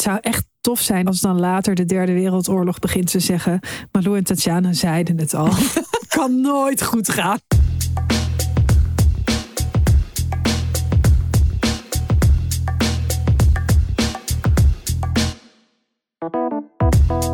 [0.00, 3.60] Het zou echt tof zijn als dan later de derde wereldoorlog begint te zeggen.
[3.92, 5.48] Malou en Tatjana zeiden het al.
[6.08, 7.38] kan nooit goed gaan.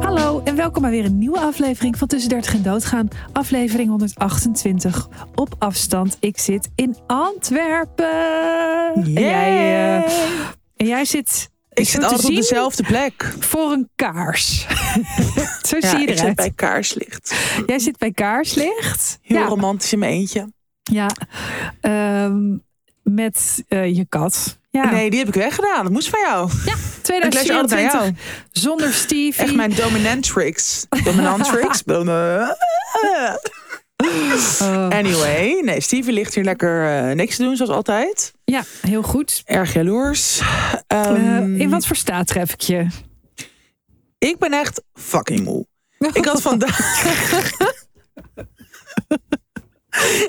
[0.00, 3.08] Hallo en welkom bij weer een nieuwe aflevering van Tussen 30 en Doodgaan.
[3.32, 6.16] Aflevering 128 op afstand.
[6.20, 8.94] Ik zit in Antwerpen.
[8.94, 10.12] En jij, eh,
[10.76, 13.34] en jij zit Ik zit altijd op dezelfde plek.
[13.40, 14.66] voor een kaars.
[15.68, 17.34] Zo Ja, zie je ik zit bij kaarslicht.
[17.66, 19.18] Jij zit bij kaarslicht.
[19.22, 20.52] Heel ja, romantisch in mijn eentje.
[20.82, 21.10] ja.
[21.80, 22.56] Ehm,
[23.02, 24.58] met eh, je kat.
[24.70, 25.82] Ja, Nee, die heb ik weggedaan.
[25.82, 26.50] Dat moest van jou.
[26.64, 28.00] ja Ik luister altijd naar 2024.
[28.00, 28.14] jou.
[28.52, 29.44] Zonder Stevie.
[29.44, 30.86] Echt mijn dominantrix.
[31.04, 31.82] Dominantrix.
[34.02, 38.32] Oh, Anyway, nee, Stevie ligt hier lekker eh, niks te doen, zoals altijd.
[38.44, 39.42] ja, heel goed.
[39.44, 40.40] Erg jaloers.
[40.86, 42.86] Eh, Ehm, in wat voor staat tref ik je?
[44.18, 45.66] Ik ben echt fucking moe.
[46.12, 46.78] Ik had vandaag...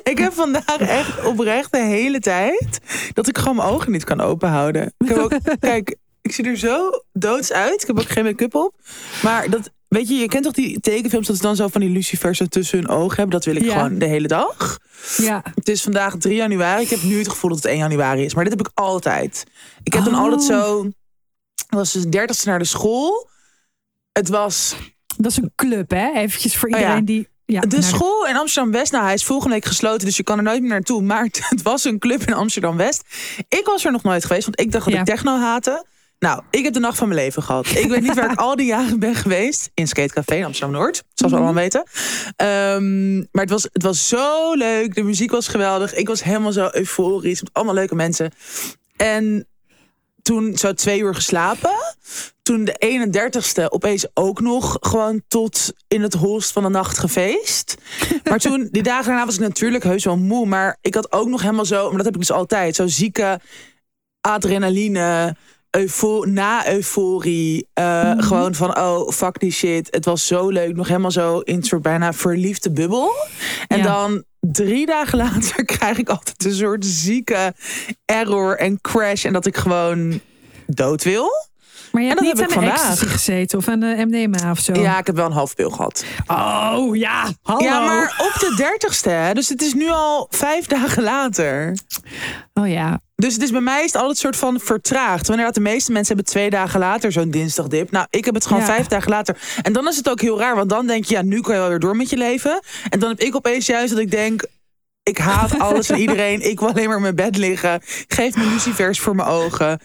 [0.03, 2.79] ik heb vandaag echt oprecht de hele tijd...
[3.13, 4.93] dat ik gewoon mijn ogen niet kan openhouden.
[4.97, 7.81] Ik heb ook, kijk, ik zie er zo doods uit.
[7.81, 8.75] Ik heb ook geen make-up op.
[9.23, 11.27] Maar dat, weet je, je kent toch die tekenfilms...
[11.27, 13.29] dat ze dan zo van die lucifers er tussen hun ogen hebben.
[13.35, 13.73] Dat wil ik Ja.
[13.73, 14.79] gewoon de hele dag.
[15.17, 16.81] Ja, Het is vandaag 3 januari.
[16.83, 18.33] Ik heb nu het gevoel dat het 1 januari is.
[18.33, 19.43] Maar dit heb ik altijd.
[19.83, 20.19] Ik heb dan Oh.
[20.21, 20.83] altijd zo...
[21.55, 23.29] Het was dus 30 naar de school.
[24.11, 24.75] Het was
[25.17, 26.11] dat is een club, hè?
[26.13, 26.81] Eventjes voor Oh ja.
[26.81, 27.27] iedereen die...
[27.45, 30.43] Ja, De school in Amsterdam-West, nou hij is volgende week gesloten, dus je kan er
[30.43, 31.01] nooit meer naartoe.
[31.01, 33.03] Maar het was een club in Amsterdam-West.
[33.49, 34.99] Ik was er nog nooit geweest, want ik dacht dat Ja.
[34.99, 35.85] ik techno haatte.
[36.19, 37.67] Nou, ik heb de nacht van mijn leven gehad.
[37.67, 39.71] Ik weet niet waar ik al die jaren ben geweest.
[39.73, 41.83] In Skatecafé in Amsterdam-Noord, zoals we allemaal weten.
[42.35, 44.95] Ehm, maar het was, het was zo leuk.
[44.95, 45.93] De muziek was geweldig.
[45.93, 47.41] Ik was helemaal zo euforisch.
[47.41, 48.31] Met allemaal leuke mensen.
[48.95, 49.47] En
[50.21, 51.95] toen zo twee uur geslapen.
[52.41, 57.75] Toen de 31ste opeens ook nog gewoon tot in het holst van de nacht gefeest.
[58.23, 60.45] Maar toen, die dagen daarna was ik natuurlijk heus wel moe.
[60.45, 62.75] Maar ik had ook nog helemaal zo, maar dat heb ik dus altijd.
[62.75, 63.39] Zo zieke
[64.21, 65.35] adrenaline,
[65.71, 67.67] eufo na euforie.
[67.73, 69.87] eh, Gewoon van, oh, fuck die shit.
[69.91, 70.75] Het was zo leuk.
[70.75, 73.11] Nog helemaal zo in een soort bijna verliefde bubbel.
[73.67, 73.83] En Ja.
[73.83, 77.53] dan drie dagen later krijg ik altijd een soort zieke
[78.05, 79.25] error en crash.
[79.25, 80.19] En dat ik gewoon
[80.67, 81.29] dood wil.
[81.97, 84.73] Maar je hebt niet aan de ecstasy gezeten of aan de MDMA of zo?
[84.73, 86.03] Ja, ik heb wel een half pil gehad.
[86.27, 87.27] Oh, ja.
[87.41, 87.63] Hallo.
[87.65, 89.33] Ja, maar op de dertigste, hè?
[89.33, 91.77] Dus het is nu al vijf dagen later.
[92.53, 92.99] Oh ja.
[93.15, 95.27] Dus het is bij mij is het altijd soort van vertraagd.
[95.27, 97.91] Wanneer de meeste mensen hebben twee dagen later zo'n dinsdagdip.
[97.91, 98.67] Nou, ik heb het gewoon Ja.
[98.67, 99.37] vijf dagen later.
[99.61, 101.59] En dan is het ook heel raar, want dan denk je, ja, nu kan je
[101.59, 102.59] wel weer door met je leven.
[102.89, 104.45] En dan heb ik opeens juist dat ik denk,
[105.03, 106.49] ik haat alles en iedereen.
[106.49, 107.81] Ik wil alleen maar in mijn bed liggen.
[108.07, 109.79] Geef me lucifers voor mijn ogen.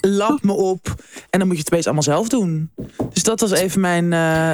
[0.00, 0.94] Lap me op.
[1.30, 2.70] En dan moet je het opeens allemaal zelf doen.
[3.12, 4.52] Dus dat was even mijn eh,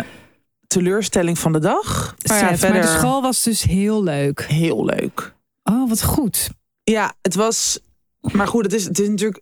[0.67, 2.15] teleurstelling van de dag.
[2.27, 4.43] Maar ja, verder Maar de school was dus heel leuk.
[4.43, 5.35] heel leuk.
[5.63, 6.51] Oh, wat goed.
[6.85, 7.81] Ja, het was.
[8.21, 9.41] Maar goed, het is, het is natuurlijk.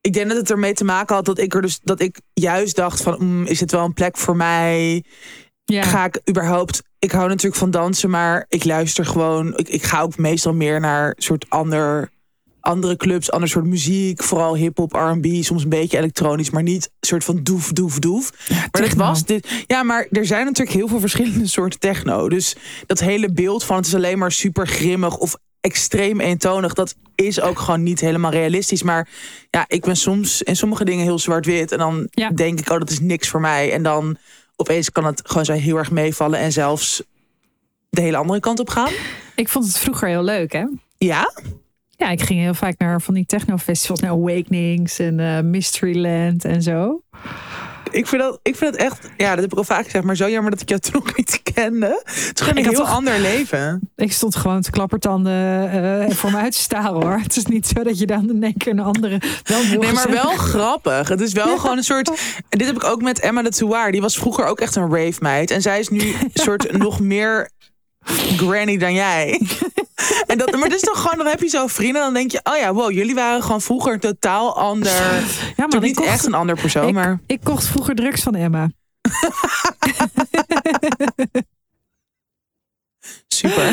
[0.00, 2.76] Ik denk dat het ermee te maken had dat ik er dus dat ik juist
[2.76, 5.04] dacht van mm, is het wel een plek voor mij?
[5.64, 5.82] Ja.
[5.82, 6.82] Ga ik überhaupt?
[6.98, 9.56] Ik hou natuurlijk van dansen, maar ik luister gewoon.
[9.56, 12.10] Ik, ik ga ook meestal meer naar soort ander,
[12.68, 16.90] andere clubs, ander soort muziek, vooral hip hop, R&B, soms een beetje elektronisch, maar niet
[17.00, 18.32] soort van doef, doef, doef.
[18.48, 19.04] maar dit techno.
[19.04, 19.48] was dit.
[19.66, 22.28] Ja, maar er zijn natuurlijk heel veel verschillende soorten techno.
[22.28, 26.94] Dus dat hele beeld van het is alleen maar super grimmig of extreem eentonig, dat
[27.14, 28.82] is ook gewoon niet helemaal realistisch.
[28.82, 29.08] Maar
[29.50, 32.30] ja, ik ben soms in sommige dingen heel zwart-wit en dan Ja.
[32.30, 33.72] denk ik, oh, dat is niks voor mij.
[33.72, 34.16] En dan
[34.56, 37.02] opeens kan het gewoon zo heel erg meevallen en zelfs
[37.90, 38.90] de hele andere kant op gaan.
[39.34, 40.64] Ik vond het vroeger heel leuk, hè?
[40.98, 41.32] Ja,
[42.00, 46.62] Ja, ik ging heel vaak naar van die technofestivals, naar Awakenings en eh, Mysteryland en
[46.62, 47.02] zo.
[47.90, 50.16] ik vind, dat, ik vind het echt, ja, dat heb ik al vaak gezegd, maar
[50.16, 52.02] zo jammer dat ik jou toen nog niet kende.
[52.04, 53.90] Het is gewoon een had heel toch- ander leven.
[53.96, 55.70] Ik stond gewoon te klappertanden
[56.08, 57.18] eh voor me uit te staren, hoor.
[57.22, 59.20] Het is niet zo dat je dan in één keer een andere...
[59.44, 61.08] Wel Nee, maar wel grappig.
[61.08, 62.08] Het is wel gewoon een soort.
[62.48, 63.92] En dit heb ik ook met Emma de Touar.
[63.92, 65.50] Die was vroeger ook echt een rave meid.
[65.50, 67.50] En zij is nu een soort nog meer
[68.36, 69.40] granny dan jij.
[70.26, 72.02] En dat, maar het is toch gewoon, dan heb je zo vrienden.
[72.02, 75.22] Dan denk je, oh ja, wow, jullie waren gewoon vroeger een totaal ander.
[75.56, 77.20] Ja, maar niet kocht, echt een ander persoon, ik, maar.
[77.26, 78.68] ik kocht vroeger drugs van Emma.
[83.28, 83.72] Super.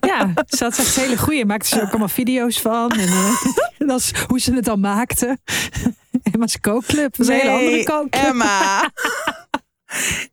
[0.00, 1.44] Ja, ze had echt hele goeie.
[1.44, 2.90] Maakte ze ook allemaal video's van.
[2.90, 3.42] En eh,
[3.88, 5.38] dat is hoe ze het dan maakte.
[6.32, 7.16] Emma's kookclub.
[7.16, 8.24] Dat was een hele andere kookclub.
[8.24, 8.90] Emma.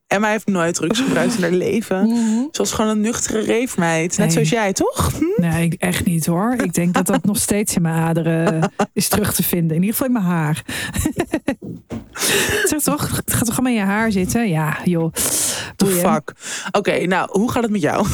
[0.06, 2.06] Emma heeft nooit drugs gebruikt in haar leven.
[2.06, 2.18] Mhm.
[2.50, 4.18] Ze was gewoon een nuchtere reefmeid.
[4.18, 5.12] Net zoals jij, toch?
[5.18, 5.42] Hm?
[5.42, 6.54] Nee, echt niet hoor.
[6.62, 9.76] Ik denk dat dat nog steeds in mijn aderen is terug te vinden.
[9.76, 10.62] In ieder geval in mijn haar.
[12.64, 14.48] Zeg toch, het gaat toch allemaal in je haar zitten?
[14.48, 15.12] Ja, joh.
[15.76, 16.32] The fuck.
[16.72, 18.06] Oké, nou, hoe gaat het met jou?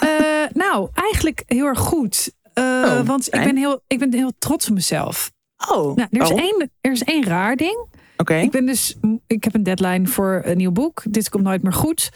[0.00, 0.08] Eh,
[0.52, 2.32] nou, eigenlijk heel erg goed.
[2.52, 5.32] Eh, Oh, want ik ben, heel, ik ben heel trots op mezelf.
[5.68, 7.86] Oh, Nou, er, is één, er is één raar ding.
[8.42, 8.96] Ik ben dus,
[9.26, 11.02] ik heb een deadline voor een nieuw boek.
[11.10, 12.10] Dit komt nooit meer goed.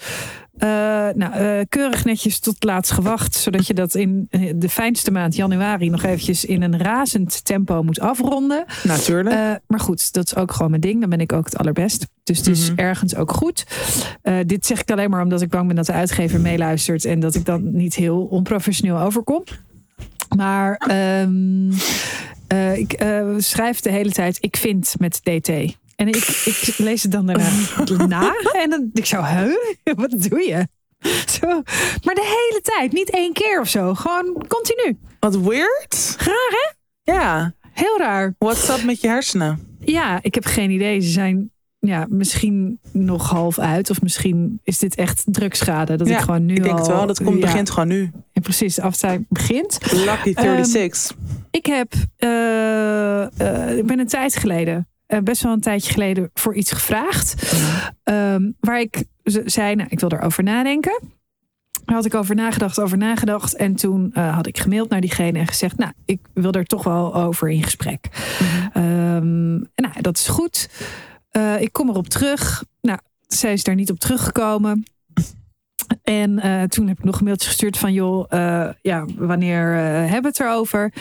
[0.58, 0.68] Eh,
[1.14, 5.36] nou, eh, keurig netjes tot laatst gewacht, zodat je dat in eh, de fijnste maand
[5.36, 8.64] januari nog eventjes in een razend tempo moet afronden.
[8.82, 9.60] Natuurlijk.
[9.66, 11.00] Maar goed, dat is ook gewoon mijn ding.
[11.00, 12.06] Dan ben ik ook het allerbest.
[12.24, 12.80] Dus het is Mhm.
[12.80, 13.66] ergens ook goed.
[14.46, 17.34] Dit zeg ik alleen maar omdat ik bang ben dat de uitgever meeluistert en dat
[17.34, 19.44] ik dan niet heel onprofessioneel overkom.
[20.36, 21.72] Maar ehm,
[22.46, 23.04] eh, ik
[23.38, 25.50] schrijf de hele tijd ik vind met DT.
[25.98, 27.50] En ik, ik lees het dan daarna
[28.06, 28.32] na.
[28.52, 29.54] En dan ik zo, huh?
[30.00, 30.66] Wat doe je?
[31.40, 31.46] Zo.
[32.02, 33.94] Maar de hele tijd, niet één keer of zo.
[33.94, 34.98] Gewoon continu.
[35.20, 36.16] Wat weird.
[36.18, 36.72] Raar hè?
[37.12, 37.54] Ja.
[37.72, 38.34] Heel raar.
[38.38, 39.76] What's up met je hersenen?
[39.80, 41.00] Ja, ik heb geen idee.
[41.00, 43.90] Ze zijn ja, misschien nog half uit.
[43.90, 45.96] Of misschien is dit echt drugschade.
[45.96, 46.84] Dat Ja, ik gewoon nu Ik denk al...
[46.84, 47.06] het wel.
[47.06, 48.10] Dat komt, ja, begint gewoon nu.
[48.32, 49.78] ja, precies, de aftijd begint.
[49.92, 51.16] Lucky 36.
[51.50, 51.92] Ik heb...
[52.16, 54.88] eh, eh, ik ben een tijd geleden...
[55.08, 57.52] eh, best wel een tijdje geleden voor iets gevraagd.
[58.02, 59.04] Ehm, waar ik
[59.44, 61.00] zei, nou, ik wil erover nadenken.
[61.84, 63.54] Daar had ik over nagedacht, over nagedacht.
[63.54, 65.76] En toen eh, had ik gemaild naar diegene en gezegd...
[65.76, 68.08] nou, ik wil er toch wel over in gesprek.
[68.72, 70.68] Ehm, en nou, dat is goed.
[71.30, 72.64] Eh, ik kom erop terug.
[72.80, 74.82] Nou, zij is daar niet op teruggekomen.
[76.02, 77.92] En toen heb ik nog een mailtje gestuurd van...
[77.92, 78.30] joh,
[78.82, 80.92] ja, wanneer hebben we het erover?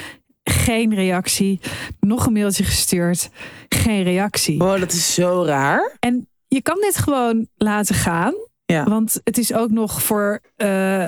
[0.50, 1.60] Geen reactie.
[2.00, 3.30] Nog een mailtje gestuurd.
[3.70, 4.58] Geen reactie.
[4.58, 5.96] Wow, dat is zo raar.
[6.00, 8.34] En je kan dit gewoon laten gaan.
[8.66, 8.84] Ja.
[8.84, 10.68] Want het is ook nog voor eh,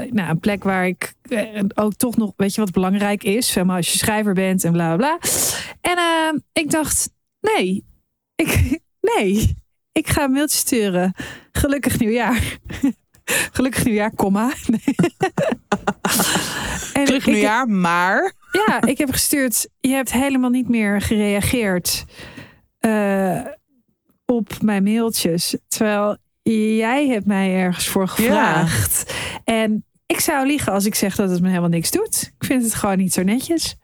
[0.09, 3.51] nou, een plek waar ik eh, ook toch nog, weet je wat belangrijk is?
[3.51, 5.29] Zeg maar als je schrijver bent en bla bla bla.
[5.81, 7.09] En eh, ik dacht,
[7.41, 7.85] nee,
[8.35, 8.79] ik,
[9.15, 9.55] nee,
[9.91, 11.13] ik ga een mailtje sturen.
[11.51, 12.57] Gelukkig nieuwjaar.
[13.53, 14.51] Gelukkig nieuwjaar, komma.
[14.67, 14.95] Nee.
[16.93, 18.33] En ik- nieuwjaar, maar...
[18.51, 19.67] ja, ik heb gestuurd.
[19.79, 22.05] Je hebt helemaal niet meer gereageerd
[22.79, 23.41] eh,
[24.25, 25.55] op mijn mailtjes.
[25.67, 26.17] Terwijl
[26.77, 29.13] jij hebt mij ergens voor gevraagd.
[29.43, 32.31] En ik zou liegen als ik zeg dat het me helemaal niks doet.
[32.37, 33.77] Ik vind het gewoon niet zo netjes.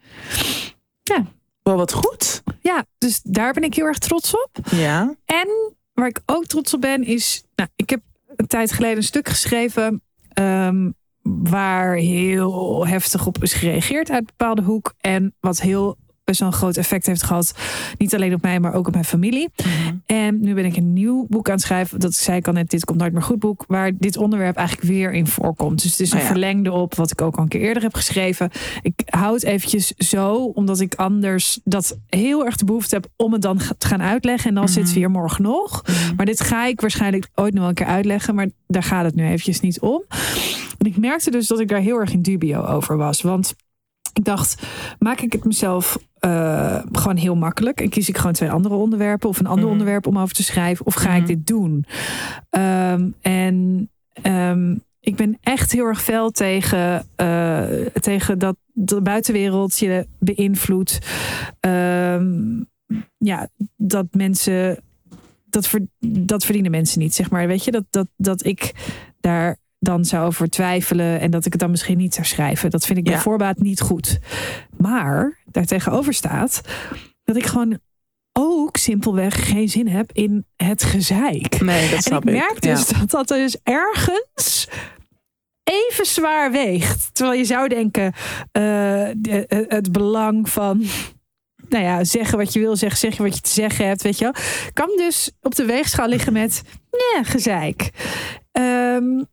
[1.65, 2.43] Wow, wat goed.
[2.61, 4.57] Ja, dus daar ben ik heel erg trots op.
[4.71, 5.15] Ja.
[5.25, 7.43] En waar ik ook trots op ben is...
[7.55, 8.01] Nou, ik heb
[8.35, 10.01] een tijd geleden een stuk geschreven...
[10.33, 10.89] ehm,
[11.29, 14.93] waar heel heftig op is gereageerd uit bepaalde hoek.
[15.01, 17.53] En wat heel best wel een groot effect heeft gehad.
[17.97, 19.49] Niet alleen op mij, maar ook op mijn familie.
[20.05, 21.99] En nu ben ik een nieuw boek aan het schrijven.
[21.99, 23.63] Dat zei ik al net, dit komt nooit meer goed boek.
[23.67, 25.81] Waar dit onderwerp eigenlijk weer in voorkomt.
[25.81, 26.29] Dus het is een Oh ja.
[26.29, 28.49] verlengde op wat ik ook al een keer eerder heb geschreven.
[28.81, 33.33] Ik hou het eventjes zo, omdat ik anders dat heel erg de behoefte heb om
[33.33, 34.49] het dan te gaan uitleggen.
[34.49, 35.83] En dan zit het weer morgen nog.
[36.17, 38.35] Maar dit ga ik waarschijnlijk ooit nog wel een keer uitleggen.
[38.35, 40.03] Maar daar gaat het nu eventjes niet om.
[40.77, 43.21] En ik merkte dus dat ik daar heel erg in dubio over was.
[43.21, 43.55] Want
[44.13, 44.63] ik dacht,
[44.99, 47.81] maak ik het mezelf eh, gewoon heel makkelijk.
[47.81, 49.71] En kies ik gewoon twee andere onderwerpen of een ander Mhm.
[49.71, 50.85] onderwerp om over te schrijven.
[50.85, 51.25] Of ga ik Mhm.
[51.27, 51.85] dit doen?
[52.49, 53.89] Ehm, en
[54.21, 57.63] ehm, ik ben echt heel erg fel tegen, eh,
[57.99, 60.99] tegen dat de buitenwereld je beïnvloedt.
[61.59, 62.61] Ehm,
[63.17, 64.79] ja, dat mensen.
[65.49, 67.47] Dat, ver- dat verdienen mensen niet, zeg maar.
[67.47, 68.71] Weet je, dat, dat, dat ik
[69.19, 72.69] daar dan zou over twijfelen en dat ik het dan misschien niet zou schrijven.
[72.69, 73.19] Dat vind ik bij Ja.
[73.19, 74.19] voorbaat niet goed.
[74.77, 76.61] Maar daartegenover staat
[77.23, 77.79] dat ik gewoon
[78.33, 81.61] ook simpelweg geen zin heb in het gezeik.
[81.61, 82.97] Nee, dat En snap ik merk dus Ja.
[82.99, 84.67] dat dat dus ergens
[85.63, 87.09] even zwaar weegt.
[87.15, 88.13] Terwijl je zou denken,
[88.51, 90.83] de- eh, het belang van...
[91.69, 94.23] Nou ja, zeggen wat je wil zeggen, zeggen wat je te zeggen hebt, weet je
[94.23, 94.33] wel.
[94.73, 96.61] Kan dus op de weegschaal liggen met,
[96.91, 97.89] nee, gezeik.
[98.51, 99.23] Ehm,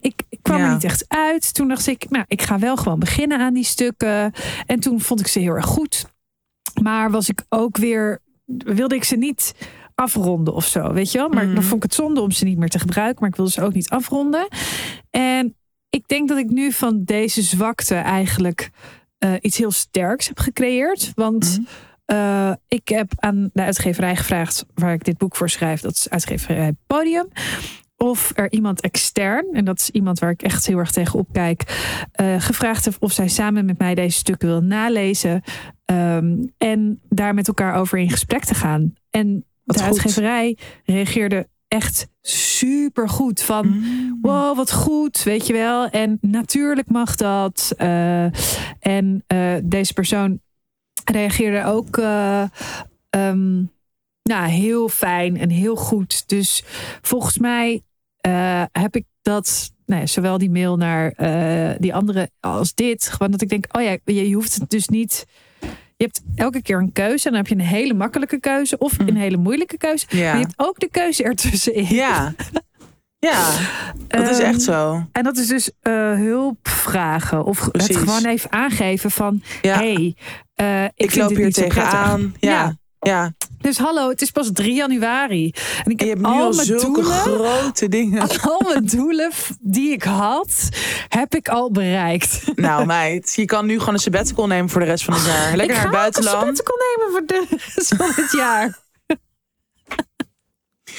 [0.00, 1.54] ik, ik kwam er niet echt uit.
[1.54, 4.32] Toen dacht ik, nou, ik ga wel gewoon beginnen aan die stukken.
[4.66, 6.04] En toen vond ik ze heel erg goed.
[6.82, 9.54] Maar was ik ook weer, wilde ik ze niet
[9.94, 11.28] afronden of zo, weet je wel?
[11.28, 11.54] Maar Mhm.
[11.54, 13.62] dan vond ik het zonde om ze niet meer te gebruiken, maar ik wilde ze
[13.62, 14.48] ook niet afronden.
[15.10, 15.56] En
[15.90, 18.70] ik denk dat ik nu van deze zwakte eigenlijk
[19.18, 21.12] eh, iets heel sterks heb gecreëerd.
[21.14, 21.68] Want Mhm.
[22.04, 25.80] eh, ik heb aan de uitgeverij gevraagd waar ik dit boek voor schrijf.
[25.80, 27.28] Dat is uitgeverij Podium.
[28.00, 31.62] Of er iemand extern, en dat is iemand waar ik echt heel erg tegen opkijk,
[32.12, 35.42] eh, gevraagd heeft of zij samen met mij deze stukken wil nalezen.
[35.84, 38.94] ehm, en daar met elkaar over in gesprek te gaan.
[39.10, 39.92] En Wat de goed.
[39.92, 43.42] uitgeverij reageerde echt super goed.
[43.42, 44.18] Van Mm.
[44.22, 45.88] wow, wat goed, weet je wel.
[45.88, 47.72] En natuurlijk mag dat.
[47.76, 48.24] Eh,
[48.80, 50.40] en eh, deze persoon
[51.04, 51.96] reageerde ook.
[51.96, 52.42] eh,
[53.10, 53.56] ehm,
[54.22, 56.28] nou, heel fijn en heel goed.
[56.28, 56.64] Dus
[57.02, 57.82] volgens mij
[58.20, 63.08] eh, heb ik dat, nou ja, zowel die mail naar eh, die andere als dit.
[63.08, 65.26] Gewoon dat ik denk, oh ja, je, je hoeft het dus niet.
[65.96, 67.24] Je hebt elke keer een keuze.
[67.26, 70.06] En dan heb je een hele makkelijke keuze of een hele moeilijke keuze.
[70.08, 70.24] Ja.
[70.24, 71.86] Maar je hebt ook de keuze ertussenin.
[71.94, 72.34] Ja.
[73.20, 73.52] Ja,
[74.08, 75.06] dat is echt zo.
[75.12, 77.44] En dat is dus eh, hulp vragen.
[77.44, 77.96] Of Precies.
[77.96, 79.42] het gewoon even aangeven van...
[79.62, 79.76] Ja.
[79.76, 80.16] hey,
[80.94, 82.34] ik, loop hier tegenaan.
[82.40, 82.50] Ja.
[82.50, 82.76] Ja.
[83.00, 83.32] Ja.
[83.58, 85.52] Dus hallo, het is pas 3 januari.
[85.84, 87.12] En ik En heb hebt nu al mijn zulke doelen...
[87.12, 88.22] grote dingen.
[88.42, 90.68] Al mijn doelen die ik had,
[91.08, 92.42] heb ik al bereikt.
[92.54, 95.56] Nou meid, je kan nu gewoon een sabbatical nemen voor de rest van het jaar.
[95.56, 96.48] Lekker ik naar het ga buitenland.
[96.48, 98.78] een sabbatical nemen voor de rest van het jaar.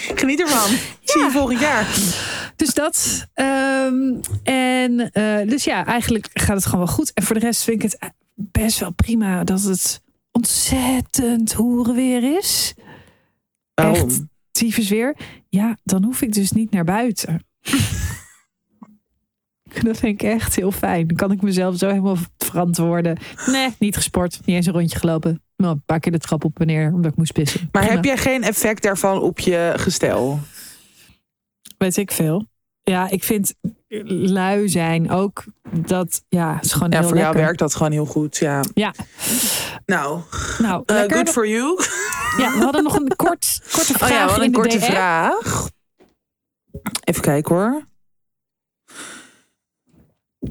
[0.19, 0.69] Geniet ervan.
[1.03, 1.87] Zie je volgend jaar.
[2.55, 3.27] Dus dat.
[3.33, 7.11] ehm, en eh, dus ja, eigenlijk gaat het gewoon wel goed.
[7.13, 10.01] En voor de rest vind ik het best wel prima dat het
[10.39, 12.73] ontzettend hoeren weer is.
[13.73, 13.95] Waarom?
[13.95, 15.17] Echt tyfus weer.
[15.49, 17.43] Ja, dan hoef ik dus niet naar buiten.
[19.83, 21.07] Dat vind ik echt heel fijn.
[21.07, 23.17] Dan kan ik mezelf zo helemaal verantwoorden.
[23.45, 24.39] Nee, niet gesport.
[24.45, 25.41] Niet eens een rondje gelopen.
[25.55, 27.69] Maar een paar keer de trap op en neer, omdat ik moest pissen.
[27.71, 27.95] Maar Prima.
[27.95, 30.39] heb jij geen effect daarvan op je gestel?
[31.77, 32.47] Weet ik veel.
[32.83, 33.53] Ja, ik vind
[34.07, 38.05] lui zijn ook dat, ja, is gewoon Ja, heel voor jou werkt dat gewoon heel
[38.05, 38.37] goed.
[38.37, 38.61] Ja.
[38.73, 38.93] Ja,
[39.85, 40.21] Nou,
[40.57, 41.83] nou, eh, good for you.
[42.37, 44.57] Ja, we hadden nog een kort, korte Oh vraag ja, we hadden in een de
[44.69, 44.83] korte DM.
[44.91, 45.69] vraag.
[47.03, 47.83] Even kijken hoor.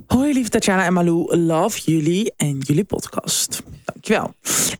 [0.06, 3.62] Hoi lieve Tatjana en Malou, love jullie en jullie podcast.
[3.84, 4.34] Dankjewel.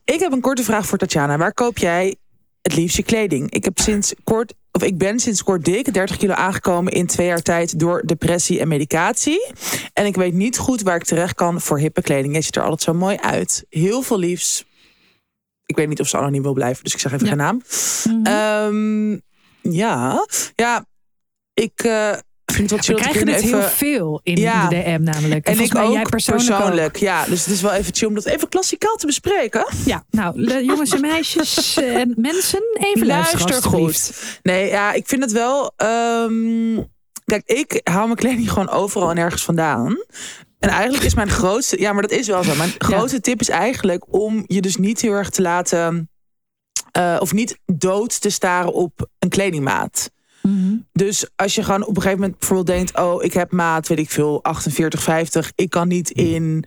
[0.05, 1.37] Ik heb een korte vraag voor Tatjana.
[1.37, 2.15] Waar koop jij
[2.61, 3.51] het liefst je kleding?
[3.51, 7.27] Ik, heb sinds kort, of ik ben sinds kort dik 30 kilo aangekomen in twee
[7.27, 9.47] jaar tijd door depressie en medicatie.
[9.93, 12.35] En ik weet niet goed waar ik terecht kan voor hippe kleding.
[12.35, 13.65] Je ziet er altijd zo mooi uit.
[13.69, 14.65] Heel veel liefs.
[15.65, 17.31] Ik weet niet of ze anoniem wil blijven, dus ik zeg even Ja.
[17.31, 17.61] geen naam.
[18.03, 18.25] Mhm.
[18.25, 19.11] Ehm,
[19.75, 20.85] ja, ja,
[21.53, 22.13] ik eh,
[22.51, 23.59] vind het wat chill We dat ik krijgen het even...
[23.59, 24.67] heel veel in Ja.
[24.67, 25.45] de DM namelijk.
[25.45, 26.95] En ik mij ook jij persoonlijk, ook.
[26.95, 29.67] Ja, dus het is wel even chill om dat even klassikaal te bespreken.
[29.85, 34.39] Ja, nou, jongens en meisjes en mensen, even luisteren Luister alstublieft.
[34.43, 35.73] Nee, ja, ik vind het wel.
[35.77, 36.83] ehm,
[37.25, 40.03] kijk, ik haal mijn kleding gewoon overal en ergens vandaan.
[40.59, 41.79] En eigenlijk is mijn grootste.
[41.79, 42.55] Ja, maar dat is wel zo.
[42.55, 46.09] Mijn grootste tip is eigenlijk om je dus niet heel erg te laten.
[46.91, 50.09] eh, of niet dood te staren op een kledingmaat.
[50.41, 50.75] Mhm.
[50.91, 53.99] Dus als je gewoon op een gegeven moment bijvoorbeeld denkt: Oh, ik heb maat, weet
[53.99, 55.51] ik veel, 48, 50.
[55.55, 56.65] Ik kan niet in.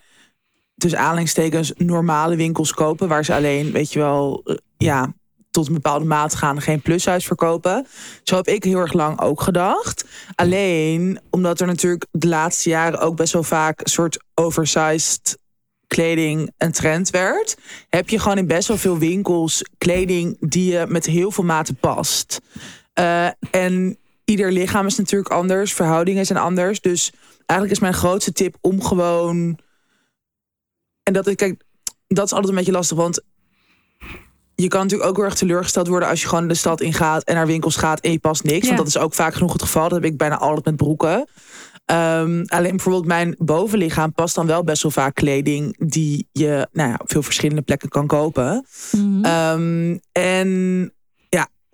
[0.74, 3.08] Dus aanhalingstekens normale winkels kopen.
[3.08, 5.14] Waar ze alleen, weet je wel, eh, ja,
[5.50, 6.60] tot een bepaalde maat gaan.
[6.60, 7.86] Geen plushuis verkopen.
[8.22, 10.04] Zo heb ik heel erg lang ook gedacht.
[10.34, 15.40] Alleen omdat er natuurlijk de laatste jaren ook best wel vaak een soort oversized
[15.86, 17.56] kleding een trend werd.
[17.88, 21.76] Heb je gewoon in best wel veel winkels kleding die je met heel veel maten
[21.76, 22.40] past.
[22.92, 25.72] Eh, en ieder lichaam is natuurlijk anders.
[25.72, 26.80] Verhoudingen zijn anders.
[26.80, 27.12] Dus
[27.46, 29.58] eigenlijk is mijn grootste tip om gewoon.
[31.02, 31.62] En dat, kijk,
[32.06, 32.96] dat is altijd een beetje lastig.
[32.96, 33.20] Want
[34.54, 37.34] je kan natuurlijk ook heel erg teleurgesteld worden als je gewoon de stad ingaat en
[37.34, 38.60] naar winkels gaat en je past niks.
[38.60, 38.66] Ja.
[38.66, 39.88] Want dat is ook vaak genoeg het geval.
[39.88, 41.26] Dat heb ik bijna altijd met broeken.
[41.84, 46.88] Ehm, alleen bijvoorbeeld mijn bovenlichaam past dan wel best wel vaak kleding die je nou
[46.88, 48.66] ja, op veel verschillende plekken kan kopen.
[48.92, 49.24] Mhm.
[49.24, 50.92] Ehm, en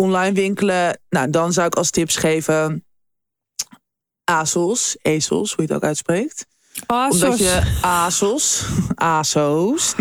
[0.03, 1.01] online winkelen.
[1.09, 2.85] Nou, dan zou ik als tips geven.
[4.25, 6.47] ASOS, ASOS, hoe je het ook uitspreekt.
[6.87, 8.65] Ah, Omdat je ASOS,
[8.95, 9.95] ASOS.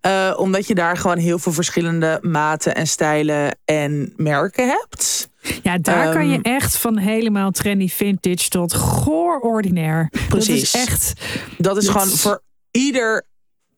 [0.00, 5.28] eh, omdat je daar gewoon heel veel verschillende maten en stijlen en merken hebt.
[5.62, 10.08] Ja, daar kan je Ehm, echt van helemaal trendy vintage tot goor ordinair.
[10.10, 10.62] Dat Precies.
[10.62, 11.12] is echt
[11.58, 13.26] Dat is Dat gewoon voor ieder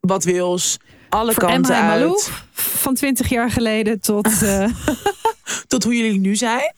[0.01, 0.77] wat wils.
[1.09, 2.31] Alle voor kanten Emma Malou uit.
[2.53, 4.43] van 20 jaar geleden tot...
[4.43, 4.65] eh,
[5.67, 6.75] tot hoe jullie nu zijn.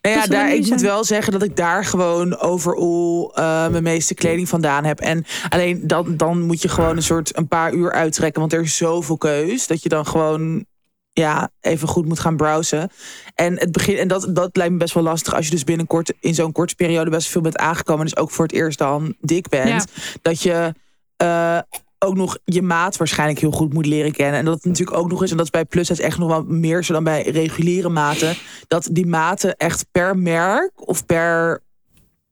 [0.00, 4.14] Nou ja, daar, ik moet wel zeggen dat ik daar gewoon overal eh, mijn meeste
[4.14, 5.00] kleding vandaan heb.
[5.00, 8.40] En alleen dan, dan moet je gewoon een soort een paar uur uittrekken.
[8.40, 10.64] Want er is zoveel keus dat je dan gewoon
[11.12, 12.90] ja, even goed moet gaan browsen.
[13.34, 16.12] En, het begin, en dat, dat lijkt me best wel lastig als je dus binnenkort
[16.20, 18.04] in zo'n korte periode best veel bent aangekomen.
[18.04, 19.68] Dus ook voor het eerst dan dik bent.
[19.68, 19.84] Ja.
[20.22, 20.74] Dat je
[21.16, 21.58] eh,
[22.04, 24.38] ook nog je maat waarschijnlijk heel goed moet leren kennen.
[24.38, 26.44] En dat het natuurlijk ook nog is, en dat is bij plus echt nog wel
[26.44, 28.36] meer zo dan bij reguliere maten.
[28.66, 31.62] Dat die maten echt per merk of per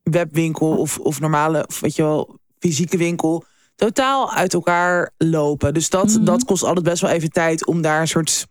[0.03, 5.75] webwinkel of, of normale, of weet je wel, fysieke winkel totaal uit elkaar lopen.
[5.75, 6.25] Dus dat, Mhm.
[6.25, 8.47] dat kost altijd best wel even tijd om daar een soort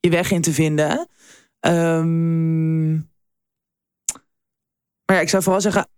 [0.00, 1.08] je weg in te vinden.
[1.60, 2.92] Ehm,
[5.04, 5.88] maar ja, ik zou vooral zeggen,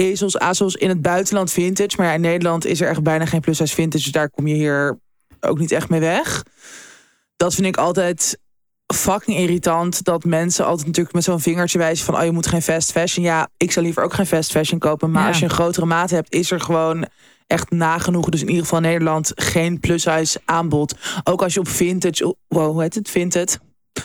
[0.00, 1.96] ezels, azels in het buitenland vintage.
[1.96, 4.04] Maar ja, in Nederland is er echt bijna geen plus vintage.
[4.04, 4.98] Dus daar kom je hier
[5.40, 6.42] ook niet echt mee weg.
[7.36, 8.38] Dat vind ik altijd
[8.94, 12.62] fucking irritant dat mensen altijd natuurlijk met zo'n vingertje wijzen van oh je moet geen
[12.62, 13.24] fast fashion.
[13.24, 15.28] Ja, ik zou liever ook geen fast fashion kopen, maar Ja.
[15.28, 17.06] als je een grotere maat hebt, is er gewoon
[17.46, 18.28] echt nagenoeg.
[18.28, 20.94] Dus in ieder geval in Nederland geen plus size aanbod.
[21.24, 23.10] Ook als je op vintage, wow, hoe heet het?
[23.10, 23.58] Vinted.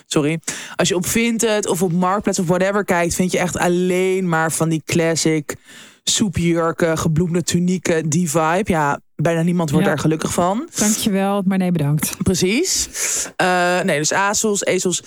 [0.06, 0.40] Sorry.
[0.76, 4.52] Als je op Vinted of op Marktplaats of whatever kijkt, vind je echt alleen maar
[4.52, 5.56] van die classic
[6.04, 8.64] soepjurken, gebloemde tunieken, die vibe.
[8.72, 9.92] Ja, bijna niemand wordt Ja.
[9.92, 10.70] daar gelukkig van.
[10.76, 12.18] Dankjewel, maar nee bedankt.
[12.24, 12.90] Precies.
[13.36, 15.02] Eh, nee, dus ASOS, ESOS.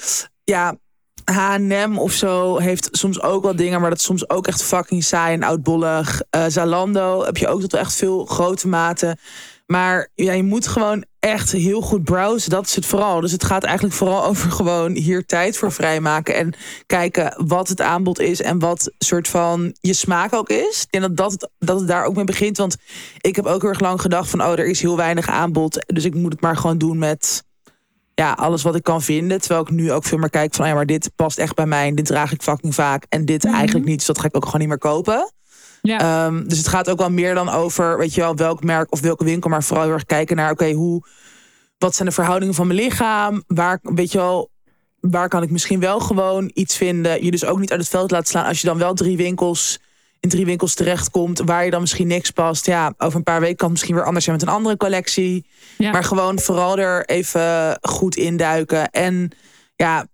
[0.45, 0.76] Ja,
[1.25, 5.05] H&M of zo heeft soms ook wel dingen, maar dat is soms ook echt fucking
[5.05, 6.23] saai en oudbollig.
[6.31, 9.19] Eh Zalando heb je ook tot wel echt veel grote maten.
[9.66, 12.50] Maar ja, je moet gewoon echt heel goed browsen.
[12.50, 13.20] Dat is het vooral.
[13.20, 16.35] Dus het gaat eigenlijk vooral over gewoon hier tijd voor vrijmaken.
[16.35, 16.54] En
[16.87, 20.82] kijken wat het aanbod is en wat soort van je smaak ook is.
[20.82, 22.56] Ik denk dat, dat, het, dat het daar ook mee begint.
[22.56, 22.76] Want
[23.20, 24.42] ik heb ook heel erg lang gedacht van...
[24.42, 25.85] oh, er is heel weinig aanbod.
[25.87, 27.44] Dus ik moet het maar gewoon doen met
[28.14, 29.40] ja, alles wat ik kan vinden.
[29.40, 30.64] Terwijl ik nu ook veel meer kijk van...
[30.64, 33.06] oh ja, maar dit past echt bij mij en dit draag ik fucking vaak.
[33.08, 33.54] En dit Mhm.
[33.54, 33.96] eigenlijk niet.
[33.96, 35.30] Dus dat ga ik ook gewoon niet meer kopen.
[35.87, 36.26] Ja.
[36.26, 39.00] Ehm, dus het gaat ook wel meer dan over, weet je wel, welk merk of
[39.00, 41.07] welke winkel, maar vooral heel erg kijken naar, oké, hoe,
[41.78, 43.45] wat zijn de verhoudingen van mijn lichaam?
[43.47, 44.50] Waar, weet je wel,
[45.00, 47.25] waar kan ik misschien wel gewoon iets vinden?
[47.25, 49.78] Je dus ook niet uit het veld laten slaan als je dan wel drie winkels
[50.21, 52.66] in drie winkels terechtkomt waar je dan misschien niks past.
[52.66, 55.47] Ja, over een paar weken kan het misschien weer anders zijn met een andere collectie.
[55.78, 55.90] Ja.
[55.90, 58.90] Maar gewoon vooral er even goed induiken.
[58.90, 59.31] En
[59.76, 60.07] ja,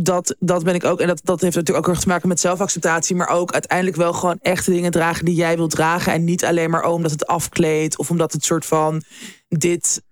[0.00, 1.00] dat, dat ben ik ook.
[1.00, 3.16] En dat, dat heeft natuurlijk ook heel erg te maken met zelfacceptatie.
[3.16, 6.12] Maar ook uiteindelijk wel gewoon echte dingen dragen die jij wilt dragen.
[6.12, 7.98] En niet alleen maar omdat het afkleedt.
[7.98, 9.02] Of omdat het soort van
[9.48, 10.02] dit.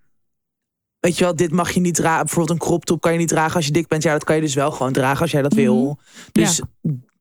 [0.99, 2.25] Weet je wel, dit mag je niet dragen.
[2.25, 4.03] Bijvoorbeeld een crop top kan je niet dragen als je dik bent.
[4.03, 5.99] Ja, dat kan je dus wel gewoon dragen als jij dat wil.
[6.31, 6.61] Dus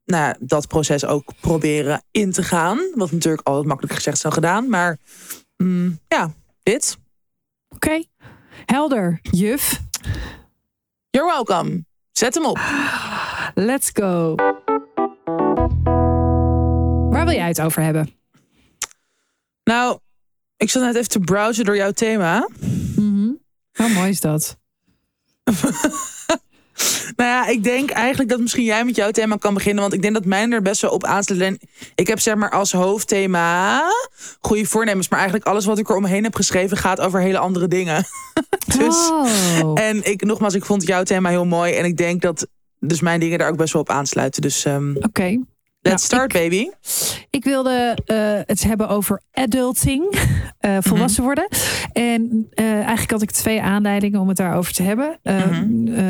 [0.05, 2.79] nou, ja, dat proces ook proberen in te gaan.
[2.95, 4.69] Wat natuurlijk altijd makkelijk gezegd is dan gedaan.
[4.69, 4.99] Maar
[5.57, 6.99] mm, ja, dit.
[7.69, 8.05] Oké.
[8.67, 9.81] Helder, juf.
[11.11, 11.85] You're welcome.
[12.15, 12.61] Zet hem op.
[13.55, 14.35] Let's go.
[17.11, 18.11] Waar wil jij het over hebben?
[19.65, 19.99] Nou,
[20.57, 22.49] ik zat net even te browsen door jouw thema.
[22.97, 23.31] Mhm.
[23.73, 24.59] Hoe mooi is dat?
[27.17, 29.83] Nou ja, ik denk eigenlijk dat misschien jij met jouw thema kan beginnen.
[29.83, 31.41] Want ik denk dat mijn er best wel op aansluit.
[31.41, 31.59] En
[31.95, 33.83] ik heb zeg maar als hoofdthema
[34.41, 35.09] goede voornemens.
[35.09, 38.05] Maar eigenlijk alles wat ik er omheen heb geschreven gaat over hele andere dingen.
[38.79, 39.73] dus, oh.
[39.75, 41.73] En ik, nogmaals, ik vond jouw thema heel mooi.
[41.73, 42.47] En ik denk dat
[42.79, 44.43] dus mijn dingen daar ook best wel op aansluiten.
[44.43, 45.39] Dus ehm, Oké.
[45.85, 46.69] Let's Nou, start, baby.
[47.31, 48.17] Ik wilde eh,
[48.47, 50.15] het hebben over adulting,
[50.59, 51.49] eh, volwassen worden.
[51.93, 55.19] En eh, eigenlijk had ik twee aanleidingen om het daarover te hebben.
[55.23, 55.51] Eh,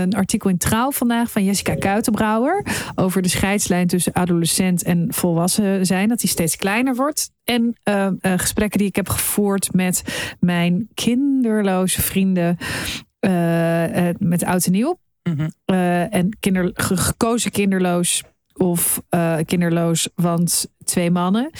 [0.00, 5.86] Een artikel in Trouw vandaag van Jessica Kuitenbrouwer over de scheidslijn tussen adolescent en volwassen
[5.86, 7.30] zijn, dat die steeds kleiner wordt.
[7.44, 7.76] En
[8.22, 10.02] gesprekken die ik heb gevoerd met
[10.40, 12.58] mijn kinderloze vrienden
[14.18, 14.98] met oud en nieuw.
[15.22, 15.48] Mhm.
[16.10, 18.22] En kinder, ge- gekozen kinderloos
[18.56, 21.50] of eh, kinderloos, want twee mannen.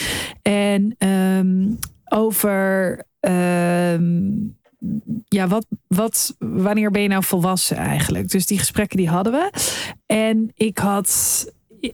[0.43, 1.71] En ehm,
[2.05, 4.33] over ehm,
[5.29, 8.29] ja, wat, wat, wanneer ben je nou volwassen eigenlijk?
[8.29, 9.51] Dus die gesprekken die hadden we.
[10.07, 11.53] En ik had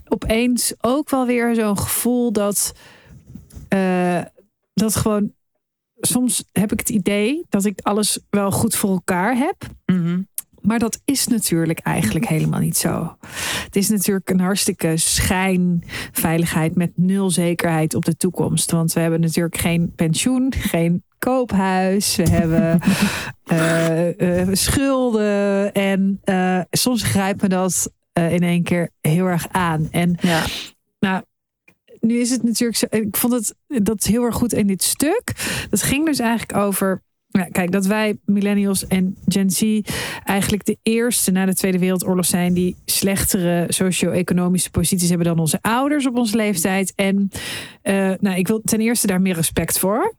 [0.09, 2.73] opeens ook wel weer zo'n gevoel dat
[3.69, 4.23] eh,
[4.75, 5.33] dat gewoon
[6.01, 9.57] soms heb ik het idee dat ik alles wel goed voor elkaar heb.
[9.87, 10.21] Mhm.
[10.63, 13.17] Maar dat is natuurlijk eigenlijk helemaal niet zo.
[13.65, 18.71] Het is natuurlijk een hartstikke schijnveiligheid met nul zekerheid op de toekomst.
[18.71, 22.81] Want we hebben natuurlijk geen pensioen, geen koophuis, we hebben
[23.45, 25.73] eh, eh, schulden.
[25.73, 29.89] En eh, soms grijpt me dat in één keer heel erg aan.
[29.91, 30.45] En Ja.
[30.99, 31.23] nou,
[32.01, 32.87] nu is het natuurlijk zo.
[32.91, 35.33] Ik vond het dat heel erg goed in dit stuk.
[35.71, 37.03] Dat ging dus eigenlijk over.
[37.33, 39.81] Ja, kijk, dat wij millennials en Gen Z
[40.25, 45.59] eigenlijk de eerste na de Tweede Wereldoorlog zijn die slechtere socio-economische posities hebben dan onze
[45.61, 46.93] ouders op onze leeftijd.
[46.97, 47.31] En
[47.83, 50.15] eh, nou, ik wil ten eerste daar meer respect voor.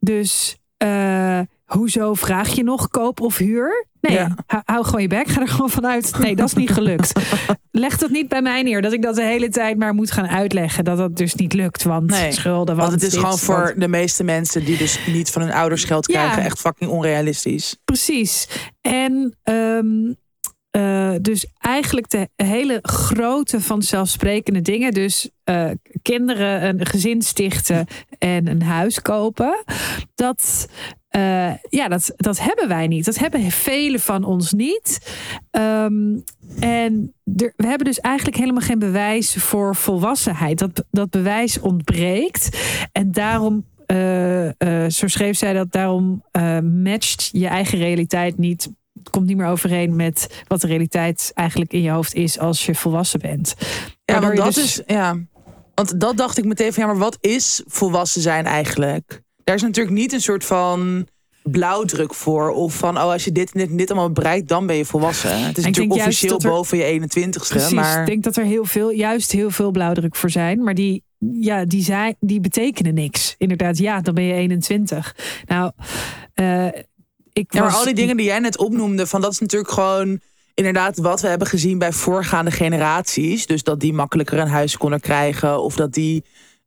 [0.00, 1.40] Dus eh,
[1.74, 3.86] hoezo vraag je nog koop of huur?
[4.00, 4.34] Nee, Ja.
[4.64, 5.26] hou, gewoon je bek.
[5.28, 6.18] Ga er gewoon vanuit.
[6.18, 7.12] Nee, dat is niet gelukt.
[7.70, 8.82] Leg dat niet bij mij neer.
[8.82, 10.84] Dat ik dat de hele tijd maar moet gaan uitleggen.
[10.84, 11.82] Dat dat dus niet lukt.
[11.82, 12.76] Want Nee, schulden.
[12.76, 15.42] Want, Want het is dit, gewoon voor want- de meeste mensen die dus niet van
[15.42, 16.22] hun ouders geld Ja.
[16.22, 17.76] krijgen, echt fucking onrealistisch.
[17.84, 18.48] Precies.
[18.80, 20.12] En ehm,
[20.70, 24.92] eh, dus eigenlijk de hele grote vanzelfsprekende dingen.
[24.92, 25.70] Dus eh,
[26.02, 27.86] kinderen een gezin stichten
[28.18, 29.64] en een huis kopen.
[30.14, 30.68] Dat,
[31.14, 33.04] eh, ja, dat, dat hebben wij niet.
[33.04, 35.14] Dat hebben velen van ons niet.
[35.50, 36.18] Ehm,
[36.60, 40.58] en er, we hebben dus eigenlijk helemaal geen bewijs voor volwassenheid.
[40.58, 42.58] Dat, dat bewijs ontbreekt.
[42.92, 48.70] En daarom, eh, eh, zo schreef zij dat, daarom eh, matcht je eigen realiteit niet
[49.10, 52.74] komt niet meer overeen met wat de realiteit eigenlijk in je hoofd is als je
[52.74, 53.54] volwassen bent.
[54.04, 54.82] Ja, want dat dus- is.
[54.86, 55.16] Ja.
[55.74, 59.23] Want dat dacht ik meteen van ja, maar wat is volwassen zijn eigenlijk?
[59.44, 61.08] Daar is natuurlijk niet een soort van
[61.42, 62.50] blauwdruk voor.
[62.50, 64.84] Of van, oh, als je dit en dit en dit allemaal bereikt, dan ben je
[64.84, 65.44] volwassen.
[65.44, 67.48] Het is natuurlijk officieel er- boven je 21ste.
[67.48, 67.72] Precies.
[67.72, 70.62] Maar Ik denk dat er heel veel, juist heel veel blauwdruk voor zijn.
[70.62, 73.34] Maar die, ja, die, zijn, die betekenen niks.
[73.38, 75.16] Inderdaad, ja, dan ben je 21.
[75.46, 75.72] Nou,
[76.34, 76.66] eh,
[77.32, 80.20] ik Ja, maar al die dingen die jij net opnoemde, van dat is natuurlijk gewoon
[80.54, 83.46] inderdaad wat we hebben gezien bij voorgaande generaties.
[83.46, 86.24] Dus dat die makkelijker een huis konden krijgen of dat die,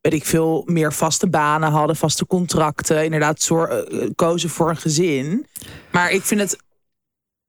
[0.09, 4.77] weet ik veel, meer vaste banen hadden, vaste contracten, inderdaad zor- eh, kozen voor een
[4.77, 5.47] gezin.
[5.91, 6.57] Maar ik vind het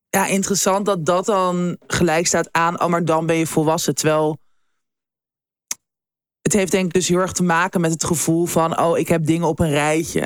[0.09, 3.95] ja, interessant dat dat dan gelijk staat aan, oh, maar dan ben je volwassen.
[3.95, 4.39] Terwijl
[6.43, 9.09] het heeft denk ik dus heel erg te maken met het gevoel van, oh, ik
[9.09, 10.21] heb dingen op een rijtje.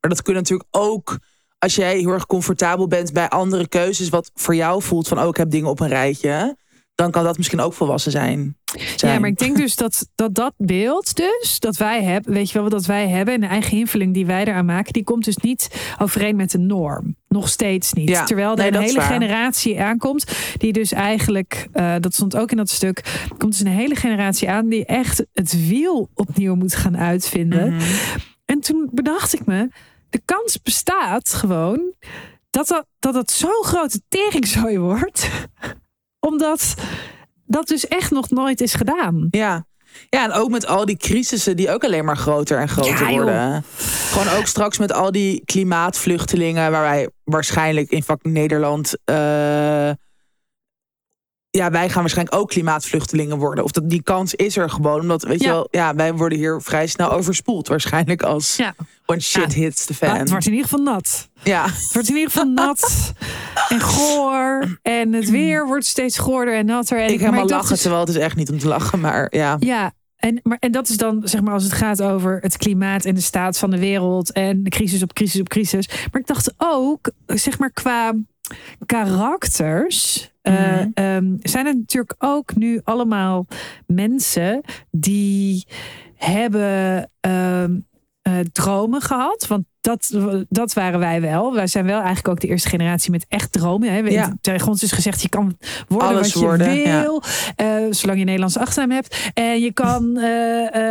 [0.00, 1.18] Maar dat kunnen natuurlijk ook
[1.58, 5.28] als jij heel erg comfortabel bent bij andere keuzes, wat voor jou voelt van, oh,
[5.28, 6.56] ik heb dingen op een rijtje,
[6.98, 8.56] dan kan dat misschien ook volwassen zijn.
[8.96, 9.12] zijn.
[9.12, 12.60] Ja, maar ik denk dus dat dat, dat beeld dus, dat wij hebben, weet je
[12.60, 15.36] wel, dat wij hebben en de eigen invulling die wij eraan maken, die komt dus
[15.36, 17.16] niet overeen met de norm.
[17.28, 18.08] Nog steeds niet.
[18.08, 20.24] Ja, Terwijl er nee, een hele generatie aankomt,
[20.56, 24.50] die dus eigenlijk, eh, dat stond ook in dat stuk, komt dus een hele generatie
[24.50, 27.74] aan die echt het wiel opnieuw moet gaan uitvinden.
[27.74, 27.82] Mhm.
[28.44, 29.68] En toen bedacht ik me,
[30.10, 31.92] de kans bestaat gewoon
[32.50, 35.28] dat dat, dat, dat zo'n grote teringzooi wordt.
[36.32, 36.74] Omdat
[37.46, 39.26] dat dus echt nog nooit is gedaan.
[39.30, 39.66] Ja.
[40.10, 43.10] Ja, en ook met al die crisissen die ook alleen maar groter en groter Ja,
[43.10, 43.64] worden.
[44.12, 48.92] Gewoon ook straks met al die klimaatvluchtelingen, waar wij waarschijnlijk in vak Nederland.
[49.04, 49.90] eh,
[51.58, 53.64] ja, wij gaan waarschijnlijk ook klimaatvluchtelingen worden.
[53.64, 55.00] Of dat, die kans is er gewoon.
[55.00, 57.68] Omdat, weet je wel, ja, wij worden hier vrij snel overspoeld.
[57.68, 58.74] Waarschijnlijk als Ja.
[59.06, 59.60] when shit Ja.
[59.60, 60.18] hits the Maar fan.
[60.18, 61.28] het wordt in ieder geval nat.
[61.42, 61.64] Ja.
[61.64, 63.12] Het wordt in ieder geval nat
[63.68, 64.78] en goor.
[64.82, 66.98] En het weer wordt steeds goorder en natter.
[66.98, 69.00] En Ik maar helemaal lachen, dus- terwijl het is echt niet om te lachen.
[69.00, 69.56] Maar ja.
[69.60, 73.04] Ja, en, maar, en dat is dan, zeg maar, als het gaat over het klimaat
[73.04, 75.88] en de staat van de wereld en de crisis op crisis op crisis.
[75.88, 78.12] Maar ik dacht ook, zeg maar, qua
[78.86, 80.30] karakters.
[80.42, 80.88] eh, Mhm.
[80.94, 83.46] ehm, zijn er natuurlijk ook nu allemaal
[83.86, 85.66] mensen die
[86.14, 87.78] hebben ehm,
[88.22, 89.46] eh, dromen gehad.
[89.46, 90.10] Want dat,
[90.48, 91.54] dat waren wij wel.
[91.54, 93.92] Wij zijn wel eigenlijk ook de eerste generatie met echt dromen.
[93.92, 94.02] Hè.
[94.02, 94.36] We- Ja.
[94.40, 95.58] Tegen ons is gezegd, je kan
[95.88, 97.00] worden Alles wat je worden, ja.
[97.00, 97.22] wil.
[97.56, 99.30] eh, zolang je Nederlandse achternaam hebt.
[99.34, 100.16] En je kan,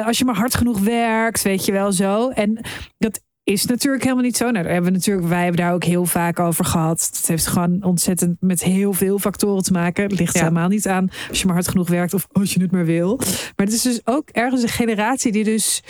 [0.06, 2.30] als je maar hard genoeg werkt, weet je wel zo.
[2.30, 2.60] En
[2.98, 4.44] dat is natuurlijk helemaal niet zo.
[4.52, 7.10] Nou, daar hebben we natuurlijk, wij hebben daar ook heel vaak over gehad.
[7.16, 10.04] Het heeft gewoon ontzettend met heel veel factoren te maken.
[10.04, 10.40] Het ligt Ja.
[10.40, 13.16] helemaal niet aan als je maar hard genoeg werkt of als je het maar wil.
[13.18, 15.84] Maar het is dus ook ergens een generatie die dus.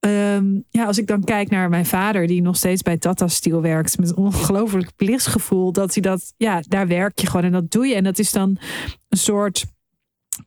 [0.00, 3.62] ehm, ja, als ik dan kijk naar mijn vader, die nog steeds bij Tata Steel
[3.62, 7.70] werkt, met een ongelooflijk plichtsgevoel, dat hij dat, ja, daar werk je gewoon en dat
[7.70, 7.94] doe je.
[7.94, 8.58] En dat is dan
[9.08, 9.64] een soort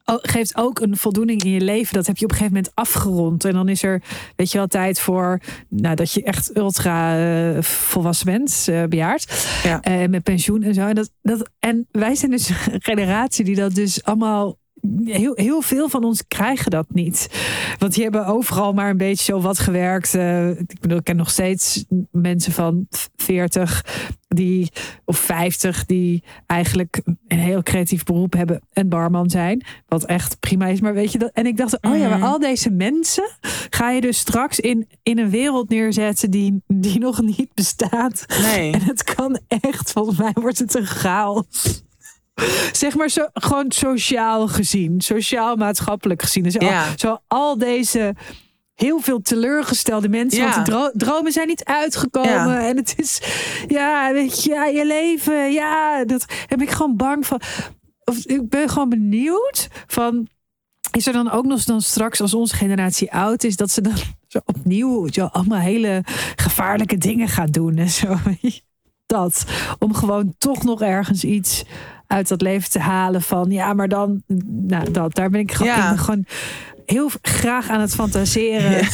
[0.05, 1.93] geeft ook een voldoening in je leven.
[1.93, 3.45] Dat heb je op een gegeven moment afgerond.
[3.45, 4.01] En dan is er,
[4.35, 7.17] weet je wel, tijd voor nou, dat je echt ultra
[7.55, 9.47] eh, volwassen bent, eh, bejaard.
[9.63, 9.81] Ja.
[9.81, 10.87] Eh, met pensioen en zo.
[10.87, 14.57] En, dat, dat, en wij zijn dus een generatie die dat dus allemaal.
[15.03, 17.29] Heel, heel veel van ons krijgen dat niet.
[17.77, 20.15] Want die hebben overal maar een beetje zo wat gewerkt.
[20.15, 23.85] Eh, ik bedoel, ik ken nog steeds mensen van 40
[24.27, 24.71] die,
[25.05, 29.65] of 50 die eigenlijk een heel creatief beroep hebben en barman zijn.
[29.87, 30.81] Wat echt prima is.
[30.81, 31.31] Maar weet je dat?
[31.33, 32.27] En ik dacht, oh ja, maar Mhm.
[32.27, 33.29] al deze mensen
[33.69, 38.25] ga je dus straks in, in een wereld neerzetten die, die nog niet bestaat.
[38.41, 38.71] Nee.
[38.71, 41.85] En het kan echt, volgens mij wordt het een chaos.
[42.71, 46.43] Zeg maar zo, gewoon sociaal gezien, sociaal-maatschappelijk gezien.
[46.43, 46.85] Dus Ja.
[46.85, 48.15] al, zo al deze
[48.73, 50.39] heel veel teleurgestelde mensen.
[50.43, 50.53] Ja.
[50.53, 52.31] Want de dro- dromen zijn niet uitgekomen.
[52.31, 52.67] Ja.
[52.67, 53.21] En het is,
[53.67, 57.41] ja, weet je, ja, je leven, ja, dat heb ik gewoon bang van.
[58.03, 60.27] Of, ik ben gewoon benieuwd van.
[60.91, 63.93] Is er dan ook nog dan straks, als onze generatie oud is, dat ze dan
[64.27, 66.03] zo opnieuw allemaal hele
[66.35, 68.15] gevaarlijke dingen gaat doen en zo.
[69.05, 69.45] Dat.
[69.79, 71.63] Om gewoon toch nog ergens iets
[72.07, 75.73] uit dat leven te halen van ja, maar dan, nou, dat, daar ben ik gewoon,
[75.73, 75.83] Ja.
[75.83, 76.25] ik ben gewoon
[76.85, 78.87] heel graag aan het fantaseren.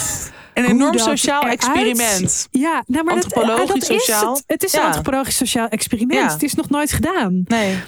[0.53, 2.47] Een enorm sociaal eruit- experiment.
[2.51, 4.33] Ja, nou, maar dat, Antropologisch, dat is sociaal.
[4.33, 4.43] het.
[4.47, 4.79] Het is Ja.
[4.79, 6.19] een antropologisch sociaal experiment.
[6.19, 6.31] Ja.
[6.33, 7.41] Het is nog nooit gedaan.
[7.47, 7.79] Nee.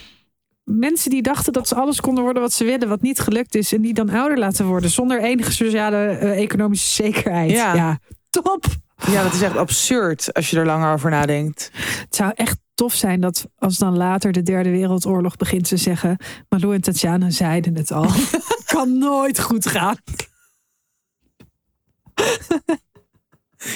[0.64, 3.74] Mensen die dachten dat ze alles konden worden wat ze willen, wat niet gelukt is,
[3.74, 7.52] en die dan ouder laten worden zonder enige sociale, eh, economische zekerheid.
[7.52, 8.00] Ja.
[8.30, 8.66] top.
[9.12, 11.72] Ja, dat is echt absurd als je er langer over nadenkt.
[12.00, 16.18] Het zou echt tof zijn dat als dan later de derde wereldoorlog begint te zeggen,
[16.50, 18.08] Malou en Tatjana zeiden het al.
[18.74, 19.98] kan nooit goed gaan.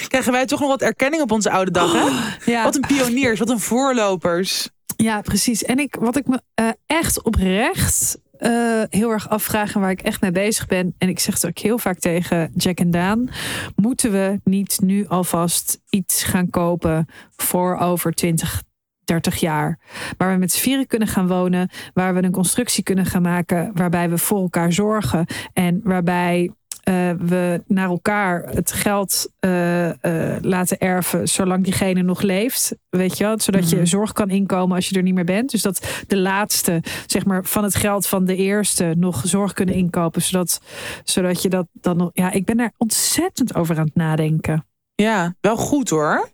[0.08, 2.06] Krijgen wij toch nog wat erkenning op onze oude dag, hè?
[2.52, 2.64] Ja.
[2.64, 4.68] Wat een pioniers, wat een voorlopers.
[4.96, 5.64] Ja, precies.
[5.64, 10.02] En ik, wat ik me uh, echt oprecht uh, heel erg afvraag en waar ik
[10.02, 10.94] echt mee bezig ben.
[10.98, 13.30] En ik zeg het ook heel vaak tegen Jack en Daan.
[13.76, 18.62] Moeten we niet nu alvast iets gaan kopen voor over 20,
[19.10, 19.78] 30 jaar.
[20.16, 21.70] Waar we met z'n vieren kunnen gaan wonen.
[21.94, 23.70] Waar we een constructie kunnen gaan maken.
[23.74, 25.26] Waarbij we voor elkaar zorgen.
[25.52, 26.50] En waarbij
[26.88, 29.92] uh, we naar elkaar het geld uh, uh,
[30.40, 32.74] laten erven zolang diegene nog leeft.
[32.90, 33.40] Weet je wel?
[33.40, 33.84] Zodat je Mhm.
[33.84, 35.50] zorg kan inkomen als je er niet meer bent.
[35.50, 39.74] Dus dat de laatste, zeg maar, van het geld van de eerste nog zorg kunnen
[39.74, 40.22] inkopen.
[40.22, 40.60] Zodat,
[41.04, 42.10] zodat je dat dan nog.
[42.12, 44.66] Ja, ik ben daar ontzettend over aan het nadenken.
[44.94, 46.28] Ja, wel goed hoor.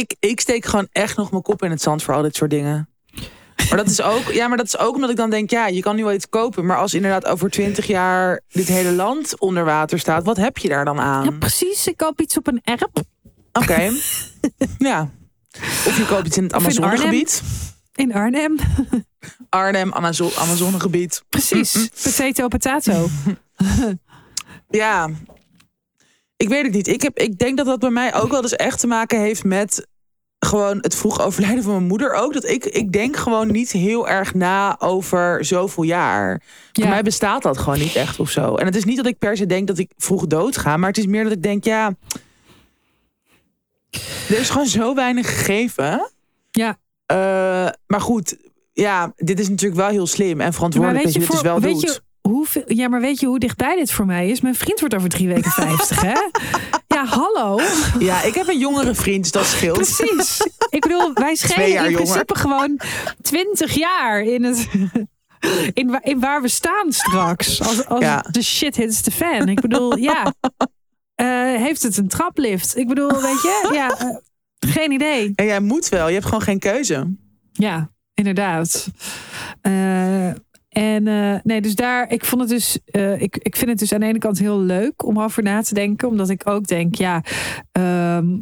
[0.00, 2.50] Ik, ik steek gewoon echt nog mijn kop in het zand voor al dit soort
[2.50, 2.88] dingen.
[3.68, 5.80] Maar dat is ook, ja, maar dat is ook omdat ik dan denk, ja, je
[5.80, 6.66] kan nu wel iets kopen.
[6.66, 10.68] Maar als inderdaad over twintig jaar dit hele land onder water staat, wat heb je
[10.68, 11.24] daar dan aan?
[11.24, 11.86] Ja, precies.
[11.86, 13.02] Ik koop iets op een erp
[13.52, 13.92] Oké.
[14.90, 15.10] ja.
[15.86, 17.42] Of je koopt iets in het Amazonegebied.
[17.94, 18.56] in Arnhem.
[19.48, 21.22] Arnhem, Amazo Amazonegebied.
[21.28, 21.88] Precies.
[22.02, 23.08] Potato, potato.
[24.68, 25.10] Ja.
[26.36, 26.86] Ik weet het niet.
[26.86, 29.44] Ik, heb, ik denk dat dat bij mij ook wel eens echt te maken heeft
[29.44, 29.86] met
[30.50, 32.32] gewoon het vroeg overlijden van mijn moeder ook.
[32.32, 36.42] Dat ik, ik denk gewoon niet heel erg na over zoveel jaar.
[36.72, 38.54] Voor mij bestaat dat gewoon niet echt of zo.
[38.54, 40.76] En het is niet dat ik per se denk dat ik vroeg dood ga.
[40.76, 41.94] Maar het is meer dat ik denk, ja...
[44.28, 46.10] Er is gewoon zo weinig gegeven.
[46.50, 46.78] Ja.
[47.06, 47.16] Eh,
[47.86, 48.36] maar goed,
[48.72, 51.50] ja, dit is natuurlijk wel heel slim en verantwoordelijk dat je je, dit dus voor-
[51.50, 52.00] wel weet doet.
[52.22, 54.40] je hoeveel, ja, maar weet je hoe dichtbij dit voor mij is?
[54.40, 56.12] Mijn vriend wordt over drie weken 50, hè?
[57.00, 57.60] Ja, hallo.
[57.98, 59.76] Ja, ik heb een jongere vriend, dus dat scheelt.
[59.76, 60.40] Precies.
[60.70, 62.80] Ik bedoel, wij schelen in principe gewoon
[63.22, 64.68] 20 jaar in het.
[65.72, 67.62] In, in waar we staan straks.
[67.62, 68.24] Als, als Ja.
[68.30, 69.48] de shit hits the fan.
[69.48, 70.34] Ik bedoel, ja.
[71.14, 71.26] Eh,
[71.62, 72.76] heeft het een traplift?
[72.76, 73.68] Ik bedoel, weet je?
[73.72, 74.16] Ja, eh,
[74.58, 75.32] geen idee.
[75.34, 77.16] En jij moet wel, je hebt gewoon geen keuze.
[77.52, 78.86] Ja, inderdaad.
[79.60, 80.30] Eh,
[80.80, 83.92] en eh, nee, dus daar, ik vond het dus, eh, ik, ik vind het dus
[83.92, 86.94] aan de ene kant heel leuk om over na te denken, omdat ik ook denk,
[86.94, 87.22] ja,
[87.72, 88.38] ehm,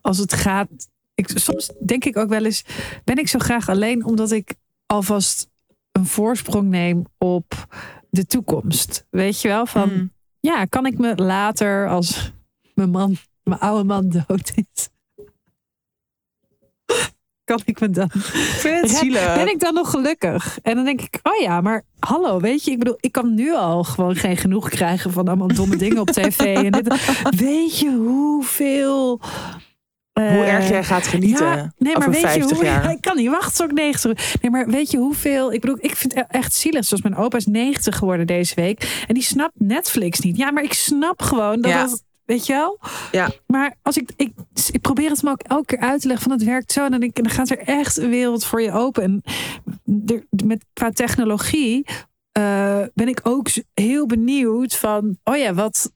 [0.00, 0.68] als het gaat,
[1.14, 2.64] ik, soms denk ik ook wel eens,
[3.04, 4.54] ben ik zo graag alleen omdat ik
[4.86, 5.50] alvast
[5.92, 7.66] een voorsprong neem op
[8.10, 9.06] de toekomst.
[9.10, 10.12] Weet je wel, van Mm.
[10.40, 12.32] ja, kan ik me later als
[12.74, 14.88] mijn man, mijn oude man dood is,
[17.52, 18.10] kan ik me dan
[18.62, 20.58] Red- ben ik dan nog gelukkig?
[20.62, 23.54] En dan denk ik, oh ja, maar hallo, weet je, ik bedoel, ik kan nu
[23.54, 26.38] al gewoon geen genoeg krijgen van allemaal domme dingen op tv.
[26.38, 26.88] En dit.
[27.46, 29.20] Weet je hoeveel.
[30.12, 32.90] Hoe eh, erg jij gaat genieten ja, nee, maar weet 50 je hoe, jaar.
[32.96, 35.52] Ik kan niet wachten tot ik 90 Nee, maar weet je hoeveel...
[35.52, 36.84] Ik bedoel, ik vind het echt zielig.
[36.84, 39.04] Zoals mijn opa is 90 geworden deze week.
[39.08, 40.36] En die snapt Netflix niet.
[40.36, 41.82] Ja, maar ik snap gewoon dat Ja.
[41.86, 42.02] dat...
[42.32, 42.78] Weet je wel?
[43.10, 43.30] Ja.
[43.46, 44.32] Maar als ik, ik,
[44.70, 46.84] ik probeer het me ook elke keer uit te leggen van het werkt zo.
[46.84, 49.02] En dan, denk ik, dan gaat er echt een wereld voor je open.
[49.02, 49.22] En
[50.06, 51.86] er, met, qua technologie
[52.32, 55.18] eh, ben ik ook heel benieuwd van...
[55.24, 55.92] Oh ja, wat,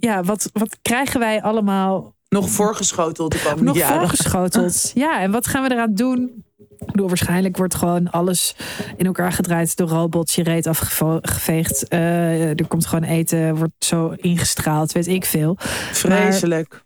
[0.00, 3.98] ja, wat, wat krijgen wij allemaal Nog voorgeschoteld de komende nog jaren.
[3.98, 4.90] voorgeschoteld.
[4.94, 6.44] Ja, en wat gaan we eraan doen?
[6.78, 8.56] Ik bedoel, waarschijnlijk wordt gewoon alles
[8.96, 10.34] in elkaar gedraaid door robots.
[10.34, 11.88] Je reet afgeveegd.
[11.88, 15.56] Eh, er komt gewoon eten, wordt zo ingestraald, weet ik veel.
[15.92, 16.82] Vreselijk.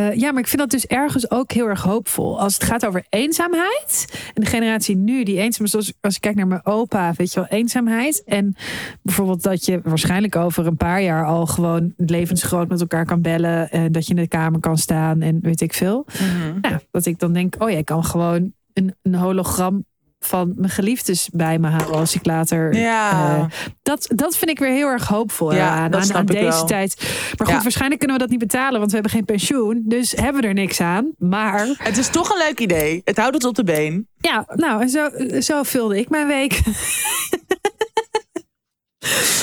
[0.00, 2.40] Eh, ja, maar ik vind dat dus ergens ook heel erg hoopvol.
[2.40, 4.06] Als het gaat over eenzaamheid.
[4.34, 5.74] En de generatie nu die eenzaam is.
[5.74, 8.24] Als, als ik kijk naar mijn opa, weet je wel, eenzaamheid.
[8.24, 8.54] En
[9.02, 13.70] bijvoorbeeld dat je waarschijnlijk over een paar jaar al gewoon levensgroot met elkaar kan bellen.
[13.70, 16.06] En dat je in de kamer kan staan en weet ik veel.
[16.12, 16.60] Mhm.
[16.60, 19.84] Nou, dat ik dan denk, oh ja, ik kan gewoon een, een hologram
[20.22, 22.74] van mijn geliefdes bij me houden als ik later.
[22.74, 23.36] Ja.
[23.36, 23.44] eh,
[23.82, 26.64] dat, dat vind ik weer heel erg hoopvol Ja, aan, dat aan, deze wel.
[26.64, 26.96] tijd.
[27.36, 27.62] Maar goed, Ja.
[27.62, 29.82] waarschijnlijk kunnen we dat niet betalen, want we hebben geen pensioen.
[29.86, 31.10] Dus hebben we er niks aan.
[31.18, 33.00] Maar Het is toch een leuk idee.
[33.04, 34.08] Het houdt het op de been.
[34.18, 35.08] ja, nou, en zo,
[35.40, 36.60] zo vulde ik mijn week.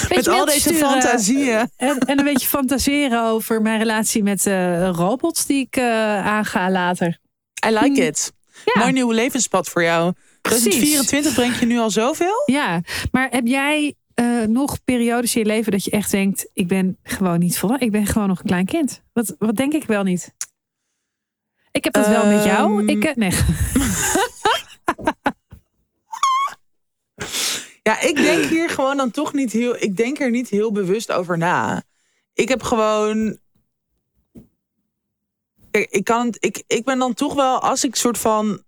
[0.10, 1.70] Met al deze sturen fantasieën.
[1.76, 6.72] En, en een beetje fantaseren over mijn relatie met eh, robots die ik eh, aanga
[6.72, 7.18] later.
[7.68, 8.32] I like it.
[8.74, 8.82] Ja.
[8.82, 10.14] Mooi nieuw levenspad voor jou.
[10.42, 10.62] Precies.
[10.62, 12.44] 2024 brengt je nu al zoveel?
[12.46, 16.68] Ja, maar heb jij eh, nog periodes in je leven dat je echt denkt: ik
[16.68, 19.04] ben gewoon niet volwassen, ik ben gewoon nog een klein kind?
[19.14, 20.34] Wat, wat denk ik wel niet?
[21.72, 22.80] Ik heb dat wel met jou.
[22.80, 22.90] Ehm.
[22.90, 23.32] Ik, eh, nee.
[27.88, 29.76] Ja, ik denk hier gewoon dan toch niet heel.
[29.76, 31.84] Ik denk er niet heel bewust over na.
[32.34, 33.40] Ik heb gewoon.
[35.78, 36.38] Kijk, ik kan het.
[36.40, 38.64] Ik, ik ben dan toch wel, als ik soort van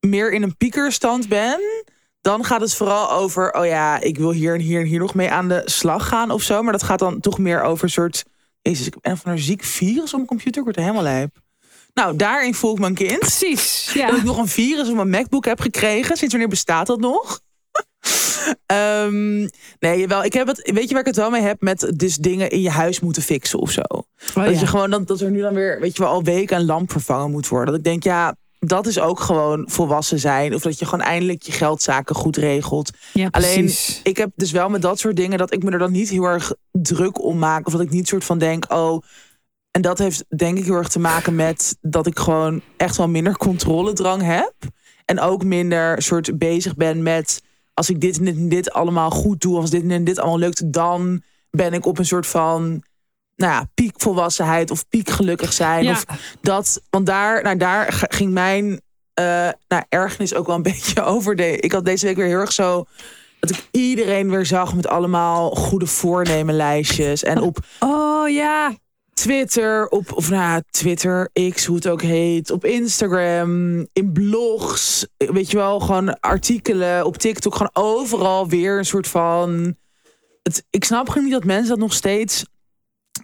[0.00, 1.60] meer in een piekerstand ben,
[2.20, 5.14] dan gaat het vooral over, oh ja, ik wil hier en hier en hier nog
[5.14, 6.62] mee aan de slag gaan of zo.
[6.62, 8.24] Maar dat gaat dan toch meer over een soort,
[8.62, 11.02] jezus, ik heb een van een ziek virus op mijn computer, ik word er helemaal
[11.02, 11.36] lijp.
[11.94, 13.18] Nou, daarin voel ik mijn kind.
[13.18, 13.92] Precies.
[13.94, 14.06] Ja.
[14.06, 16.16] Dat ik nog een virus op mijn MacBook heb gekregen.
[16.16, 17.40] Sinds wanneer bestaat dat nog?
[18.72, 21.60] Um, nee, wel, ik heb het, weet je waar ik het wel mee heb?
[21.60, 23.82] Met dus dingen in je huis moeten fixen of zo.
[23.88, 26.56] Oh, dat je gewoon dat, dat er nu dan weer, weet je wel, al weken
[26.56, 27.66] een lamp vervangen moet worden.
[27.66, 30.54] Dat ik denk, ja, dat is ook gewoon volwassen zijn.
[30.54, 32.90] Of dat je gewoon eindelijk je geldzaken goed regelt.
[33.12, 35.92] Ja, Alleen, ik heb dus wel met dat soort dingen dat ik me er dan
[35.92, 37.66] niet heel erg druk om maak.
[37.66, 39.02] Of dat ik niet soort van denk, oh.
[39.70, 43.08] En dat heeft denk ik heel erg te maken met dat ik gewoon echt wel
[43.08, 44.54] minder controledrang heb.
[45.04, 47.42] En ook minder soort bezig ben met
[47.76, 50.38] als ik dit en dit en dit allemaal goed doe, als dit en dit allemaal
[50.38, 52.82] lukt, dan ben ik op een soort van
[53.34, 55.84] nou ja, piekvolwassenheid of piekgelukkig zijn.
[55.84, 55.92] Ja.
[55.92, 56.04] Of
[56.40, 58.80] dat, want daar, nou, daar ging mijn
[59.14, 61.36] eh nou, ergernis ook wel een beetje over.
[61.36, 62.84] De, ik had deze week weer heel erg zo
[63.40, 67.22] dat ik iedereen weer zag met allemaal goede voornemenlijstjes.
[67.22, 68.74] En op Oh ja.
[69.16, 75.50] Twitter, op, of nou Twitter, X, hoe het ook heet, op Instagram, in blogs, weet
[75.50, 79.76] je wel, gewoon artikelen, op TikTok, gewoon overal weer een soort van.
[80.42, 82.44] Het, ik snap gewoon niet dat mensen dat nog steeds.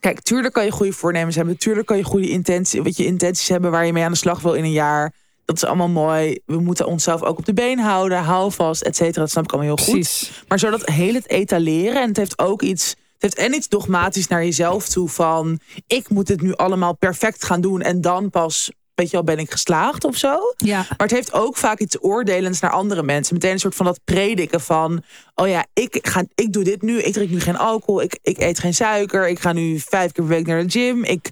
[0.01, 3.49] Kijk, tuurlijk kan je goede voornemens hebben, tuurlijk kan je goede intenties, wat je intenties
[3.49, 5.15] hebben waar je mee aan de slag wil in een jaar.
[5.45, 6.41] Dat is allemaal mooi.
[6.47, 9.21] We moeten onszelf ook op de been houden, hou vast, et cetera.
[9.21, 10.31] Dat snap ik allemaal heel goed.
[10.49, 12.03] Maar zo dat heel het etaleren.
[12.03, 12.95] En het heeft ook iets.
[13.23, 15.61] Het heeft en iets dogmatisch naar jezelf toe van.
[15.87, 17.81] Ik moet het nu allemaal perfect gaan doen.
[17.81, 20.37] En dan pas, weet je wel, ben ik geslaagd of zo.
[20.57, 20.77] Ja.
[20.77, 23.35] Maar het heeft ook vaak iets oordelends naar andere mensen.
[23.35, 25.03] Meteen een soort van dat prediken van.
[25.35, 26.99] Oh ja, ik, ga, ik doe dit nu.
[26.99, 28.03] Ik drink nu geen alcohol.
[28.03, 29.29] Ik, ik eet geen suiker.
[29.29, 31.05] Ik ga nu vijf keer per week naar de gym.
[31.05, 31.31] Ik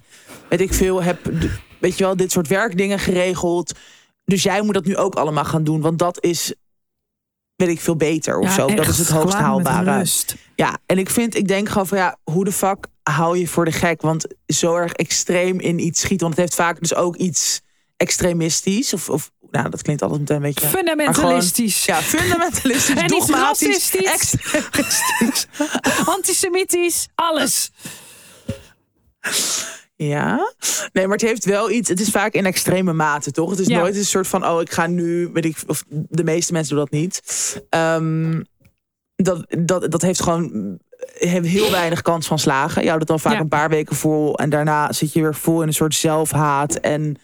[0.49, 1.31] weet ik veel, heb
[1.79, 3.73] weet je wel, dit soort werkdingen geregeld.
[4.25, 5.81] Dus jij moet dat nu ook allemaal gaan doen.
[5.81, 6.53] Want dat is,
[7.55, 8.75] weet ik veel, beter of Ja, zo.
[8.75, 10.05] Dat is het hoogst haalbare.
[10.61, 13.65] Ja, en ik vind, ik denk gewoon van ja, hoe de fuck hou je voor
[13.65, 14.01] de gek?
[14.01, 16.19] Want zo erg extreem in iets schieten.
[16.27, 17.61] Want het heeft vaak dus ook iets
[17.97, 18.93] extremistisch.
[18.93, 20.67] Of, of nou, dat klinkt altijd meteen een beetje.
[20.67, 21.85] Fundamentalistisch.
[21.85, 24.11] Ja, fundamentalistisch, En dogmatisch, racistisch.
[24.11, 25.47] extremistisch.
[26.15, 27.07] Antisemitisch.
[27.15, 27.71] Alles.
[29.95, 30.53] Ja,
[30.93, 31.89] nee, maar het heeft wel iets.
[31.89, 33.49] Het is vaak in extreme mate, toch?
[33.49, 33.79] Het is Ja.
[33.79, 36.83] nooit een soort van, oh, ik ga nu, weet ik, of de meeste mensen doen
[36.83, 37.21] dat niet.
[37.69, 38.41] Ehm,
[39.23, 40.77] dat, dat, dat heeft gewoon
[41.13, 42.81] heeft heel weinig kans van slagen.
[42.81, 43.39] Je houdt het dan vaak Ja.
[43.39, 47.17] een paar weken vol en daarna zit je weer vol in een soort zelfhaat en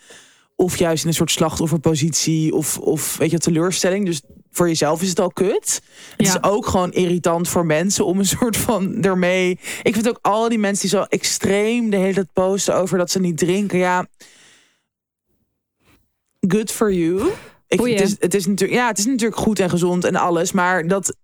[0.55, 4.05] of juist in een soort slachtofferpositie of, of weet je, teleurstelling.
[4.05, 5.81] Dus voor jezelf is het al kut.
[6.17, 6.33] Het Ja.
[6.35, 9.59] is ook gewoon irritant voor mensen om een soort van ermee.
[9.83, 13.11] Ik vind ook al die mensen die zo extreem de hele tijd posten over dat
[13.11, 13.77] ze niet drinken.
[13.77, 14.05] Ja,
[16.47, 17.31] good for you.
[17.67, 20.51] Ik, het, is, het, is natuurlijk, ja, het is natuurlijk goed en gezond en alles.
[20.51, 21.15] Maar dat,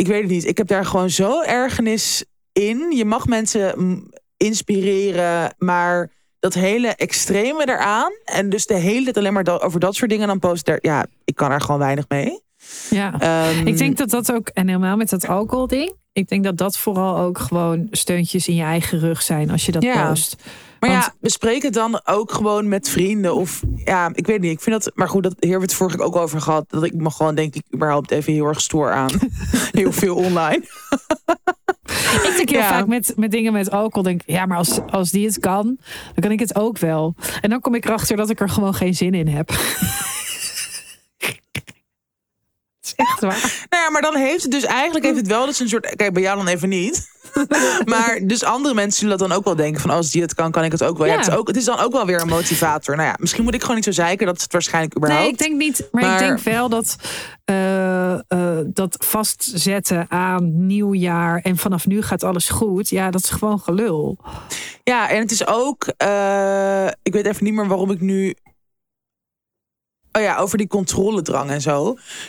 [0.00, 0.46] ik weet het niet.
[0.46, 2.90] Ik heb daar gewoon zo ergernis in.
[2.96, 3.74] Je mag mensen
[4.36, 8.12] inspireren, maar dat hele extreme eraan.
[8.24, 10.64] En dus de hele tijd alleen maar dat- over dat soort dingen dan posten.
[10.80, 12.40] Daar, ja, ik kan er gewoon weinig mee.
[12.90, 13.20] Ja.
[13.20, 15.92] Ehm, Ik denk dat dat ook, en helemaal met dat alcoholding.
[16.12, 19.72] Ik denk dat dat vooral ook gewoon steuntjes in je eigen rug zijn als je
[19.72, 20.08] dat Ja.
[20.08, 20.36] post.
[20.80, 23.34] Maar Want- ja, bespreek het dan ook gewoon met vrienden.
[23.34, 24.52] Of ja, ik weet niet.
[24.52, 24.92] Ik vind dat.
[24.96, 26.64] Maar goed, dat, hier hebben we het vorige keer ook over gehad.
[26.68, 29.10] Dat ik me gewoon denk ik überhaupt even heel erg stoor aan.
[29.70, 30.64] heel veel online.
[32.24, 32.68] Ik denk heel Ja.
[32.68, 34.02] vaak met, met dingen met alcohol.
[34.02, 35.64] Denk, ja, maar als, als die het kan,
[36.04, 37.14] dan kan ik het ook wel.
[37.40, 39.50] En dan kom ik erachter dat ik er gewoon geen zin in heb.
[42.96, 43.38] Is echt waar.
[43.70, 45.94] Nou ja, maar dan heeft het dus eigenlijk heeft het wel dus een soort.
[45.96, 47.08] Kijk, bij jou dan even niet.
[47.84, 50.50] maar dus andere mensen zullen dat dan ook wel denken van als die het kan,
[50.50, 51.06] kan ik het ook wel.
[51.06, 51.12] Ja.
[51.12, 51.18] Ja.
[51.18, 52.96] het, is ook, het is dan ook wel weer een motivator.
[52.96, 54.26] Nou ja, misschien moet ik gewoon niet zo zeiken.
[54.26, 55.22] Dat is het waarschijnlijk überhaupt.
[55.24, 55.88] Nee, ik denk niet.
[55.92, 56.96] Maar, Maar- ik denk wel dat
[57.44, 58.20] eh, eh,
[58.66, 62.88] dat vastzetten aan nieuwjaar en vanaf nu gaat alles goed.
[62.88, 64.18] Ja, dat is gewoon gelul.
[64.84, 65.84] Ja, en het is ook.
[65.96, 68.34] eh, ik weet even niet meer waarom ik nu.
[70.12, 71.84] Oh ja, over die controledrang en zo.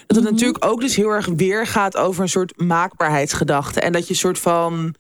[0.08, 0.34] Dat het Mhm.
[0.34, 3.80] natuurlijk ook dus heel erg weer gaat over een soort maakbaarheidsgedachte.
[3.80, 4.96] En dat je soort van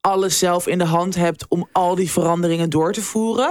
[0.00, 3.50] alles zelf in de hand hebt om al die veranderingen door te voeren.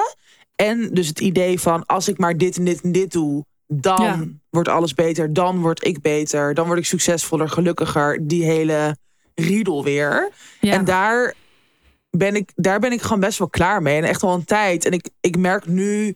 [0.55, 4.01] En dus het idee van als ik maar dit en dit en dit doe, dan
[4.03, 4.23] Ja.
[4.49, 5.33] wordt alles beter.
[5.33, 6.53] Dan word ik beter.
[6.53, 8.27] Dan word ik succesvoller, gelukkiger.
[8.27, 8.97] Die hele
[9.35, 10.29] riedel weer.
[10.61, 10.71] Ja.
[10.73, 11.33] En daar
[12.09, 13.97] ben, ik, daar ben ik gewoon best wel klaar mee.
[13.97, 14.85] En echt al een tijd.
[14.85, 16.15] En ik, ik merk nu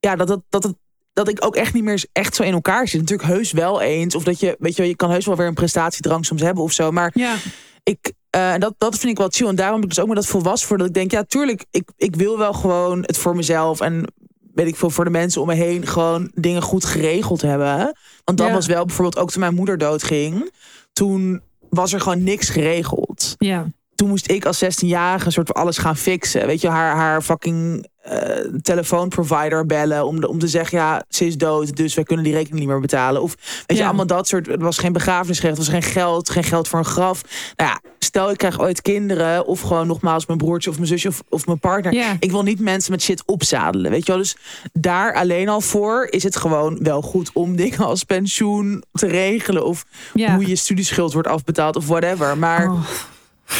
[0.00, 0.76] ja, dat, dat, dat, het,
[1.14, 3.00] dat ik ook echt niet meer echt zo in elkaar zit.
[3.00, 4.14] Natuurlijk heus wel eens.
[4.14, 6.72] Of dat je, weet je, je kan heus wel weer een prestatiedrang soms hebben of
[6.72, 6.90] zo.
[6.90, 7.34] Maar ja.
[7.82, 9.46] ik, eh, en dat, dat vind ik wel chill.
[9.46, 10.78] En daarom heb ik dus ook met dat volwassen voor.
[10.78, 13.80] Dat ik denk, ja, tuurlijk, ik, ik wil wel gewoon het voor mezelf.
[13.80, 14.12] En
[14.54, 17.76] weet ik veel, voor de mensen om me heen gewoon dingen goed geregeld hebben.
[18.24, 18.52] Want dat Ja.
[18.52, 20.50] was wel bijvoorbeeld ook toen mijn moeder doodging.
[20.92, 23.66] Toen was er gewoon niks geregeld ja.
[23.94, 26.46] toen moest ik als 16-jarige soort van alles gaan fixen.
[26.46, 31.26] Weet je, haar, haar fucking eh, telefoonprovider bellen om, de, om te zeggen, ja, ze
[31.26, 33.22] is dood, dus wij kunnen die rekening niet meer betalen.
[33.22, 33.34] Of
[33.66, 34.46] weet je, allemaal dat soort.
[34.46, 37.22] Het was geen begrafenisrecht, het was geen geld, geen geld voor een graf.
[37.56, 41.08] Nou ja, stel ik krijg ooit kinderen, of gewoon nogmaals mijn broertje of mijn zusje
[41.08, 41.92] of, of mijn partner.
[41.92, 42.16] Ja.
[42.20, 44.20] Ik wil niet mensen met shit opzadelen, weet je wel.
[44.20, 44.36] Dus
[44.72, 49.64] daar alleen al voor is het gewoon wel goed om dingen als pensioen te regelen
[49.66, 49.84] of
[50.14, 50.34] Ja.
[50.34, 52.38] hoe je studieschuld wordt afbetaald of whatever.
[52.38, 52.80] Maar Oh.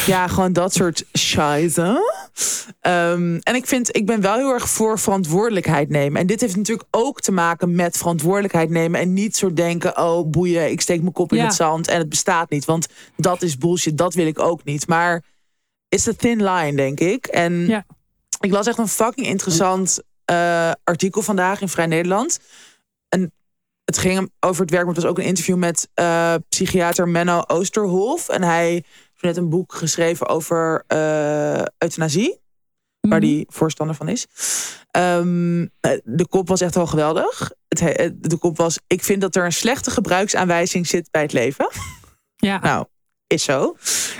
[0.05, 2.13] Ja, gewoon dat soort scheisse.
[2.81, 6.21] Ehm, en ik vind, ik ben wel heel erg voor verantwoordelijkheid nemen.
[6.21, 8.99] En dit heeft natuurlijk ook te maken met verantwoordelijkheid nemen.
[8.99, 11.43] En niet zo denken, oh boeien, ik steek mijn kop in Ja.
[11.45, 12.65] het zand en het bestaat niet.
[12.65, 14.87] Want dat is bullshit, dat wil ik ook niet.
[14.87, 15.23] Maar
[15.89, 17.25] is een thin line, denk ik.
[17.25, 17.85] En Ja.
[18.39, 22.39] ik las echt een fucking interessant eh, artikel vandaag in Vrij Nederland.
[23.09, 23.31] En
[23.83, 27.43] het ging over het werk, maar het was ook een interview met eh, psychiater Menno
[27.47, 28.29] Oosterhof.
[28.29, 28.83] En hij
[29.25, 32.39] net een boek geschreven over eh, euthanasie,
[32.99, 33.29] waar Mhm.
[33.29, 34.25] hij voorstander van is.
[34.91, 35.65] Ehm,
[36.03, 37.51] de kop was echt wel geweldig.
[37.67, 41.21] Het, he- eh, de kop was: Ik vind dat er een slechte gebruiksaanwijzing zit bij
[41.21, 41.69] het leven.
[42.35, 42.59] Ja.
[42.59, 42.85] Nou,
[43.27, 43.75] is zo.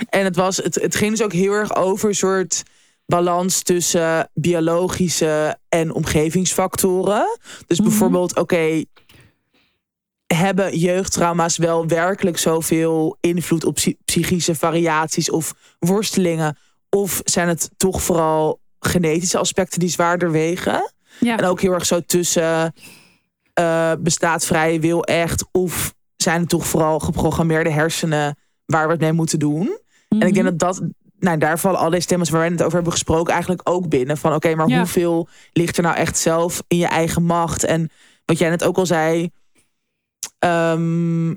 [0.08, 2.62] En het, was, het, het ging dus ook heel erg over een soort
[3.06, 7.38] balans tussen biologische en omgevingsfactoren.
[7.66, 7.88] Dus Mhm.
[7.88, 8.84] bijvoorbeeld, oké,
[10.34, 16.56] hebben jeugdtrauma's wel werkelijk zoveel invloed op psy- psychische variaties of worstelingen?
[16.90, 20.92] Of zijn het toch vooral genetische aspecten die zwaarder wegen?
[21.20, 21.36] ja.
[21.38, 22.74] En ook heel erg zo tussen
[23.54, 29.00] eh, bestaat vrije wil echt of zijn het toch vooral geprogrammeerde hersenen waar we het
[29.00, 29.66] mee moeten doen?
[30.08, 30.32] En ik Mhm.
[30.32, 30.82] denk dat dat,
[31.18, 34.16] nou daar vallen al deze thema's waar wij het over hebben gesproken eigenlijk ook binnen.
[34.16, 34.78] Van oké, maar Ja.
[34.78, 37.64] hoeveel ligt er nou echt zelf in je eigen macht?
[37.64, 37.90] En
[38.24, 39.30] wat jij net ook al zei,
[40.46, 41.30] ehm,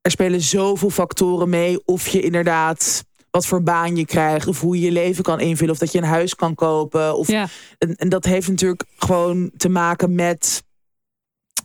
[0.00, 4.78] er spelen zoveel factoren mee of je inderdaad wat voor baan je krijgt of hoe
[4.78, 7.46] je je leven kan invullen of dat je een huis kan kopen of Ja.
[7.78, 10.62] en, en dat heeft natuurlijk gewoon te maken met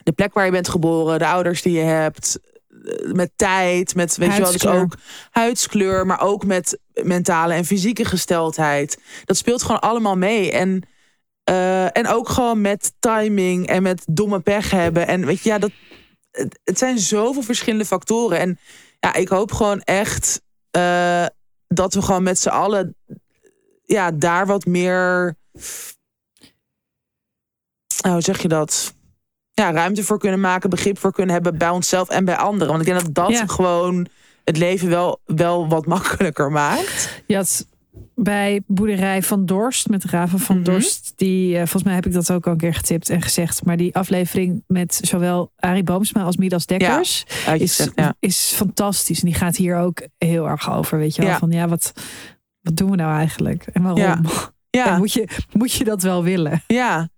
[0.04, 2.39] de plek waar je bent geboren, de ouders die je hebt,
[2.86, 4.96] eh, met tijd, met weet je wel, dus ook
[5.32, 9.02] huidskleur, maar ook met mentale en fysieke gesteldheid.
[9.26, 10.52] Dat speelt gewoon allemaal mee.
[10.52, 10.88] En,
[11.44, 15.08] eh, en ook gewoon met timing en met domme pech hebben.
[15.08, 15.72] En weet je, ja, dat,
[16.34, 18.40] het, het zijn zoveel verschillende factoren.
[18.40, 18.60] En
[19.00, 21.26] ja, ik hoop gewoon echt eh,
[21.68, 22.96] dat we gewoon met z'n allen
[23.86, 25.36] ja, daar wat meer.
[28.02, 28.94] Nou, hoe zeg je dat?
[29.52, 32.68] Ja, ruimte voor kunnen maken, begrip voor kunnen hebben bij onszelf en bij anderen.
[32.68, 33.46] Want ik denk dat dat Ja.
[33.48, 34.08] gewoon
[34.44, 37.24] het leven wel, wel wat makkelijker maakt.
[37.28, 37.68] Had
[38.16, 40.66] bij Boerderij van Dorst met Raven van Mhm.
[40.66, 41.14] Dorst.
[41.16, 43.66] Die, eh, volgens mij heb ik dat ook al een keer getipt en gezegd.
[43.66, 47.26] Maar die aflevering met zowel Arie Boomsma als Midas Dekkers
[47.58, 48.16] is, ja.
[48.20, 49.20] is fantastisch.
[49.20, 50.98] En die gaat hier ook heel erg over.
[50.98, 51.38] Weet je wel, Ja.
[51.38, 51.94] van ja, wat,
[52.62, 53.66] wat doen we nou eigenlijk?
[53.74, 54.02] En waarom?
[54.02, 54.20] Ja.
[54.70, 56.64] En Ja, moet, je, moet je dat wel willen?
[56.68, 57.10] ja.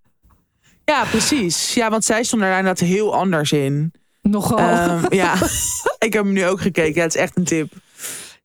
[0.85, 1.73] ja, precies.
[1.73, 3.93] Ja, want zij stond er inderdaad heel anders in.
[4.21, 4.57] Nogal.
[4.57, 5.33] Ehm, ja,
[6.05, 6.93] ik heb hem nu ook gekeken.
[6.95, 7.73] Ja, het is echt een tip.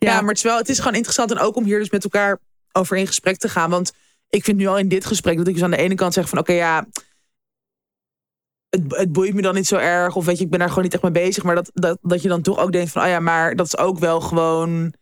[0.08, 1.30] Ja, maar het is, wel, het is gewoon interessant.
[1.30, 2.38] En ook om hier dus met elkaar
[2.72, 3.70] over in gesprek te gaan.
[3.70, 3.92] Want
[4.28, 6.28] ik vind nu al in dit gesprek dat ik dus aan de ene kant zeg
[6.28, 6.86] van oké, ja.
[8.68, 10.16] Het, het boeit me dan niet zo erg.
[10.16, 11.42] Of weet je, ik ben daar gewoon niet echt mee bezig.
[11.42, 13.76] Maar dat, dat, dat je dan toch ook denkt van, oh ja, maar dat is
[13.76, 14.92] ook wel gewoon.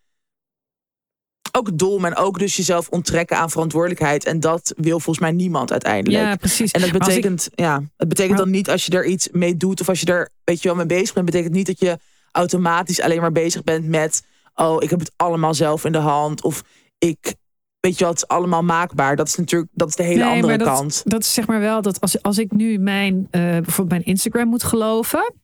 [1.52, 4.24] Ook dom en ook dus jezelf onttrekken aan verantwoordelijkheid.
[4.24, 6.24] En dat wil volgens mij niemand uiteindelijk.
[6.24, 6.70] ja, precies.
[6.72, 9.80] En dat ik- betekent, ja, het betekent dan niet als je er iets mee doet
[9.80, 11.98] of als je er, weet je wel, mee bezig bent, betekent niet dat je
[12.32, 14.22] automatisch alleen maar bezig bent met,
[14.58, 16.62] oh, ik heb het allemaal zelf in de hand of
[16.98, 17.34] ik,
[17.80, 19.16] weet je is allemaal maakbaar.
[19.16, 21.02] Dat is natuurlijk, dat is de hele Nee, andere maar dat- kant.
[21.04, 24.48] Dat is zeg maar wel dat als, als ik nu mijn, eh, bijvoorbeeld mijn Instagram
[24.48, 25.34] moet geloven.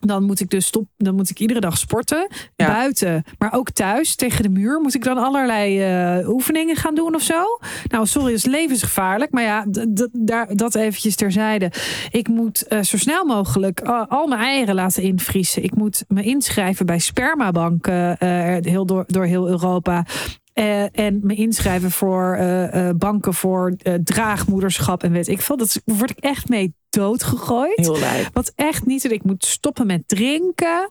[0.00, 2.28] Dan moet ik dus stop, dan moet ik iedere dag sporten.
[2.56, 2.66] Ja.
[2.66, 4.80] Buiten, maar ook thuis tegen de muur.
[4.80, 7.58] Moet ik dan allerlei eh, oefeningen gaan doen of zo?
[7.88, 9.32] Nou, sorry, is levensgevaarlijk.
[9.32, 9.66] Maar ja,
[10.12, 11.72] daar, dat eventjes terzijde.
[12.10, 15.62] Ik moet eh, zo snel mogelijk eh, al mijn eieren laten invriezen.
[15.62, 18.16] Ik moet me inschrijven bij spermabanken
[18.64, 20.04] heel door, door heel Europa.
[20.58, 25.56] Eh, en me inschrijven voor eh, eh, banken voor draagmoederschap en weet ik veel.
[25.56, 27.76] Dat word ik echt mee doodgegooid.
[27.76, 28.28] Heel lijp.
[28.32, 29.12] Wat echt niet.
[29.12, 30.90] Ik moet stoppen met drinken.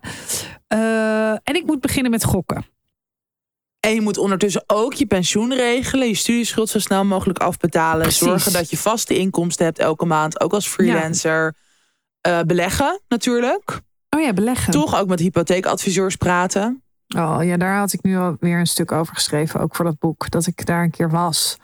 [1.44, 2.66] En ik moet beginnen met gokken.
[3.80, 8.02] En je moet ondertussen ook je pensioen regelen, je studieschuld zo snel mogelijk afbetalen.
[8.02, 8.20] Precies.
[8.20, 11.56] Zorgen dat je vaste inkomsten hebt elke maand, ook als freelancer.
[12.46, 13.82] Beleggen natuurlijk.
[14.10, 14.72] Oh ja, beleggen.
[14.72, 16.82] Toch ook met hypotheekadviseurs praten.
[17.16, 20.30] Oh ja, daar had ik nu alweer een stuk over geschreven, ook voor dat boek,
[20.30, 21.58] dat ik daar een keer was.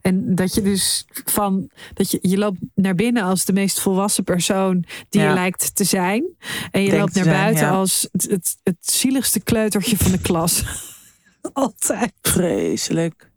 [0.00, 4.24] En dat je dus van, dat je, je loopt naar binnen als de meest volwassen
[4.24, 5.28] persoon die Ja.
[5.28, 6.24] je lijkt te zijn.
[6.70, 7.72] En je loopt naar zijn, buiten ja.
[7.72, 10.64] als het, het, het zieligste kleutertje van de klas.
[11.52, 12.12] Altijd.
[12.20, 13.30] Vreselijk.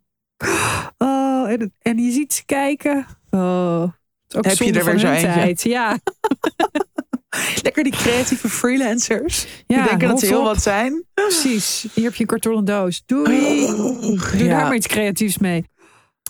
[0.98, 3.06] Oh, en, en je ziet ze kijken.
[3.30, 3.82] Oh,
[4.34, 5.68] ook Heb je er weer zo eentje?
[5.68, 5.98] Ja,
[7.62, 9.46] Lekker die creatieve freelancers.
[9.66, 10.44] Ja, die denken dat ze heel op.
[10.44, 11.04] wat zijn.
[11.14, 11.86] precies.
[11.94, 13.02] Hier heb je een kartonnen doos.
[13.06, 13.66] Doei.
[13.66, 14.62] Doe daar Ja.
[14.62, 15.64] maar iets creatiefs mee.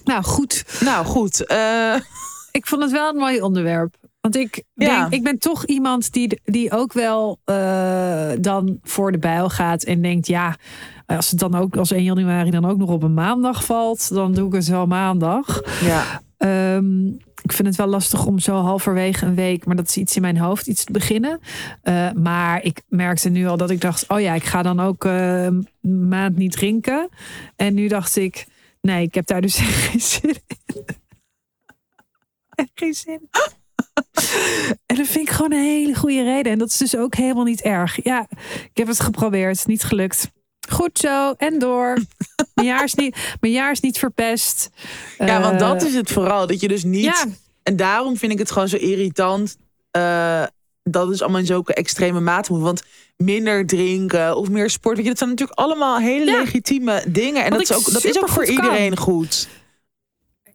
[0.04, 0.64] Nou, goed.
[0.80, 1.94] Nou goed, eh,
[2.52, 3.94] Ik vond het wel een mooi onderwerp.
[4.20, 5.06] Want ik, denk, Ja.
[5.10, 10.02] ik ben toch iemand die, die ook wel eh, dan voor de bijl gaat en
[10.02, 10.56] denkt: ja,
[11.06, 14.32] als het dan ook als 1 januari dan ook nog op een maandag valt, dan
[14.34, 15.60] doe ik het wel maandag.
[15.80, 16.22] ja.
[16.36, 17.06] Ehm,
[17.50, 20.22] ik vind het wel lastig om zo halverwege een week, maar dat is iets in
[20.22, 21.40] mijn hoofd, iets te beginnen.
[21.82, 25.04] Eh, maar ik merkte nu al dat ik dacht: oh ja, ik ga dan ook
[25.04, 25.68] eh, een
[26.08, 27.08] maand niet drinken.
[27.56, 28.46] En nu dacht ik:
[28.80, 30.64] nee, ik heb daar dus geen zin in.
[32.74, 33.28] Geen zin.
[34.86, 36.52] En dat vind ik gewoon een hele goede reden.
[36.52, 38.04] En dat is dus ook helemaal niet erg.
[38.04, 38.26] Ja,
[38.64, 39.66] ik heb het geprobeerd.
[39.66, 40.30] Niet gelukt.
[40.70, 41.32] Goed zo.
[41.36, 41.98] En door.
[42.54, 44.70] Mijn jaar is niet, mijn jaar is niet verpest.
[45.18, 46.46] ja, want dat Eh, is het vooral.
[46.46, 47.04] Dat je dus niet...
[47.04, 47.24] Ja,
[47.62, 49.56] En daarom vind ik het gewoon zo irritant...
[49.90, 50.44] eh,
[50.82, 52.62] dat het allemaal in zulke extreme mate moet.
[52.62, 52.82] Want
[53.16, 54.94] minder drinken of meer sport.
[54.96, 56.38] Weet je, dat zijn natuurlijk allemaal hele Ja.
[56.38, 57.44] legitieme dingen.
[57.44, 58.54] En dat is, ook, dat is ook voor kan.
[58.54, 59.48] iedereen goed.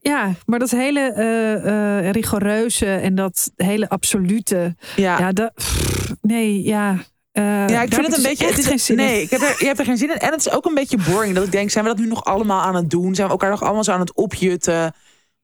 [0.01, 4.75] ja, maar dat hele eh, rigoureuze en dat hele absolute.
[4.95, 6.97] Ja, Ja, dat, pff, nee, ja.
[7.35, 8.45] Eh, Ja, ik vind het een dus beetje.
[8.45, 9.05] Het is, geen zin in.
[9.05, 10.17] nee, ik heb er, je hebt er geen zin in.
[10.17, 11.35] En het is ook een beetje boring.
[11.35, 13.15] Dat ik denk, zijn we dat nu nog allemaal aan het doen?
[13.15, 14.93] Zijn we elkaar nog allemaal zo aan het opjutten?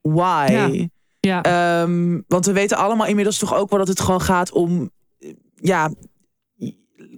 [0.02, 0.46] Why?
[0.50, 0.88] Ja.
[1.20, 1.42] Ja.
[1.42, 4.92] Ehm, want we weten allemaal inmiddels toch ook wel dat het gewoon gaat om.
[5.56, 5.92] Ja,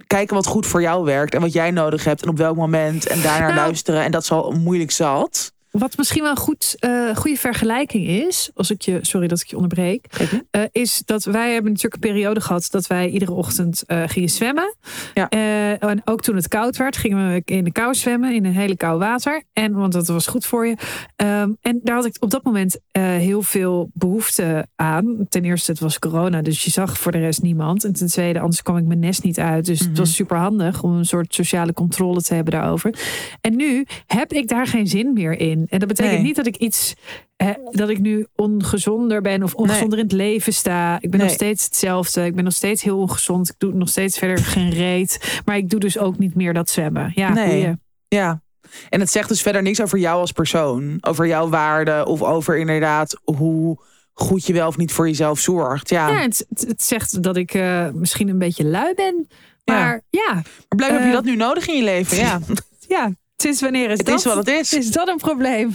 [0.06, 3.06] kijken wat goed voor jou werkt en wat jij nodig hebt en op welk moment
[3.06, 3.66] en daarnaar Nou.
[3.66, 4.02] luisteren.
[4.04, 5.52] En dat is al moeilijk zat.
[5.78, 9.46] Wat misschien wel een goed, eh, goede vergelijking is, als ik je, sorry dat ik
[9.46, 10.06] je onderbreek,
[10.50, 14.28] eh, is dat wij hebben natuurlijk een periode gehad dat wij iedere ochtend eh, gingen
[14.28, 14.74] zwemmen.
[15.14, 15.28] Ja.
[15.28, 18.76] En ook toen het koud werd, gingen we in de kou zwemmen, in een hele
[18.76, 19.42] kou water.
[19.52, 20.76] En, want dat was goed voor je.
[21.16, 25.26] Ehm, en daar had ik op dat moment heel veel behoefte aan.
[25.28, 27.84] Ten eerste, het was corona, dus je zag voor de rest niemand.
[27.84, 29.66] En ten tweede, anders kwam ik mijn nest niet uit.
[29.66, 32.94] Dus het was super handig om een soort sociale controle te hebben daarover.
[33.40, 35.63] En nu heb ik daar geen zin meer in.
[35.68, 36.22] En dat betekent Nee.
[36.24, 36.94] niet dat ik iets.
[37.36, 40.98] eh, dat ik nu ongezonder ben of ongezonder in het leven sta.
[41.00, 42.24] Ik ben nog steeds hetzelfde.
[42.24, 43.48] Ik ben nog steeds heel ongezond.
[43.48, 45.40] Ik doe nog steeds verder geen reet.
[45.44, 47.12] Maar ik doe dus ook niet meer dat zwemmen.
[47.14, 47.74] Ja, Nee.
[48.08, 48.42] Ja.
[48.88, 52.58] En het zegt dus verder niks over jou als persoon, over jouw waarde of over
[52.58, 53.78] inderdaad hoe
[54.12, 55.88] goed je wel of niet voor jezelf zorgt.
[55.88, 59.28] Ja, Ja, het, het, het zegt dat ik eh, misschien een beetje lui ben.
[59.64, 62.16] Maar ja, maar blijkbaar heb je eh, dat nu nodig in je leven.
[62.16, 62.40] Ja,
[62.88, 63.12] ja.
[63.36, 64.18] Sinds wanneer is het dat?
[64.18, 64.72] is wat het is.
[64.72, 65.74] Is dat een probleem?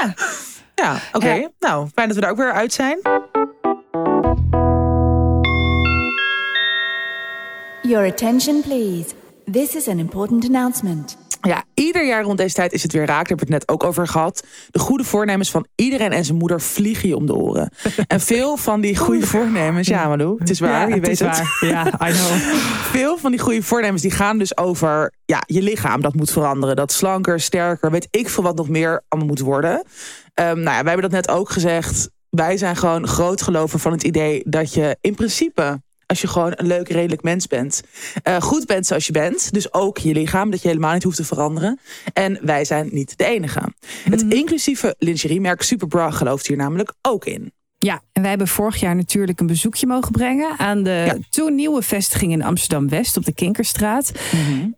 [0.00, 0.14] ja.
[0.74, 1.32] Ja, oké.
[1.32, 1.50] Ja.
[1.58, 2.98] Nou, fijn dat we er ook weer uit zijn.
[7.82, 9.14] Your attention, please.
[9.50, 11.16] This is an important announcement.
[11.48, 13.28] Ja, ieder jaar rond deze tijd is het weer raak.
[13.28, 14.46] Daar hebben we het net ook over gehad.
[14.70, 17.72] De goede voornemens van iedereen en zijn moeder vliegen je om de oren.
[18.06, 21.38] En veel van die goede voornemens, ja Malou, het is waar, je weet het.
[21.38, 21.56] waar.
[21.60, 22.36] Ja, I know.
[22.92, 26.00] Veel van die goede voornemens die gaan dus over ja, je lichaam.
[26.00, 26.76] Dat moet veranderen.
[26.76, 29.84] Dat slanker, sterker, weet ik veel wat nog meer allemaal moet worden.
[30.34, 32.10] Ehm, nou ja, wij hebben dat net ook gezegd.
[32.30, 35.80] Wij zijn gewoon groot gelover van het idee dat je in principe
[36.12, 37.82] als je gewoon een leuk, redelijk mens bent.
[38.22, 39.52] eh, goed bent zoals je bent.
[39.52, 41.80] Dus ook je lichaam, dat je helemaal niet hoeft te veranderen.
[42.12, 43.60] En wij zijn niet de enige.
[44.10, 47.52] Het inclusieve lingeriemerk Superbra gelooft hier namelijk ook in.
[47.84, 51.16] Ja, en wij hebben vorig jaar natuurlijk een bezoekje mogen brengen aan de Ja.
[51.30, 54.12] toen nieuwe vestiging in Amsterdam West op de Kinkerstraat.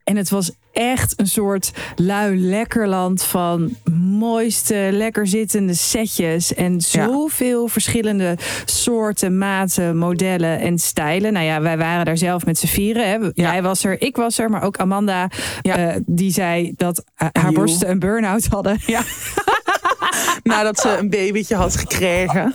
[0.04, 7.68] En het was echt een soort lui lekkerland van mooiste, lekker zittende setjes en zoveel
[7.68, 11.32] verschillende soorten, maten, modellen en stijlen.
[11.32, 13.08] Nou ja, wij waren daar zelf met z'n vieren.
[13.08, 13.30] Hè.
[13.34, 15.30] Jij was er, ik was er, maar ook Amanda,
[15.62, 15.76] Ja.
[15.76, 18.78] eh, die zei dat eh, haar borsten een burn-out hadden.
[18.86, 19.02] Ja.
[20.42, 22.54] Nadat ze een babytje had gekregen.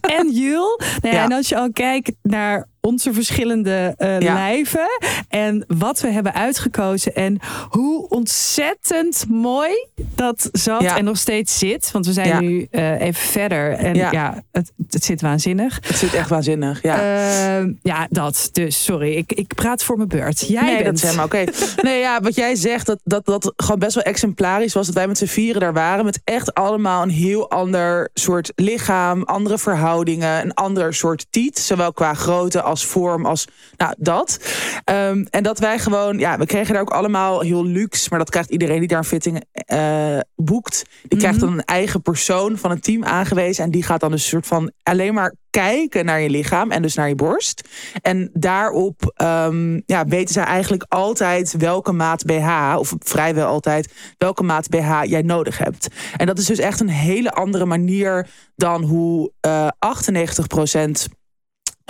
[0.00, 0.80] en Jul.
[1.02, 1.24] Nou Ja.
[1.24, 4.34] En als je al kijkt naar onze verschillende eh, Ja.
[4.34, 4.88] lijven
[5.28, 10.96] en wat we hebben uitgekozen en hoe ontzettend mooi dat zat Ja.
[10.96, 11.90] en nog steeds zit.
[11.92, 12.40] Want we zijn Ja.
[12.40, 15.78] nu eh, even verder en ja, het, het zit waanzinnig.
[15.86, 16.82] Het zit echt waanzinnig.
[16.82, 16.94] Ja.
[17.02, 17.66] Ja.
[17.82, 18.48] ja, dat.
[18.52, 20.48] Dus sorry, ik, ik praat voor mijn beurt.
[20.48, 20.84] Jij nee, bent.
[20.84, 21.44] dat is helemaal oké.
[21.82, 24.86] Nee, ja, wat jij zegt, dat, dat dat gewoon best wel exemplarisch was.
[24.86, 26.04] Dat wij met z'n vieren daar waren.
[26.04, 29.22] Met echt allemaal een heel ander soort lichaam.
[29.22, 30.42] Andere verhoudingen.
[30.44, 31.58] Een ander soort tiet.
[31.58, 33.46] Zowel qua grootte als als vorm, als
[33.76, 34.38] nou, dat.
[34.84, 38.30] Ehm, en dat wij gewoon, ja, we kregen daar ook allemaal heel luxe, maar dat
[38.30, 40.84] krijgt iedereen die daar een fitting uh, boekt.
[41.08, 41.46] Die krijgt Mhm.
[41.46, 43.64] dan een eigen persoon van een team aangewezen.
[43.64, 46.82] En die gaat dan dus een soort van alleen maar kijken naar je lichaam en
[46.82, 47.68] dus naar je borst.
[48.02, 54.42] En daarop ehm, ja, weten zij eigenlijk altijd welke maat BH, of vrijwel altijd, welke
[54.42, 55.88] maat BH jij nodig hebt.
[56.16, 61.08] En dat is dus echt een hele andere manier dan hoe eh 98%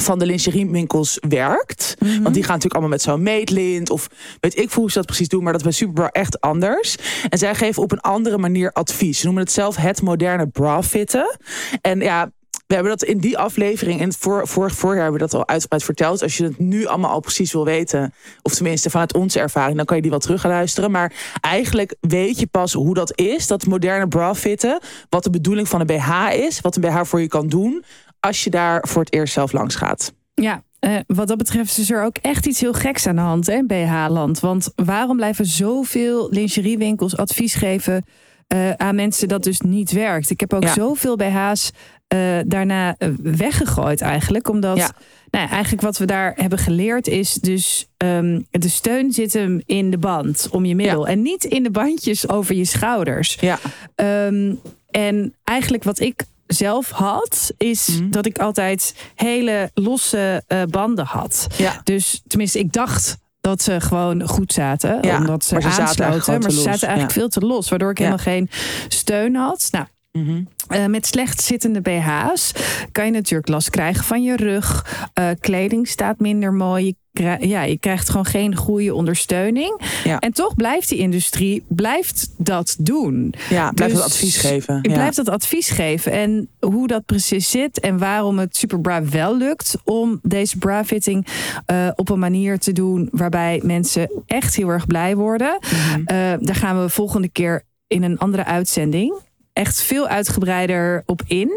[0.02, 1.94] van de lingeriewinkels werkt.
[1.98, 4.08] Want die gaan natuurlijk allemaal met zo'n meetlint of
[4.40, 6.96] weet ik veel hoe ze dat precies doen, maar dat is bij Superbra echt anders.
[7.28, 9.18] En zij geven op een andere manier advies.
[9.18, 11.38] Ze noemen het zelf het moderne bra fitten.
[11.80, 12.30] En ja,
[12.66, 15.48] we hebben dat in die aflevering, in het voor, vorig voorjaar hebben we dat al
[15.48, 16.22] uitgebreid verteld.
[16.22, 19.84] Als je het nu allemaal al precies wil weten, of tenminste vanuit onze ervaring, dan
[19.84, 20.90] kan je die wel terug gaan luisteren.
[20.90, 25.68] Maar eigenlijk weet je pas hoe dat is, dat moderne bra fitten, wat de bedoeling
[25.68, 27.84] van een BH is, wat een BH voor je kan doen,
[28.26, 30.12] als je daar voor het eerst zelf langs gaat.
[30.34, 33.46] Ja, eh, wat dat betreft is er ook echt iets heel geks aan de hand
[33.46, 34.40] hè, in BH-land.
[34.40, 38.04] Want waarom blijven zoveel lingeriewinkels advies geven
[38.46, 40.30] eh, aan mensen dat dus niet werkt?
[40.30, 40.72] Ik heb ook Ja.
[40.72, 41.70] zoveel BH's
[42.06, 44.48] eh, daarna weggegooid eigenlijk.
[44.48, 44.90] Omdat Ja.
[45.30, 49.90] nou eigenlijk wat we daar hebben geleerd is dus ehm, de steun zit hem in
[49.90, 51.06] de band om je middel.
[51.06, 53.36] En niet in de bandjes over je schouders.
[53.40, 53.58] Ja,
[53.94, 54.54] Ehm,
[54.90, 58.10] en eigenlijk wat ik zelf had, is Mhm.
[58.10, 61.46] dat ik altijd hele losse eh, banden had.
[61.56, 61.80] ja.
[61.84, 64.98] Dus tenminste, ik dacht dat ze gewoon goed zaten.
[65.00, 66.40] Ja, omdat ze maar ze aansloten.
[66.40, 67.68] maar ze zaten eigenlijk veel te los.
[67.68, 68.48] Waardoor ik helemaal geen
[68.88, 69.68] steun had.
[69.70, 70.42] Nou, Mhm.
[70.68, 72.52] eh, met slecht zittende BH's
[72.92, 74.86] kan je natuurlijk last krijgen van je rug.
[75.12, 76.84] Eh, kleding staat minder mooi.
[76.86, 76.94] Je,
[77.40, 79.80] ja, je krijgt gewoon geen goede ondersteuning.
[80.04, 80.18] Ja.
[80.18, 83.34] En toch blijft die industrie blijft dat doen.
[83.48, 84.78] ja blijf Dus het advies geven.
[84.82, 84.96] Ik ja.
[84.96, 86.12] blijf dat advies geven.
[86.12, 91.26] En hoe dat precies zit en waarom het Superbra wel lukt om deze bra-fitting
[91.66, 95.58] eh, op een manier te doen waarbij mensen echt heel erg blij worden.
[96.04, 99.24] Eh, daar gaan we volgende keer in een andere uitzending
[99.56, 101.50] echt veel uitgebreider op in.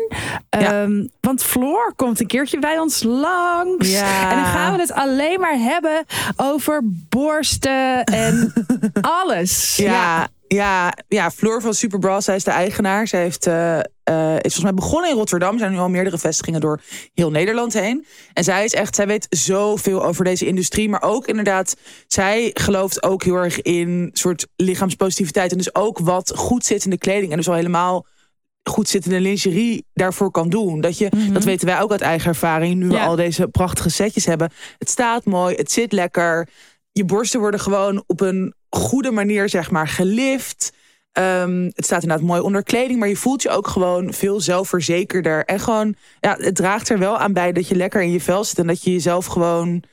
[0.50, 0.82] Ja.
[0.82, 3.92] Ehm, want Floor komt een keertje bij ons langs.
[3.92, 4.30] Ja.
[4.30, 8.54] En dan gaan we het alleen maar hebben over borsten en
[9.22, 9.76] alles.
[9.76, 10.28] Ja, ja,
[11.08, 13.08] ja, Floor van Superbra, zij is de eigenaar.
[13.08, 13.84] Zij heeft, eh, eh,
[14.36, 15.54] is volgens mij begonnen in Rotterdam.
[15.54, 16.82] Er zijn nu al meerdere vestigingen door
[17.14, 18.06] heel Nederland heen.
[18.34, 20.90] En zij is echt, zij weet zoveel over deze industrie.
[20.90, 21.76] Maar ook inderdaad,
[22.08, 25.52] zij gelooft ook heel erg in soort lichaamspositiviteit.
[25.52, 27.32] En dus ook wat goed zittende kleding.
[27.32, 28.06] En dus al helemaal
[28.64, 30.82] goed zittende lingerie daarvoor kan doen.
[30.82, 32.76] Dat, je, dat weten wij ook uit eigen ervaring.
[32.76, 33.06] Nu we Ja.
[33.06, 34.52] al deze prachtige setjes hebben.
[34.78, 36.50] Het staat mooi, het zit lekker.
[36.92, 40.72] Je borsten worden gewoon op een goede manier, zeg maar, gelift.
[41.12, 45.46] Ehm, het staat inderdaad mooi onder kleding, maar je voelt je ook gewoon veel zelfverzekerder.
[45.46, 48.44] En gewoon, ja, het draagt er wel aan bij dat je lekker in je vel
[48.44, 49.84] zit en dat je jezelf gewoon,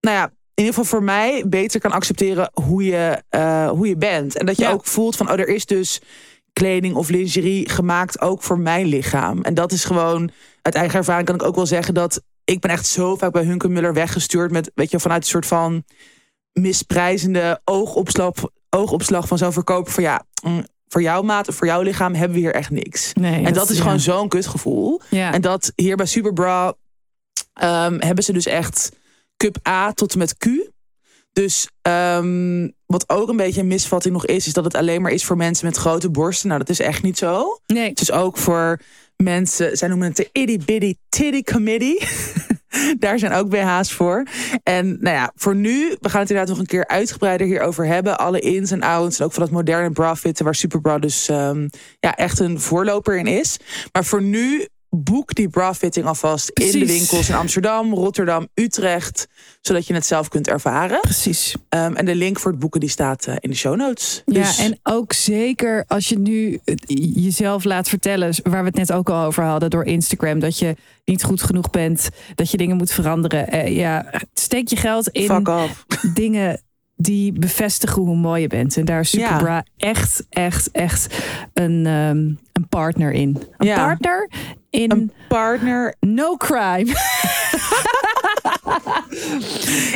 [0.00, 0.24] nou ja,
[0.54, 4.36] in ieder geval voor mij beter kan accepteren hoe je, eh, hoe je bent.
[4.36, 4.70] En dat je Ja.
[4.70, 6.00] ook voelt van, oh, er is dus
[6.52, 9.42] kleding of lingerie gemaakt ook voor mijn lichaam.
[9.42, 10.30] En dat is gewoon,
[10.62, 13.44] uit eigen ervaring kan ik ook wel zeggen dat ik ben echt zo vaak bij
[13.44, 15.84] Hunke Muller weggestuurd met, weet je, vanuit een soort van
[16.60, 18.32] misprijzende oogopslag,
[18.70, 22.42] oogopslag van zo'n verkoper van ja, mm, voor jouw maat voor jouw lichaam hebben we
[22.42, 23.12] hier echt niks.
[23.12, 23.82] Nee, en dat is ja.
[23.82, 25.00] gewoon zo'n kutgevoel.
[25.10, 25.32] Ja.
[25.32, 26.74] En dat hier bij Superbra
[27.52, 28.92] ehm, hebben ze dus echt
[29.36, 30.46] cup A tot en met Q.
[31.32, 35.12] Dus ehm, wat ook een beetje een misvatting nog is, is dat het alleen maar
[35.12, 36.48] is voor mensen met grote borsten.
[36.48, 37.60] Nou, dat is echt niet zo.
[37.66, 37.88] nee.
[37.88, 38.80] Het is ook voor
[39.16, 41.98] mensen, zij noemen het de itty bitty titty committee.
[42.98, 44.26] Daar zijn ook BH's voor.
[44.62, 48.18] En nou ja, voor nu, we gaan het inderdaad nog een keer uitgebreider hierover hebben.
[48.18, 51.68] Alle ins en outs en ook van dat moderne bra fitten, waar Superbra dus ehm,
[52.00, 53.56] ja, echt een voorloper in is.
[53.92, 54.66] Maar voor nu,
[55.02, 59.28] boek die bra fitting alvast in de winkels in Amsterdam, Rotterdam, Utrecht.
[59.60, 61.00] Zodat je het zelf kunt ervaren.
[61.00, 61.54] Precies.
[61.68, 64.22] Ehm, en de link voor het boeken die staat eh, in de show notes.
[64.26, 66.84] Ja, Dus- en ook zeker als je nu het
[67.14, 70.76] jezelf laat vertellen, waar we het net ook al over hadden door Instagram, dat je
[71.04, 73.48] niet goed genoeg bent, dat je dingen moet veranderen.
[73.48, 75.46] Eh, ja, steek je geld in
[76.14, 76.60] dingen
[76.96, 78.76] die bevestigen hoe mooi je bent.
[78.76, 79.26] En daar is Ja.
[79.28, 81.22] Superbra echt, echt, echt
[81.52, 82.16] een, ehm,
[82.52, 83.42] een partner in.
[83.58, 83.86] Een Ja.
[83.86, 84.30] partner
[84.70, 86.84] in Een partner no crime.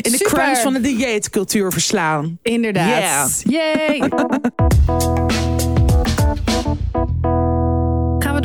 [0.03, 0.27] in de Super.
[0.27, 2.39] crunch van de dieetcultuur verslaan.
[2.43, 3.43] Inderdaad.
[3.47, 4.09] Yay!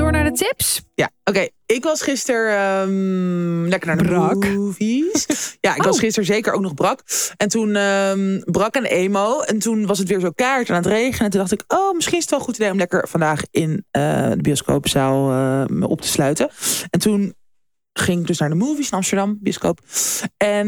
[0.06, 0.82] Door naar de tips?
[0.93, 1.47] Ja, oké.
[1.66, 4.45] Ik was gisteren ehm, lekker naar de Brak.
[4.45, 5.26] movies.
[5.62, 6.01] Ja, ik was Oh.
[6.01, 7.01] gisteren zeker ook nog brak.
[7.38, 9.41] En toen ehm, brak een emo.
[9.41, 11.26] En toen was het weer zo kaart aan het regenen.
[11.26, 13.41] En toen dacht ik, oh, misschien is het wel een goed idee om lekker vandaag
[13.51, 16.49] in eh, de bioscoopzaal eh, op te sluiten.
[16.89, 17.34] En toen
[17.93, 19.80] ging ik dus naar de movies in Amsterdam, bioscoop.
[20.38, 20.68] En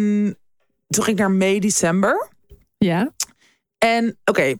[0.88, 2.30] toen ging ik naar mei, december.
[2.78, 3.12] Ja.
[3.78, 4.56] En oké,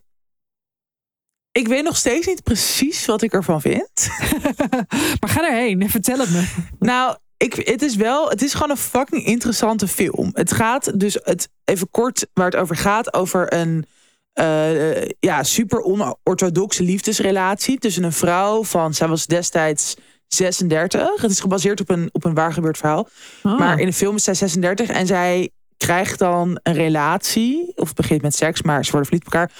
[1.58, 3.90] ik weet nog steeds niet precies wat ik ervan vind.
[5.20, 6.46] Maar ga erheen, vertel het me.
[6.78, 10.30] Nou, ik, het is wel, het is gewoon een fucking interessante film.
[10.32, 13.86] Het gaat dus, het, even kort waar het over gaat, over een
[14.32, 19.96] eh, ja, super onorthodoxe liefdesrelatie tussen een vrouw van, zij was destijds
[20.26, 21.20] 36.
[21.20, 23.08] Het is gebaseerd op een, op een waar gebeurd verhaal.
[23.42, 23.58] Oh.
[23.58, 28.22] Maar in de film is zij 36 en zij krijgt dan een relatie, of begint
[28.22, 29.52] met seks, maar ze worden verliefd op elkaar,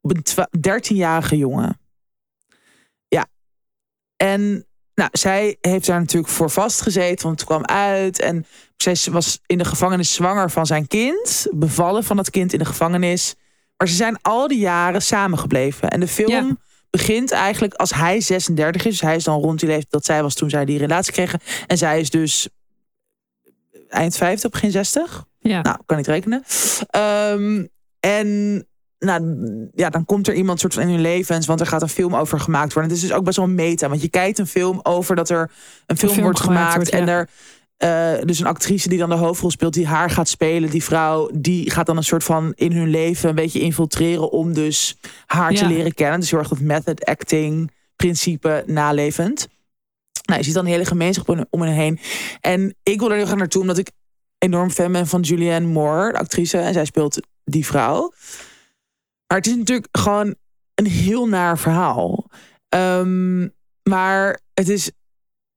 [0.00, 1.80] op een twa- 13-jarige jongen.
[3.08, 3.26] Ja.
[4.16, 8.20] En nou, zij heeft daar natuurlijk voor vastgezeten, want het kwam uit.
[8.20, 8.46] En
[8.76, 11.46] zij was in de gevangenis zwanger van zijn kind.
[11.50, 13.34] Bevallen van dat kind in de gevangenis.
[13.76, 15.90] Maar ze zijn al die jaren samengebleven.
[15.90, 16.56] En de film Ja.
[16.90, 18.90] begint eigenlijk als hij 36 is.
[18.90, 21.40] Dus hij is dan rond die leeftijd dat zij was toen zij die relatie kregen.
[21.66, 22.48] En zij is dus
[23.88, 25.24] eind 50, begin 60.
[25.38, 25.62] Ja.
[25.62, 26.44] Nou, kan niet rekenen.
[26.86, 27.66] Ehm,
[28.00, 28.68] en
[29.00, 31.88] nou, ja, dan komt er iemand soort van in hun levens, want er gaat een
[31.88, 32.92] film over gemaakt worden.
[32.92, 35.50] Het is dus ook best wel meta, want je kijkt een film over dat er
[35.86, 37.12] een film, film wordt gemaakt wordt, en ja.
[37.12, 37.28] er
[37.80, 41.30] eh, dus een actrice die dan de hoofdrol speelt, die haar gaat spelen, die vrouw,
[41.34, 44.96] die gaat dan een soort van in hun leven een beetje infiltreren om dus
[45.26, 46.20] haar te leren kennen.
[46.20, 49.48] Dus heel erg dat method acting principe nalevend.
[50.22, 51.98] Nou, je ziet dan een hele gemeenschap om, om hen heen.
[52.40, 53.90] En ik wil er heel graag naartoe, omdat ik
[54.38, 56.58] enorm fan ben van Julianne Moore, de actrice.
[56.58, 58.12] En zij speelt die vrouw.
[59.30, 60.34] Maar het is natuurlijk gewoon
[60.74, 62.30] een heel naar verhaal.
[62.68, 63.48] Ehm,
[63.82, 64.90] maar het is.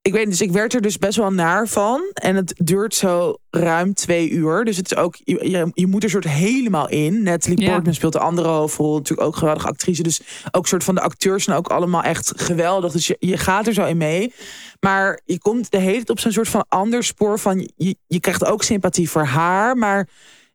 [0.01, 2.01] Ik weet, dus ik werd er dus best wel naar van.
[2.13, 4.65] En het duurt zo ruim twee uur.
[4.65, 5.15] Dus het is ook.
[5.23, 7.23] Je, je, moet er soort helemaal in.
[7.23, 7.71] Natalie Ja.
[7.71, 8.95] Portman speelt de andere hoofdrol.
[8.95, 10.03] Natuurlijk ook geweldige actrice.
[10.03, 10.21] Dus
[10.51, 12.91] ook soort van de acteurs zijn ook allemaal echt geweldig.
[12.91, 14.33] Dus je, je gaat er zo in mee.
[14.79, 17.69] Maar je komt de hele tijd op zo'n soort van ander spoor van.
[17.75, 19.77] Je, je krijgt ook sympathie voor haar.
[19.77, 20.07] Maar.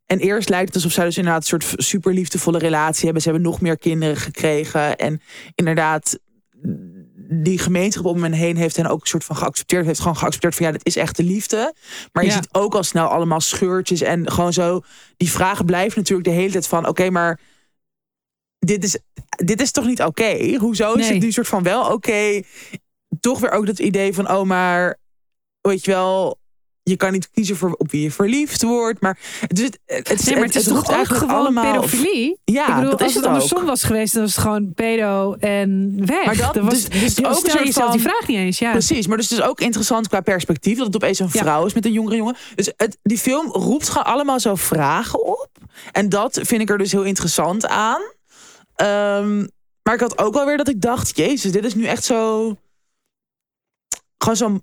[0.09, 3.23] En eerst lijkt het alsof zij dus inderdaad een soort super liefdevolle relatie hebben.
[3.23, 4.97] Ze hebben nog meer kinderen gekregen.
[4.97, 5.21] En
[5.55, 6.19] inderdaad,
[7.31, 9.87] die gemeenschap om hen heen heeft hen ook een soort van geaccepteerd.
[9.87, 11.75] Heeft gewoon geaccepteerd van ja, dit is echt de liefde.
[12.13, 12.37] Maar je Ja.
[12.37, 14.81] ziet ook al snel allemaal scheurtjes en gewoon zo.
[15.17, 17.41] Die vragen blijven natuurlijk de hele tijd van oké, maar
[18.59, 18.99] dit is,
[19.45, 20.57] dit is toch niet oké?
[20.59, 21.13] Hoezo is Nee.
[21.13, 22.43] het nu soort van wel oké?
[23.21, 24.97] Toch weer ook dat idee van oh, maar
[25.61, 26.39] weet je wel.
[26.89, 29.01] Je kan niet kiezen voor op wie je verliefd wordt.
[29.01, 31.73] Maar het is, het, het, Nee, maar het is toch ook eigenlijk gewoon allemaal.
[31.73, 32.37] pedofilie?
[32.45, 33.67] Ja, ik bedoel, dat als is het, andersom ook.
[33.67, 36.25] was geweest, dan was het gewoon pedo en weg.
[36.25, 38.37] Maar dat- Dan was, dus- dus je ook stel soort jezelf die van- vraag niet
[38.37, 38.59] eens.
[38.59, 38.71] Ja.
[38.71, 41.41] Precies, maar dus het is ook interessant qua perspectief dat het opeens een Ja.
[41.41, 42.37] vrouw is met een jongere jongen.
[42.55, 45.49] Dus het, die film roept gewoon allemaal zo vragen op.
[45.93, 48.01] En dat vind ik er dus heel interessant aan.
[48.75, 49.39] Ehm,
[49.83, 52.57] maar ik had ook wel weer dat ik dacht, jezus, dit is nu echt zo...
[54.19, 54.63] Gewoon zo'n...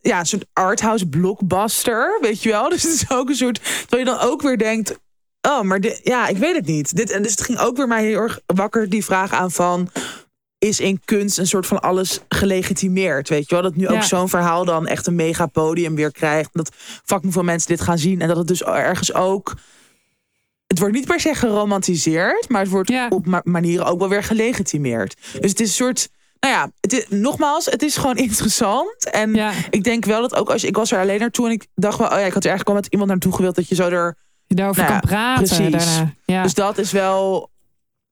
[0.00, 2.68] Ja, een soort arthouse blockbuster, weet je wel?
[2.74, 3.60] Dus het is ook een soort...
[3.64, 4.98] Terwijl je dan ook weer denkt...
[5.48, 6.96] Oh, maar dit, ja, ik weet het niet.
[6.96, 9.90] Dit, en dus het ging ook weer mij heel erg wakker die vraag aan van
[10.58, 13.28] is in kunst een soort van alles gelegitimeerd.
[13.28, 13.62] Weet je wel?
[13.64, 13.92] Dat nu Ja.
[13.94, 16.48] ook zo'n verhaal dan echt een mega podium weer krijgt.
[16.52, 16.70] Dat
[17.04, 18.20] fucking veel mensen dit gaan zien.
[18.20, 19.54] En dat het dus ergens ook.
[20.66, 23.08] Het wordt niet per se geromantiseerd, maar het wordt Ja.
[23.08, 25.16] op ma- manieren ook wel weer gelegitimeerd.
[25.40, 26.08] Dus het is een soort.
[26.40, 29.10] Nou ja, het is, nogmaals, het is gewoon interessant.
[29.10, 29.52] En Ja.
[29.70, 31.98] ik denk wel dat ook als je, ik was er alleen naartoe en ik dacht
[31.98, 33.88] wel, oh ja, ik had er eigenlijk wel met iemand naartoe gewild dat je zo
[33.88, 34.16] er.
[34.46, 35.86] Je daarover Nou ja, kan praten precies.
[35.86, 36.12] daarna.
[36.24, 36.42] Ja.
[36.42, 37.50] Dus dat is wel.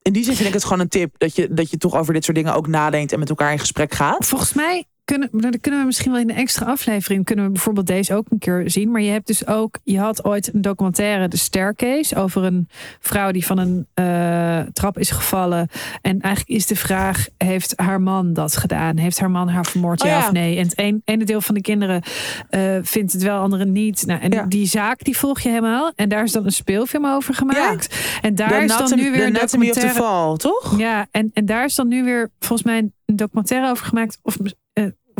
[0.01, 2.13] In die zin vind ik het gewoon een tip dat je, dat je toch over
[2.13, 4.25] dit soort dingen ook nadenkt en met elkaar in gesprek gaat.
[4.25, 7.51] Volgens mij kunnen, maar dan kunnen we misschien wel in een extra aflevering kunnen we
[7.51, 8.91] bijvoorbeeld deze ook een keer zien.
[8.91, 13.31] Maar je hebt dus ook, je had ooit een documentaire, The Staircase, over een vrouw
[13.31, 15.67] die van een eh, trap is gevallen.
[16.01, 18.97] En eigenlijk is de vraag: heeft haar man dat gedaan?
[18.97, 20.01] Heeft haar man haar vermoord?
[20.01, 20.25] Oh ja, ja.
[20.25, 20.57] of nee?
[20.57, 22.01] En het een, ene deel van de kinderen
[22.49, 24.05] eh, vindt het wel, andere niet.
[24.05, 24.45] Nou, en Ja.
[24.45, 25.91] die zaak die volg je helemaal.
[25.95, 27.95] En daar is dan een speelfilm over gemaakt.
[28.21, 29.93] En daar The is dan nu weer een documentaire.
[29.93, 30.77] Fall, toch?
[30.77, 34.19] Ja, en, en daar is dan nu weer volgens mij een documentaire over gemaakt.
[34.21, 34.37] Of,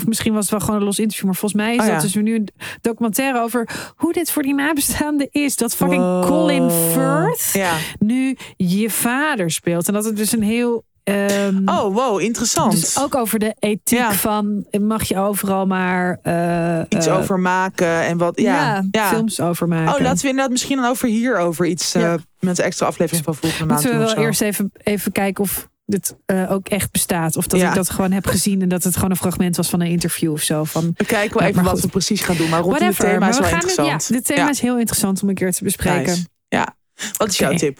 [0.02, 1.26] of misschien was het wel gewoon een los interview.
[1.26, 1.93] Maar volgens mij is Oh ja.
[1.93, 2.50] dat dus nu een
[2.82, 5.56] documentaire over hoe dit voor die nabestaanden is.
[5.56, 6.26] Dat fucking Wow.
[6.26, 7.74] Colin Firth Ja.
[8.00, 9.88] nu je vader speelt.
[9.88, 10.84] En dat het dus een heel...
[11.04, 12.72] ehm, Oh, wow, interessant.
[12.72, 14.12] dus ook over de ethiek Ja.
[14.14, 18.39] van mag je overal maar eh, iets eh, over maken en wat.
[18.41, 19.08] Ja, ja, ja.
[19.10, 19.93] films over maken.
[19.93, 23.24] Oh, laten we inderdaad misschien dan over hier over iets eh, met een extra aflevering
[23.26, 23.84] van volgende maand.
[23.84, 27.38] Moeten we wel eerst even, even kijken of dit eh, ook echt bestaat.
[27.38, 27.70] Of dat Ja.
[27.70, 30.32] ik dat gewoon heb gezien en dat het gewoon een fragment was van een interview
[30.32, 30.64] of zo.
[30.64, 32.50] Van, We kijken wel even wat we precies gaan doen.
[32.50, 33.04] Maar rondom Whatever.
[33.04, 34.08] het thema maar is we wel het- interessant.
[34.08, 34.50] ja, dit thema Ja.
[34.50, 36.04] is heel interessant om een keer te bespreken.
[36.12, 36.28] Nice.
[36.48, 36.76] Ja.
[37.18, 37.80] Wat is jouw tip?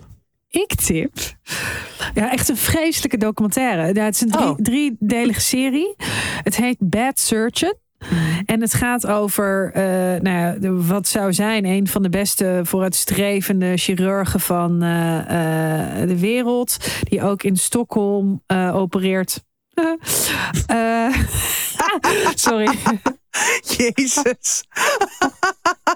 [0.50, 1.14] Ik tip.
[2.14, 3.94] Ja, echt een vreselijke documentaire.
[3.94, 4.56] Ja, het is een drie, Oh.
[4.58, 5.96] driedelige serie.
[6.44, 7.74] Het heet Bad Surgeon.
[8.46, 9.84] En het gaat over eh,
[10.22, 16.20] nou ja, wat zou zijn een van de beste vooruitstrevende chirurgen van eh, eh, de
[16.20, 16.78] wereld.
[17.04, 18.44] Die ook in Stockholm
[18.74, 19.44] opereert.
[22.36, 22.70] Sorry.
[23.78, 24.64] Jezus.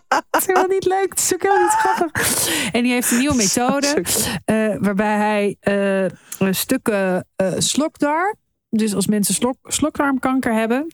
[0.08, 1.10] Het is helemaal niet leuk.
[1.10, 2.48] Het is ook helemaal niet grappig.
[2.72, 4.04] En die heeft een nieuwe methode.
[4.80, 6.12] waarbij hij
[6.52, 7.28] stukken
[7.58, 8.36] slokdarm.
[8.70, 10.88] Dus als mensen slok, slokdarmkanker hebben.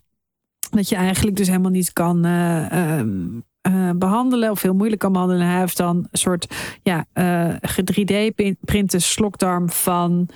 [0.70, 3.28] Dat je eigenlijk dus helemaal niet kan eh, ehm,
[3.62, 4.52] eh, behandelen.
[4.52, 5.48] Of heel moeilijk kan behandelen.
[5.48, 10.30] Hij heeft dan een soort ja, eh 3D-printen slokdarm van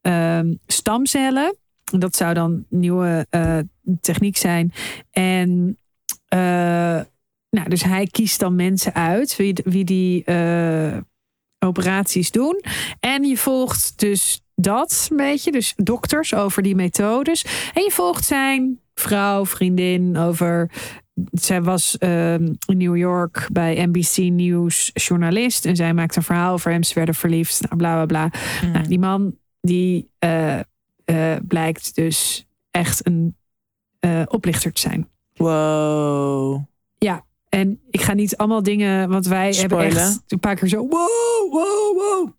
[0.00, 1.56] ehm, stamcellen.
[1.84, 3.26] Dat zou dan nieuwe
[4.00, 4.72] techniek zijn.
[5.10, 5.78] En
[7.50, 10.24] nou, dus hij kiest dan mensen uit wie, wie die
[11.58, 12.60] operaties doen.
[13.00, 17.44] En je volgt dus dat een beetje, dus dokters over die methodes.
[17.74, 20.70] En je volgt zijn vrouw, vriendin over.
[21.32, 25.64] Zij was ehm, in New York bij NBC News journalist.
[25.64, 26.82] En zij maakt een verhaal over hem.
[26.82, 27.60] Ze werden verliefd.
[27.60, 28.40] Nou, bla bla bla.
[28.72, 33.36] Nou, die man die eh, eh, blijkt dus echt een
[34.00, 35.08] eh, oplichter te zijn.
[35.34, 36.64] Wow.
[36.98, 40.88] Ja, en ik ga niet allemaal dingen, want wij hebben echt een paar keer zo
[40.88, 42.30] wow, wow, wow.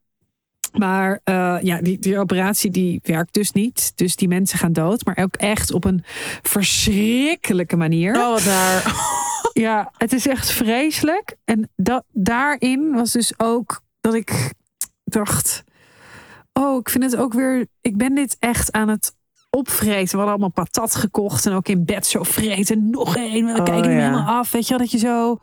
[0.71, 3.91] Maar eh, ja, die, die operatie die werkt dus niet.
[3.95, 6.03] Dus die mensen gaan dood, maar ook echt op een
[6.41, 8.15] verschrikkelijke manier.
[8.15, 8.83] Oh, daar.
[9.53, 11.35] Ja, het is echt vreselijk.
[11.45, 14.51] En dat, daarin was dus ook dat ik
[15.03, 15.63] dacht:
[16.53, 17.67] Oh, ik vind het ook weer.
[17.81, 19.15] Ik ben dit echt aan het
[19.49, 20.11] opvreten.
[20.11, 22.89] We hadden allemaal patat gekocht en ook in bed zo vreten.
[22.89, 23.45] Nog één.
[23.45, 24.05] We Oh, kijken hem ja.
[24.09, 24.51] helemaal af.
[24.51, 25.37] Weet je wel, dat je zo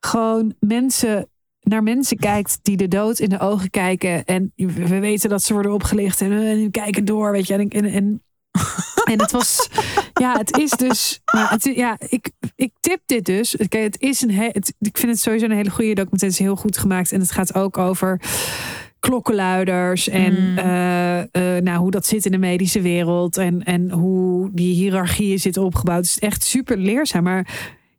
[0.00, 1.28] gewoon mensen
[1.68, 4.24] naar mensen kijkt die de dood in de ogen kijken.
[4.24, 7.54] En we weten dat ze worden opgelicht en, eh, en kijken door, weet je.
[7.54, 8.22] En, en, en,
[9.04, 9.68] en het was,
[10.22, 13.56] ja, het is dus, het, ja, ik, ik tip dit dus.
[13.68, 16.26] Kijk, het is een, he- het, ik vind het sowieso een hele goede documentaire.
[16.26, 18.20] Het is heel goed gemaakt en het gaat ook over
[19.00, 20.58] klokkenluiders en Mm.
[20.58, 21.18] eh,
[21.56, 25.62] eh, nou, hoe dat zit in de medische wereld en, en hoe die hiërarchieën zitten
[25.62, 25.98] opgebouwd.
[26.04, 27.48] Het is echt super leerzaam, maar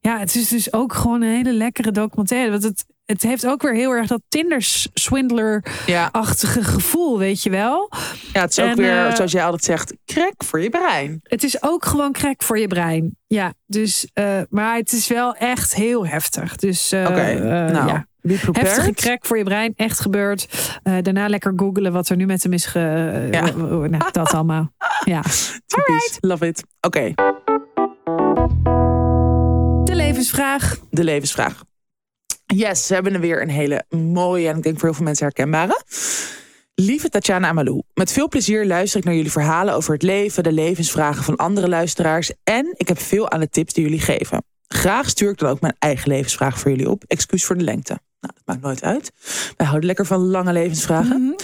[0.02, 2.52] ja, het is dus ook gewoon een hele lekkere documentaire.
[2.52, 7.92] Want het, het heeft ook weer heel erg dat Tinder-swindler-achtige gevoel, weet je wel.
[8.34, 11.20] ja, het is ook En, weer, eh, zoals jij altijd zegt, crack voor je brein.
[11.24, 13.18] Het is ook gewoon crack voor je brein.
[13.28, 16.56] Ja, dus, eh, maar het is wel echt heel heftig.
[16.56, 17.34] Dus eh, Oké,
[17.72, 18.08] nou, ja.
[18.52, 20.48] Heftige crack voor je brein, echt gebeurd.
[20.84, 22.80] Daarna lekker googelen wat er nu met hem is ge...
[23.32, 23.42] Ja.
[23.56, 24.72] nou, dat allemaal.
[25.06, 25.22] Ja.
[25.66, 26.18] Typisch.
[26.20, 26.64] Love it.
[26.82, 27.14] Oké,
[29.84, 30.78] De levensvraag.
[30.90, 31.62] de levensvraag.
[32.56, 35.26] Yes, we hebben er weer een hele mooie en ik denk voor heel veel mensen
[35.26, 35.82] herkenbare.
[36.76, 40.52] Lieve Tatjana Amalou, met veel plezier luister ik naar jullie verhalen over het leven, de
[40.52, 44.44] levensvragen van andere luisteraars en ik heb veel aan de tips die jullie geven.
[44.68, 47.04] Graag stuur ik dan ook mijn eigen levensvraag voor jullie op.
[47.08, 48.00] Excuus voor de lengte.
[48.20, 49.12] Nou, dat maakt nooit uit.
[49.58, 51.36] Wij houden lekker van lange levensvragen.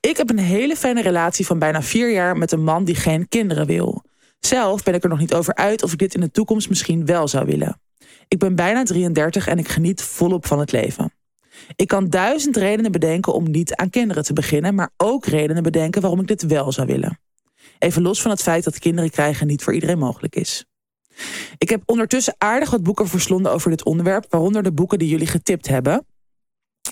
[0.00, 3.28] Ik heb een hele fijne relatie van bijna vier jaar met een man die geen
[3.28, 4.04] kinderen wil.
[4.40, 7.06] Zelf ben ik er nog niet over uit of ik dit in de toekomst misschien
[7.06, 7.80] wel zou willen.
[8.28, 11.12] Ik ben bijna 33 en ik geniet volop van het leven.
[11.76, 16.00] Ik kan duizend redenen bedenken om niet aan kinderen te beginnen, maar ook redenen bedenken
[16.00, 17.18] waarom ik dit wel zou willen.
[17.78, 20.64] Even los van het feit dat kinderen krijgen niet voor iedereen mogelijk is.
[21.58, 25.26] Ik heb ondertussen aardig wat boeken verslonden over dit onderwerp, waaronder de boeken die jullie
[25.26, 26.06] getipt hebben.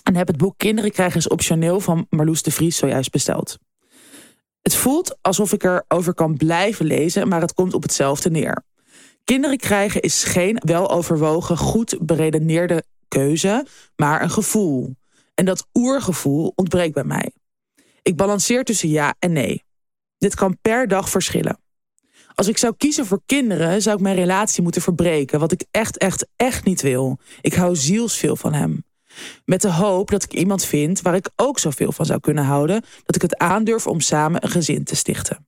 [0.02, 3.58] En heb het boek Kinderen krijgen is optioneel van Marloes de Vries zojuist besteld.
[4.62, 8.62] Het voelt alsof ik erover kan blijven lezen, maar het komt op hetzelfde neer.
[9.24, 13.66] Kinderen krijgen is geen weloverwogen, goed beredeneerde keuze,
[13.96, 14.96] maar een gevoel.
[15.34, 17.32] En dat oergevoel ontbreekt bij mij.
[18.02, 19.64] Ik balanceer tussen ja en nee.
[20.18, 21.58] Dit kan per dag verschillen.
[22.34, 25.98] Als ik zou kiezen voor kinderen, zou ik mijn relatie moeten verbreken, wat ik echt,
[25.98, 27.18] echt, echt niet wil.
[27.40, 28.84] Ik hou zielsveel van hem.
[29.44, 32.84] Met de hoop dat ik iemand vind waar ik ook zoveel van zou kunnen houden,
[33.04, 35.46] dat ik het aandurf om samen een gezin te stichten.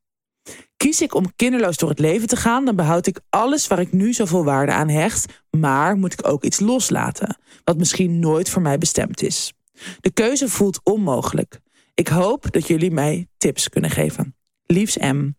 [0.76, 3.92] Kies ik om kinderloos door het leven te gaan, dan behoud ik alles waar ik
[3.92, 8.62] nu zoveel waarde aan hecht, maar moet ik ook iets loslaten, wat misschien nooit voor
[8.62, 9.52] mij bestemd is.
[10.00, 11.60] De keuze voelt onmogelijk.
[11.94, 14.36] Ik hoop dat jullie mij tips kunnen geven.
[14.66, 15.30] Liefs M.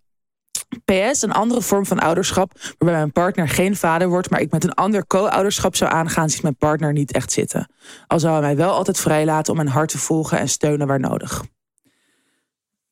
[0.86, 4.64] PS, een andere vorm van ouderschap waarbij mijn partner geen vader wordt, maar ik met
[4.64, 7.72] een ander co-ouderschap zou aangaan, ziet mijn partner niet echt zitten.
[8.08, 10.88] Al zou hij mij wel altijd vrij laten om mijn hart te volgen en steunen
[10.88, 11.44] waar nodig.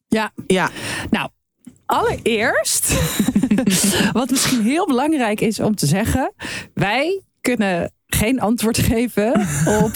[0.08, 0.70] Ja, Ja,
[1.10, 1.30] nou,
[1.86, 2.94] allereerst,
[4.14, 6.34] wat misschien heel belangrijk is om te zeggen,
[6.74, 9.48] wij kunnen geen antwoord geven
[9.84, 9.92] op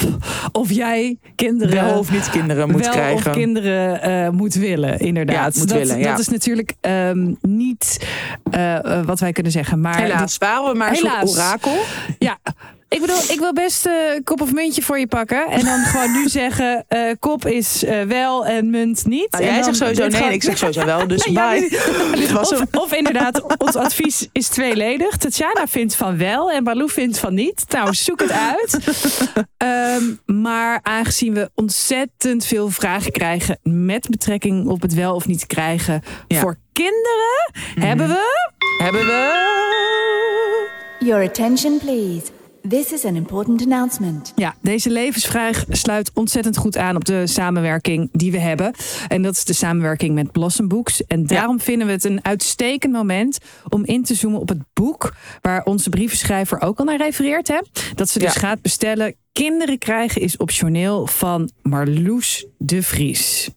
[0.52, 3.32] of jij kinderen Wel of niet kinderen moet wel krijgen.
[3.32, 5.54] of kinderen eh, moet willen, inderdaad.
[5.54, 6.12] Ja, moet dat, willen, ja.
[6.12, 8.08] dat is natuurlijk ehm, niet
[8.52, 9.82] eh, eh, wat wij kunnen zeggen.
[9.82, 11.36] Maar Helaas, waren we maar een soort Helaas.
[11.36, 11.78] orakel.
[12.20, 12.38] ja,
[12.90, 15.48] ik bedoel, ik wil best eh, kop of muntje voor je pakken.
[15.48, 19.32] En dan gewoon nu zeggen, eh, kop is eh, wel en munt niet.
[19.32, 21.08] Nou, En jij zegt sowieso nee, gewoon- ik zeg sowieso wel.
[21.08, 21.70] Dus Ja, bye.
[22.16, 25.18] Dit was of, of inderdaad, ons advies is tweeledig.
[25.18, 27.64] Tatjana vindt van wel en Balou vindt van niet.
[27.70, 28.78] Nou, zoek het uit.
[29.58, 35.48] Ehm, maar aangezien we ontzettend veel vragen krijgen met betrekking op het wel of niet
[35.48, 36.40] krijgen Ja.
[36.40, 38.48] voor kinderen, hebben we.
[38.84, 39.48] Hebben we...
[41.00, 42.22] Your attention, please.
[42.68, 44.32] This is an important announcement.
[44.36, 48.74] Ja, deze levensvraag sluit ontzettend goed aan op de samenwerking die we hebben.
[49.08, 51.06] En dat is de samenwerking met Blossom Books.
[51.06, 53.38] En daarom vinden we het een uitstekend moment
[53.70, 57.48] om in te zoomen op het boek waar onze brievenschrijver ook al naar refereert.
[57.48, 57.60] Hè?
[57.96, 58.40] Dat ze dus Ja.
[58.40, 59.16] gaat bestellen.
[59.32, 63.50] Kinderen krijgen is optioneel van Marloes de Vries.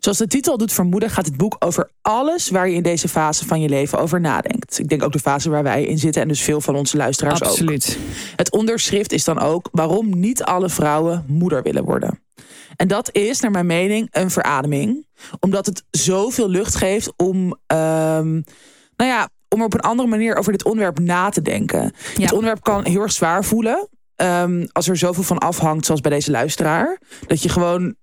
[0.00, 3.46] Zoals de titel doet vermoeden, gaat het boek over alles waar je in deze fase
[3.46, 4.78] van je leven over nadenkt.
[4.78, 7.42] Ik denk ook de fase waar wij in zitten en dus veel van onze luisteraars
[7.42, 7.48] ook.
[7.48, 7.98] Absoluut.
[8.36, 12.20] Het onderschrift is dan ook waarom niet alle vrouwen moeder willen worden.
[12.76, 15.06] En dat is, naar mijn mening, een verademing.
[15.40, 18.32] Omdat het zoveel lucht geeft om, ehm,
[18.96, 21.92] nou ja, om op een andere manier over dit onderwerp na te denken.
[22.14, 23.88] Het onderwerp kan heel erg zwaar voelen.
[24.16, 27.00] ehm, als er zoveel van afhangt, zoals bij deze luisteraar.
[27.26, 27.94] Dat je gewoon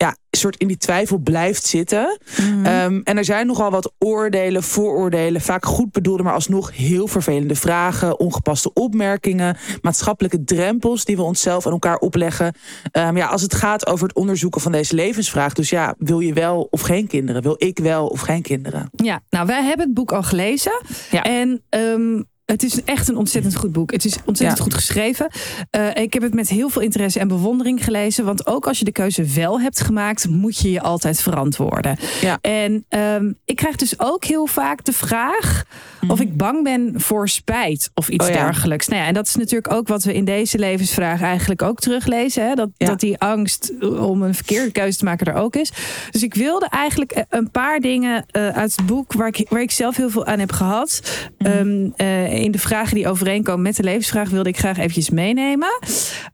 [0.00, 2.18] ja, een soort in die twijfel blijft zitten.
[2.62, 7.54] Ehm, en er zijn nogal wat oordelen, vooroordelen, vaak goed bedoelde, maar alsnog heel vervelende
[7.54, 12.54] vragen, ongepaste opmerkingen, maatschappelijke drempels die we onszelf en elkaar opleggen.
[12.92, 15.52] Ehm, ja, als het gaat over het onderzoeken van deze levensvraag.
[15.52, 17.42] Dus ja, wil je wel of geen kinderen?
[17.42, 18.90] Wil ik wel of geen kinderen?
[18.92, 20.82] Ja, nou wij hebben het boek al gelezen.
[21.10, 21.22] Ja.
[21.22, 23.92] En ehm, het is echt een ontzettend goed boek.
[23.92, 24.64] Het is ontzettend Ja.
[24.64, 25.28] goed geschreven.
[25.70, 28.24] Eh, ik heb het met heel veel interesse en bewondering gelezen.
[28.24, 31.96] Want ook als je de keuze wel hebt gemaakt, moet je je altijd verantwoorden.
[32.20, 32.38] Ja.
[32.40, 35.64] En ehm, ik krijg dus ook heel vaak de vraag
[36.08, 38.34] of ik bang ben voor spijt of iets Mhm.
[38.34, 38.44] Oh ja.
[38.44, 38.88] dergelijks.
[38.88, 42.48] Nou ja, en dat is natuurlijk ook wat we in deze levensvraag eigenlijk ook teruglezen.
[42.48, 42.54] Hè?
[42.54, 45.72] Dat, dat die angst om een verkeerde keuze te maken er ook is.
[46.10, 49.62] Dus ik wilde eigenlijk eh, een paar dingen eh, uit het boek waar ik, waar
[49.62, 51.00] ik zelf heel veel aan heb gehad.
[51.38, 51.50] Mhm.
[51.50, 55.78] Ehm, eh, in de vragen die overeenkomen met de levensvraag wilde ik graag eventjes meenemen.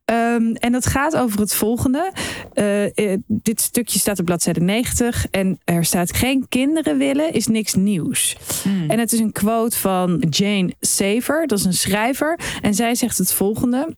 [0.04, 2.12] Ehm, en dat gaat over het volgende.
[2.52, 7.46] Eh, eh, dit stukje staat op bladzijde 90 en er staat geen kinderen willen is
[7.46, 8.36] niks nieuws.
[8.88, 12.40] En het is een quote van Jane Saver, dat is een schrijver.
[12.62, 13.96] En zij zegt het volgende.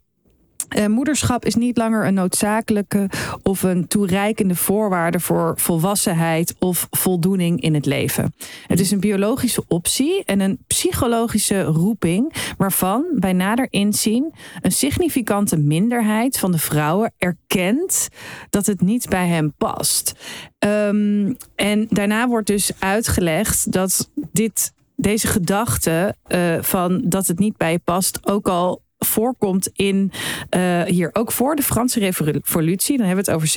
[0.69, 3.11] Eh, moederschap is niet langer een noodzakelijke
[3.43, 8.35] of een toereikende voorwaarde voor volwassenheid of voldoening in het leven.
[8.67, 15.57] Het is een biologische optie en een psychologische roeping waarvan bij nader inzien een significante
[15.57, 18.09] minderheid van de vrouwen erkent
[18.51, 20.13] dat het niet bij hem past.
[20.59, 27.57] Ehm, en daarna wordt dus uitgelegd dat dit, deze gedachte eh, van dat het niet
[27.57, 30.13] bij je past ook al voorkomt in
[30.51, 32.97] eh, hier ook voor de Franse Revolutie.
[32.97, 33.49] Dan hebben we het over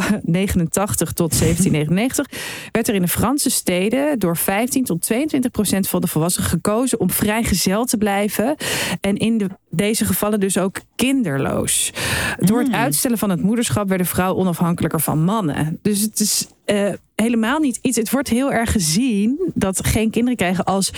[0.00, 2.26] 1789 tot 1799.
[2.72, 7.00] Werd er in de Franse steden door 15 tot 22 procent van de volwassenen gekozen
[7.00, 8.56] om vrijgezel te blijven.
[9.00, 11.92] En in de, deze gevallen dus ook kinderloos.
[12.38, 15.78] Door het uitstellen van het moederschap werd de vrouw onafhankelijker van mannen.
[15.82, 17.96] Dus het is eh, helemaal niet iets.
[17.96, 20.90] Het wordt heel erg gezien dat geen kinderen krijgen als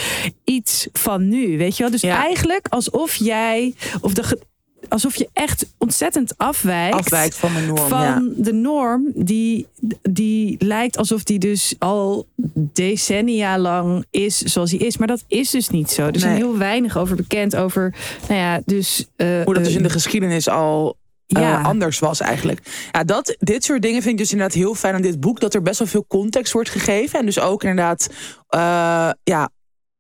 [0.45, 1.59] iets van nu.
[1.59, 1.93] Weet je wel?
[1.93, 2.23] Dus Ja.
[2.25, 4.39] eigenlijk alsof jij of de
[4.89, 6.95] alsof je echt ontzettend afwijkt.
[6.97, 7.89] Afwijkt van de norm.
[7.89, 8.23] Van ja.
[8.37, 9.67] de norm, die,
[10.03, 14.97] die lijkt alsof die dus al decennia lang is zoals die is.
[14.97, 16.03] Maar dat is dus niet zo.
[16.07, 16.37] Er is Nee.
[16.37, 17.57] heel weinig over bekend.
[17.57, 17.95] Over,
[18.29, 19.07] nou ja, dus.
[19.17, 21.61] eh, Hoe dat dus eh, in de geschiedenis al eh, Ja.
[21.61, 22.89] anders was eigenlijk.
[22.93, 25.41] Ja, dat, dit soort dingen vind ik dus inderdaad heel fijn aan dit boek.
[25.41, 27.19] Dat er best wel veel context wordt gegeven.
[27.19, 28.09] En dus ook inderdaad
[28.49, 29.51] eh, ja,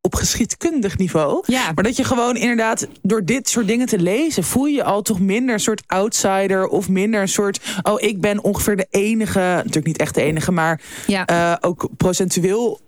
[0.04, 1.42] op geschiedkundig niveau.
[1.46, 1.72] Ja.
[1.74, 4.44] Maar dat je gewoon inderdaad door dit soort dingen te lezen...
[4.44, 6.66] voel je al toch minder een soort outsider...
[6.66, 9.38] of minder een soort, oh ik ben ongeveer de enige...
[9.38, 11.26] natuurlijk niet echt de enige, maar Ja.
[11.26, 12.80] eh, ook procentueel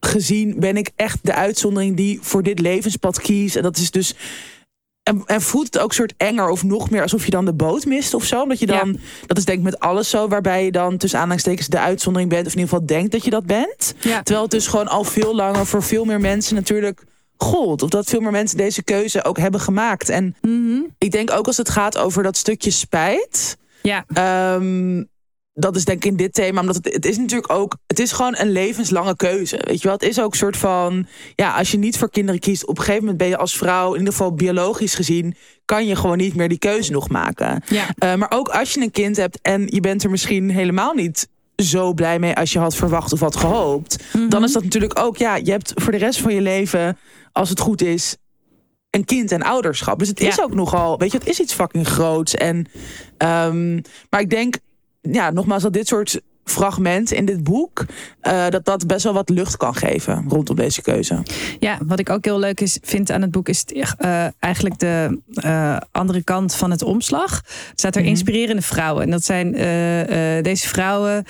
[0.00, 0.54] gezien...
[0.60, 3.56] ben ik echt de uitzondering die voor dit levenspad kiest.
[3.56, 4.14] En dat is dus...
[5.02, 7.84] En, en voelt het ook soort enger of nog meer alsof je dan de boot
[7.84, 8.42] mist of zo?
[8.42, 11.66] Omdat je dan, dat is denk ik met alles zo, waarbij je dan tussen aanhalingstekens
[11.68, 13.94] de uitzondering bent, of in ieder geval denkt dat je dat bent.
[14.00, 14.16] Ja.
[14.22, 17.04] Terwijl het dus gewoon al veel langer voor veel meer mensen natuurlijk
[17.36, 17.82] gold.
[17.82, 20.08] Of dat veel meer mensen deze keuze ook hebben gemaakt.
[20.08, 20.80] En Mhm.
[20.98, 23.56] ik denk ook als het gaat over dat stukje spijt.
[23.82, 24.04] Ja.
[24.14, 25.04] ehm,
[25.54, 28.12] dat is denk ik in dit thema, omdat het, het is natuurlijk ook, het is
[28.12, 29.60] gewoon een levenslange keuze.
[29.64, 32.40] Weet je wel, het is ook een soort van, ja, als je niet voor kinderen
[32.40, 35.86] kiest, op een gegeven moment ben je als vrouw, in ieder geval biologisch gezien, kan
[35.86, 37.62] je gewoon niet meer die keuze nog maken.
[37.66, 37.86] Ja.
[38.04, 41.28] Uh, maar ook als je een kind hebt en je bent er misschien helemaal niet
[41.56, 44.28] zo blij mee als je had verwacht of had gehoopt, Mhm.
[44.28, 46.98] dan is dat natuurlijk ook, ja, je hebt voor de rest van je leven,
[47.32, 48.16] als het goed is,
[48.90, 49.98] een kind en ouderschap.
[49.98, 52.34] Dus het is ook nogal, weet je, het is iets fucking groots.
[52.34, 52.66] En,
[53.16, 53.74] ehm,
[54.10, 54.56] maar ik denk,
[55.02, 57.84] ja, nogmaals, dat dit soort fragmenten in dit boek,
[58.20, 61.22] eh, dat dat best wel wat lucht kan geven rondom deze keuze.
[61.58, 65.20] Ja, wat ik ook heel leuk is, vind aan het boek is eh, eigenlijk de
[65.34, 67.30] eh, andere kant van het omslag.
[67.32, 68.10] Er staat er Mhm.
[68.10, 69.02] inspirerende vrouwen.
[69.02, 69.52] En dat zijn
[70.42, 71.24] deze vrouwen,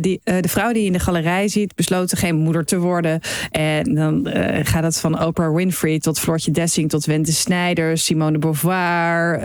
[0.00, 3.20] die, de vrouw die je in de galerij ziet, besloten geen moeder te worden.
[3.50, 4.28] En dan
[4.62, 9.40] gaat het van Oprah Winfrey tot Floortje Dessing tot Wente Snijders, Simone de Beauvoir,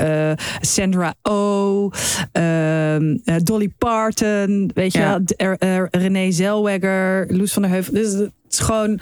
[0.61, 1.91] Sandra Oh,
[2.31, 5.21] ehm, eh, Dolly Parton, weet je Ja.
[5.37, 7.93] er- er- Renee Zellweger, Loes van der Heuvel.
[7.93, 8.99] Dus het is gewoon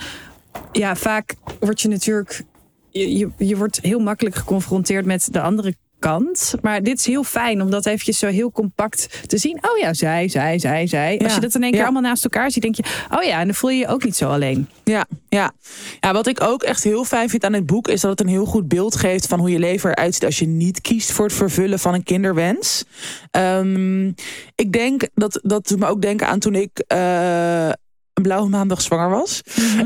[0.71, 2.43] ja, vaak word je natuurlijk.
[2.89, 6.53] Je, je, je wordt heel makkelijk geconfronteerd met de andere kant.
[6.61, 9.57] Maar dit is heel fijn om dat eventjes zo heel compact te zien.
[9.71, 11.19] Oh ja, zij, zij, zij, zij.
[11.23, 11.85] Als je dat in één keer Ja.
[11.85, 12.83] allemaal naast elkaar ziet, denk je...
[13.17, 14.69] oh ja, en dan voel je je ook niet zo alleen.
[14.83, 15.51] Ja, ja.
[15.99, 18.27] ja, wat ik ook echt heel fijn vind aan dit boek is dat het een
[18.27, 21.25] heel goed beeld geeft van hoe je leven eruit ziet als je niet kiest voor
[21.25, 22.83] het vervullen van een kinderwens.
[23.31, 24.07] Ehm,
[24.55, 27.67] ik denk dat dat doet me ook denken aan toen ik eh,
[28.13, 29.41] een blauwe maandag zwanger was.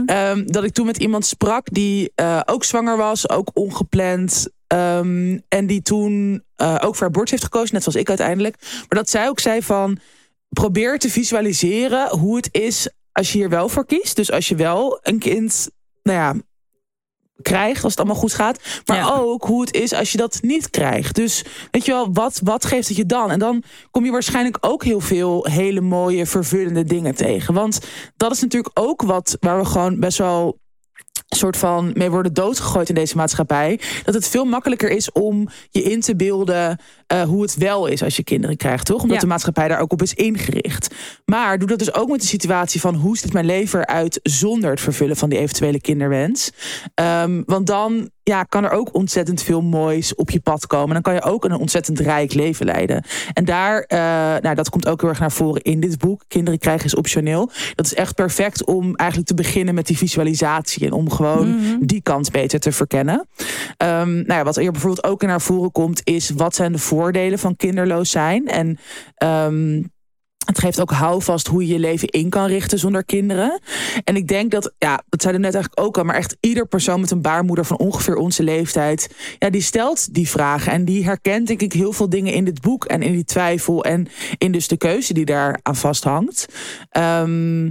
[0.05, 4.47] Ehm, dat ik toen met iemand sprak die eh, ook zwanger was, ook ongepland.
[4.72, 8.55] Ehm, en die toen eh, ook voor abortus heeft gekozen, net zoals ik uiteindelijk.
[8.61, 9.97] Maar dat zij ook zei van
[10.49, 14.15] probeer te visualiseren hoe het is als je hier wel voor kiest.
[14.15, 15.69] Dus als je wel een kind,
[16.03, 16.36] nou ja,
[17.41, 18.59] krijgt als het allemaal goed gaat.
[18.86, 19.15] Maar Ja.
[19.15, 21.15] ook hoe het is als je dat niet krijgt.
[21.15, 23.32] Dus weet je wel, wat, wat geeft het je dan?
[23.32, 27.53] En dan kom je waarschijnlijk ook heel veel hele mooie, vervullende dingen tegen.
[27.53, 27.80] Want
[28.17, 30.59] dat is natuurlijk ook wat waar we gewoon best wel
[31.38, 33.79] soort van mee worden doodgegooid in deze maatschappij.
[34.03, 38.03] Dat het veel makkelijker is om je in te beelden eh, hoe het wel is
[38.03, 39.01] als je kinderen krijgt, toch?
[39.01, 39.21] Omdat Ja.
[39.21, 40.95] de maatschappij daar ook op is ingericht.
[41.25, 44.69] Maar doe dat dus ook met de situatie van hoe ziet mijn leven eruit zonder
[44.69, 46.51] het vervullen van die eventuele kinderwens.
[46.93, 50.93] Ehm, want dan ja, kan er ook ontzettend veel moois op je pad komen.
[50.93, 53.03] Dan kan je ook een ontzettend rijk leven leiden.
[53.34, 53.97] En daar, eh,
[54.41, 56.24] nou, dat komt ook heel erg naar voren in dit boek.
[56.28, 57.51] Kinderen krijgen is optioneel.
[57.76, 60.86] Dat is echt perfect om eigenlijk te beginnen met die visualisatie.
[60.86, 63.28] En om gewoon die kant beter te verkennen.
[63.78, 67.39] Ehm, nou ja, wat hier bijvoorbeeld ook naar voren komt, is wat zijn de voordelen
[67.39, 68.47] van kinderloos zijn?
[68.47, 68.78] En
[69.15, 69.82] ehm,
[70.45, 73.59] het geeft ook houvast hoe je je leven in kan richten zonder kinderen.
[74.03, 76.67] En ik denk dat, ja, dat zei we net eigenlijk ook al, maar echt ieder
[76.67, 80.71] persoon met een baarmoeder van ongeveer onze leeftijd, ja, die stelt die vragen.
[80.71, 83.83] En die herkent, denk ik, heel veel dingen in dit boek en in die twijfel
[83.83, 86.45] en in dus de keuze die daar aan vasthangt.
[86.89, 87.65] Ehm,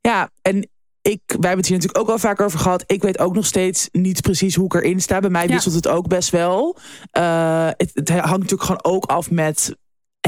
[0.00, 0.68] ja, en
[1.02, 2.84] ik, wij hebben het hier natuurlijk ook al vaker over gehad.
[2.86, 5.20] Ik weet ook nog steeds niet precies hoe ik erin sta.
[5.20, 5.52] Bij mij Ja.
[5.54, 6.76] wisselt het ook best wel.
[7.10, 9.76] Eh, het, het hangt natuurlijk gewoon ook af met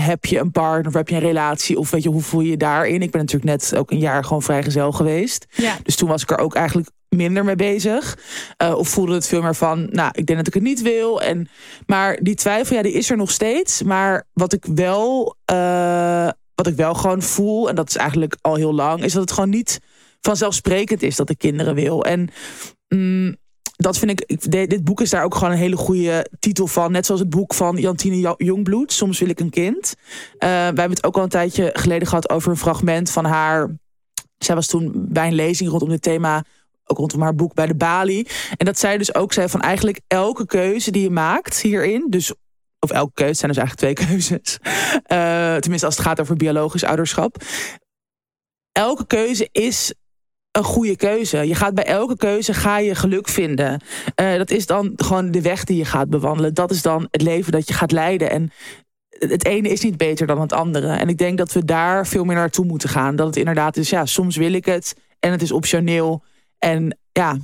[0.01, 2.51] heb je een partner of heb je een relatie of weet je hoe voel je
[2.51, 3.03] je daarin?
[3.03, 5.47] Ik ben natuurlijk net ook een jaar gewoon vrijgezel geweest.
[5.51, 5.77] Ja.
[5.83, 8.19] Dus toen was ik er ook eigenlijk minder mee bezig.
[8.57, 11.23] Eh, of voelde het veel meer van, nou, ik denk dat ik het niet wil.
[11.23, 11.49] En,
[11.87, 13.83] maar die twijfel, ja, die is er nog steeds.
[13.83, 18.55] Maar wat ik wel, eh, wat ik wel gewoon voel, en dat is eigenlijk al
[18.55, 19.81] heel lang, is dat het gewoon niet
[20.21, 22.05] vanzelfsprekend is dat ik kinderen wil.
[22.05, 22.29] En
[22.89, 23.37] mm,
[23.77, 26.93] dat vind ik, dit boek is daar ook gewoon een hele goede titel van.
[26.93, 29.95] Net zoals het boek van Jantine Jo- Jongbloed, Soms wil ik een kind.
[30.39, 33.71] Eh, wij hebben het ook al een tijdje geleden gehad over een fragment van haar.
[34.39, 36.45] Zij was toen bij een lezing rondom dit thema,
[36.85, 38.27] ook rondom haar boek bij de Bali.
[38.57, 42.33] En dat zij dus ook zei van eigenlijk elke keuze die je maakt hierin, dus
[42.79, 44.59] of elke keuze zijn dus eigenlijk twee keuzes.
[45.03, 47.37] Eh, tenminste, als het gaat over biologisch ouderschap.
[48.73, 49.95] Elke keuze is
[50.57, 51.49] een goede keuze.
[51.49, 53.81] Je gaat bij elke keuze ga je geluk vinden.
[54.15, 56.55] Eh, dat is dan gewoon de weg die je gaat bewandelen.
[56.55, 58.31] Dat is dan het leven dat je gaat leiden.
[58.31, 58.51] En
[59.19, 60.89] het ene is niet beter dan het andere.
[60.89, 63.17] En ik denk dat we daar veel meer naartoe moeten gaan.
[63.17, 66.23] Dat het inderdaad is, ja, soms wil ik het en het is optioneel.
[66.59, 67.37] En ja,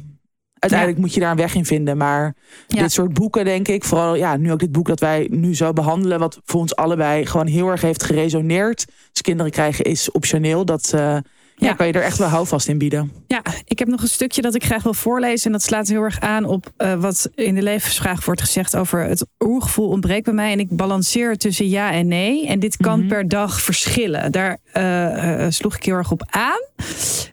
[0.59, 1.97] uiteindelijk moet je daar een weg in vinden.
[1.97, 2.34] Maar
[2.66, 2.82] Ja.
[2.82, 5.72] dit soort boeken, denk ik, vooral ja, nu ook dit boek dat wij nu zo
[5.72, 8.86] behandelen, wat voor ons allebei gewoon heel erg heeft geresoneerd.
[9.12, 10.64] Dus kinderen krijgen is optioneel.
[10.64, 11.16] Dat, eh,
[11.57, 11.74] ja, Ja.
[11.74, 13.12] kan je er echt wel houvast in bieden.
[13.27, 15.47] Ja, ik heb nog een stukje dat ik graag wil voorlezen.
[15.47, 19.05] En dat slaat heel erg aan op eh, wat in de levensvraag wordt gezegd over
[19.05, 20.53] het oergevoel ontbreekt bij mij.
[20.53, 22.47] En ik balanceer tussen ja en nee.
[22.47, 23.09] En dit kan Mhm.
[23.09, 24.33] per dag verschillen.
[24.33, 26.61] Daar eh, eh, sloeg ik heel erg op aan.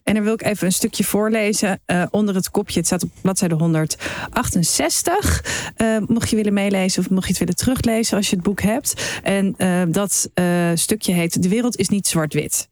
[0.03, 1.79] En dan wil ik even een stukje voorlezen
[2.11, 2.77] onder het kopje.
[2.77, 5.43] Het staat op bladzijde 168.
[5.75, 8.61] Eh, mocht je willen meelezen of mocht je het willen teruglezen als je het boek
[8.61, 9.19] hebt.
[9.23, 9.55] En
[9.91, 10.29] dat
[10.73, 12.67] stukje heet De wereld is niet zwart-wit.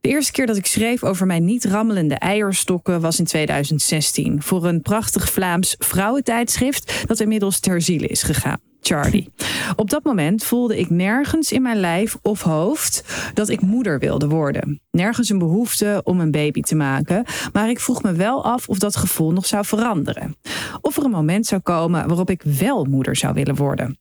[0.00, 4.66] De eerste keer dat ik schreef over mijn niet rammelende eierstokken was in 2016 voor
[4.66, 8.60] een prachtig Vlaams vrouwentijdschrift dat inmiddels ter ziele is gegaan.
[8.80, 9.32] Charlie.
[9.76, 13.04] Op dat moment voelde ik nergens in mijn lijf of hoofd
[13.34, 14.80] dat ik moeder wilde worden.
[14.90, 18.78] Nergens een behoefte om een baby te maken, maar ik vroeg me wel af of
[18.78, 20.36] dat gevoel nog zou veranderen.
[20.80, 23.98] Of er een moment zou komen waarop ik wel moeder zou willen worden.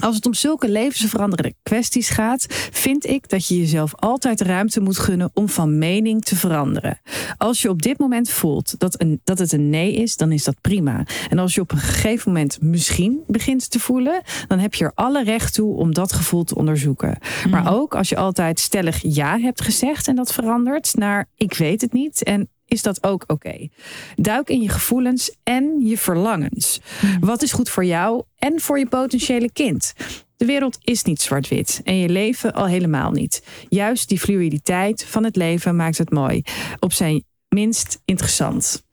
[0.00, 4.98] Als het om zulke levensveranderende kwesties gaat, vind ik dat je jezelf altijd ruimte moet
[4.98, 7.00] gunnen om van mening te veranderen.
[7.36, 10.44] Als je op dit moment voelt dat, een, dat het een nee is, dan is
[10.44, 11.06] dat prima.
[11.28, 14.92] En als je op een gegeven moment misschien begint te voelen, dan heb je er
[14.94, 17.18] alle recht toe om dat gevoel te onderzoeken.
[17.50, 21.80] Maar ook als je altijd stellig ja hebt gezegd en dat verandert naar ik weet
[21.80, 23.68] het niet en is dat ook oké.
[24.16, 26.80] Duik in je gevoelens en je verlangens.
[27.20, 29.92] Wat is goed voor jou en voor je potentiële kind?
[30.36, 33.42] De wereld is niet zwart-wit en je leven al helemaal niet.
[33.68, 36.42] Juist die fluiditeit van het leven maakt het mooi.
[36.80, 38.84] Op zijn minst interessant.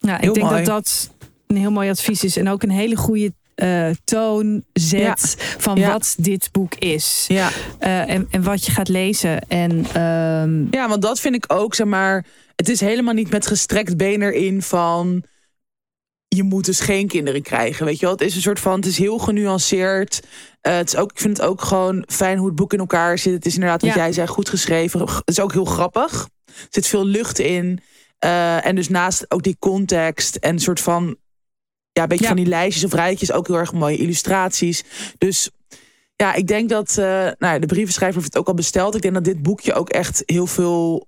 [0.00, 0.64] Nou, ik Heel denk mooi.
[0.64, 1.14] dat dat
[1.46, 5.92] een heel mooi advies is en ook een hele goede eh, toon zet van Ja.
[5.92, 7.24] wat dit boek is.
[7.28, 7.50] Ja.
[7.78, 9.48] Eh, en, en wat je gaat lezen.
[9.48, 12.24] En ehm, ja, want dat vind ik ook, zeg maar...
[12.56, 15.24] Het is helemaal niet met gestrekt been erin van...
[16.28, 18.14] Je moet dus geen kinderen krijgen, weet je wel?
[18.14, 20.22] Het is een soort van, het is heel genuanceerd.
[20.60, 23.18] Eh, het is ook, ik vind het ook gewoon fijn hoe het boek in elkaar
[23.18, 23.32] zit.
[23.32, 25.00] Het is inderdaad, wat jij zei, goed geschreven.
[25.00, 26.28] Het is ook heel grappig.
[26.46, 27.80] Er zit veel lucht in.
[28.18, 31.16] En dus naast ook die context en een soort van...
[31.92, 32.30] Ja, een beetje Ja.
[32.30, 33.32] van die lijstjes of rijtjes.
[33.32, 34.84] Ook heel erg mooie illustraties.
[35.18, 35.50] Dus
[36.16, 36.90] ja, ik denk dat...
[36.90, 38.94] eh, nou, ja, de brievenschrijver heeft het ook al besteld.
[38.94, 41.06] Ik denk dat dit boekje ook echt heel veel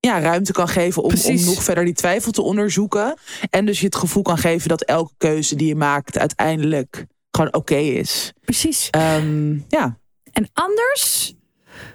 [0.00, 3.18] ja, ruimte kan geven om, om nog verder die twijfel te onderzoeken.
[3.50, 7.54] En dus je het gevoel kan geven dat elke keuze die je maakt uiteindelijk gewoon
[7.54, 8.32] oké is.
[8.40, 8.88] precies.
[8.90, 9.98] Ehm, ja,
[10.32, 11.34] En anders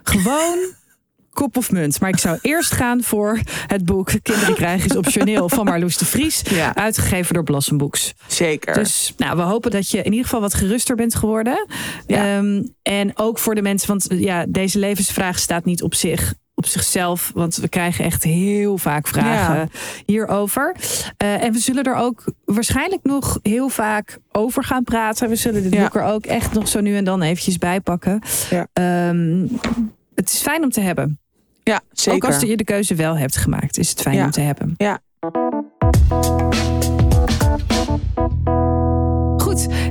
[0.03, 0.57] gewoon
[1.39, 1.99] kop of munt.
[1.99, 6.05] Maar ik zou eerst gaan voor het boek Kinderen krijgen is optioneel van Marloes de
[6.05, 6.41] Vries.
[6.49, 6.75] Ja.
[6.75, 8.13] Uitgegeven door Blossom Books.
[8.27, 8.73] zeker.
[8.73, 11.65] Dus nou, we hopen dat je in ieder geval wat geruster bent geworden.
[12.07, 12.37] Ja.
[12.37, 16.33] Ehm, en ook voor de mensen, want ja, deze levensvraag staat niet op zich.
[16.53, 19.67] Op zichzelf, want we krijgen echt heel vaak vragen Ja.
[20.05, 20.75] hierover.
[21.17, 25.29] Eh, en we zullen er ook waarschijnlijk nog heel vaak over gaan praten.
[25.29, 25.83] We zullen dit Ja.
[25.83, 28.21] boek er ook echt nog zo nu en dan eventjes bij pakken.
[28.49, 28.67] Ja.
[28.73, 29.45] Ehm,
[30.15, 31.19] het is fijn om te hebben.
[31.69, 32.27] Ja, zeker.
[32.29, 34.25] Ook als je de keuze wel hebt gemaakt, is het fijn Ja.
[34.25, 34.73] om te hebben.
[34.77, 34.99] Ja.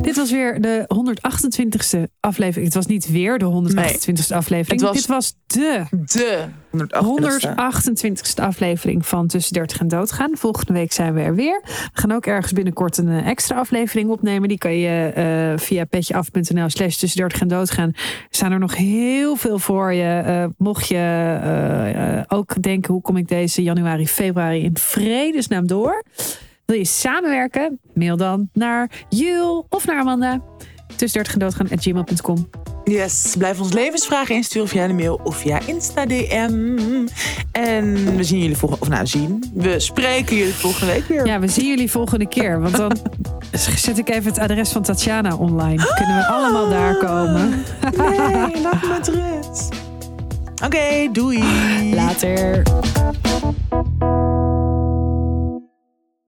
[0.08, 2.64] Dit was weer de 128ste aflevering.
[2.64, 4.80] Het was niet weer de 128ste aflevering.
[4.80, 7.54] Was- Dit was de De 128ste.
[7.54, 10.30] 128ste aflevering van Tussen 30 en Doodgaan.
[10.36, 11.60] Volgende week zijn we er weer.
[11.64, 14.48] We gaan ook ergens binnenkort een eh, extra aflevering opnemen.
[14.48, 17.88] Die kan je eh, via petjeaf.nl slash tussen 30 en Doodgaan.
[17.94, 20.22] Er staan er nog heel veel voor je.
[20.26, 26.04] Eh, mocht je ook denken, hoe kom ik deze januari, februari in vredesnaam door?
[26.68, 27.80] Wil je samenwerken?
[27.94, 30.40] Mail dan naar Jul of naar Amanda.
[30.96, 32.50] Tussen 30 en Doodgaan at gmail.com.
[32.84, 36.78] Yes, blijf ons levensvragen insturen via de mail of via Insta DM.
[37.52, 41.26] En we zien jullie volgende, of nou zien, we spreken jullie volgende week weer.
[41.26, 42.60] Ja, we zien jullie volgende keer.
[42.60, 42.96] Want dan
[43.52, 45.94] zet ik even het adres van Tatjana online.
[45.94, 47.64] Kunnen we allemaal daar komen.
[47.96, 49.68] Nee, laat me met rust.
[50.64, 51.44] Oké, doei.
[51.94, 52.62] Later.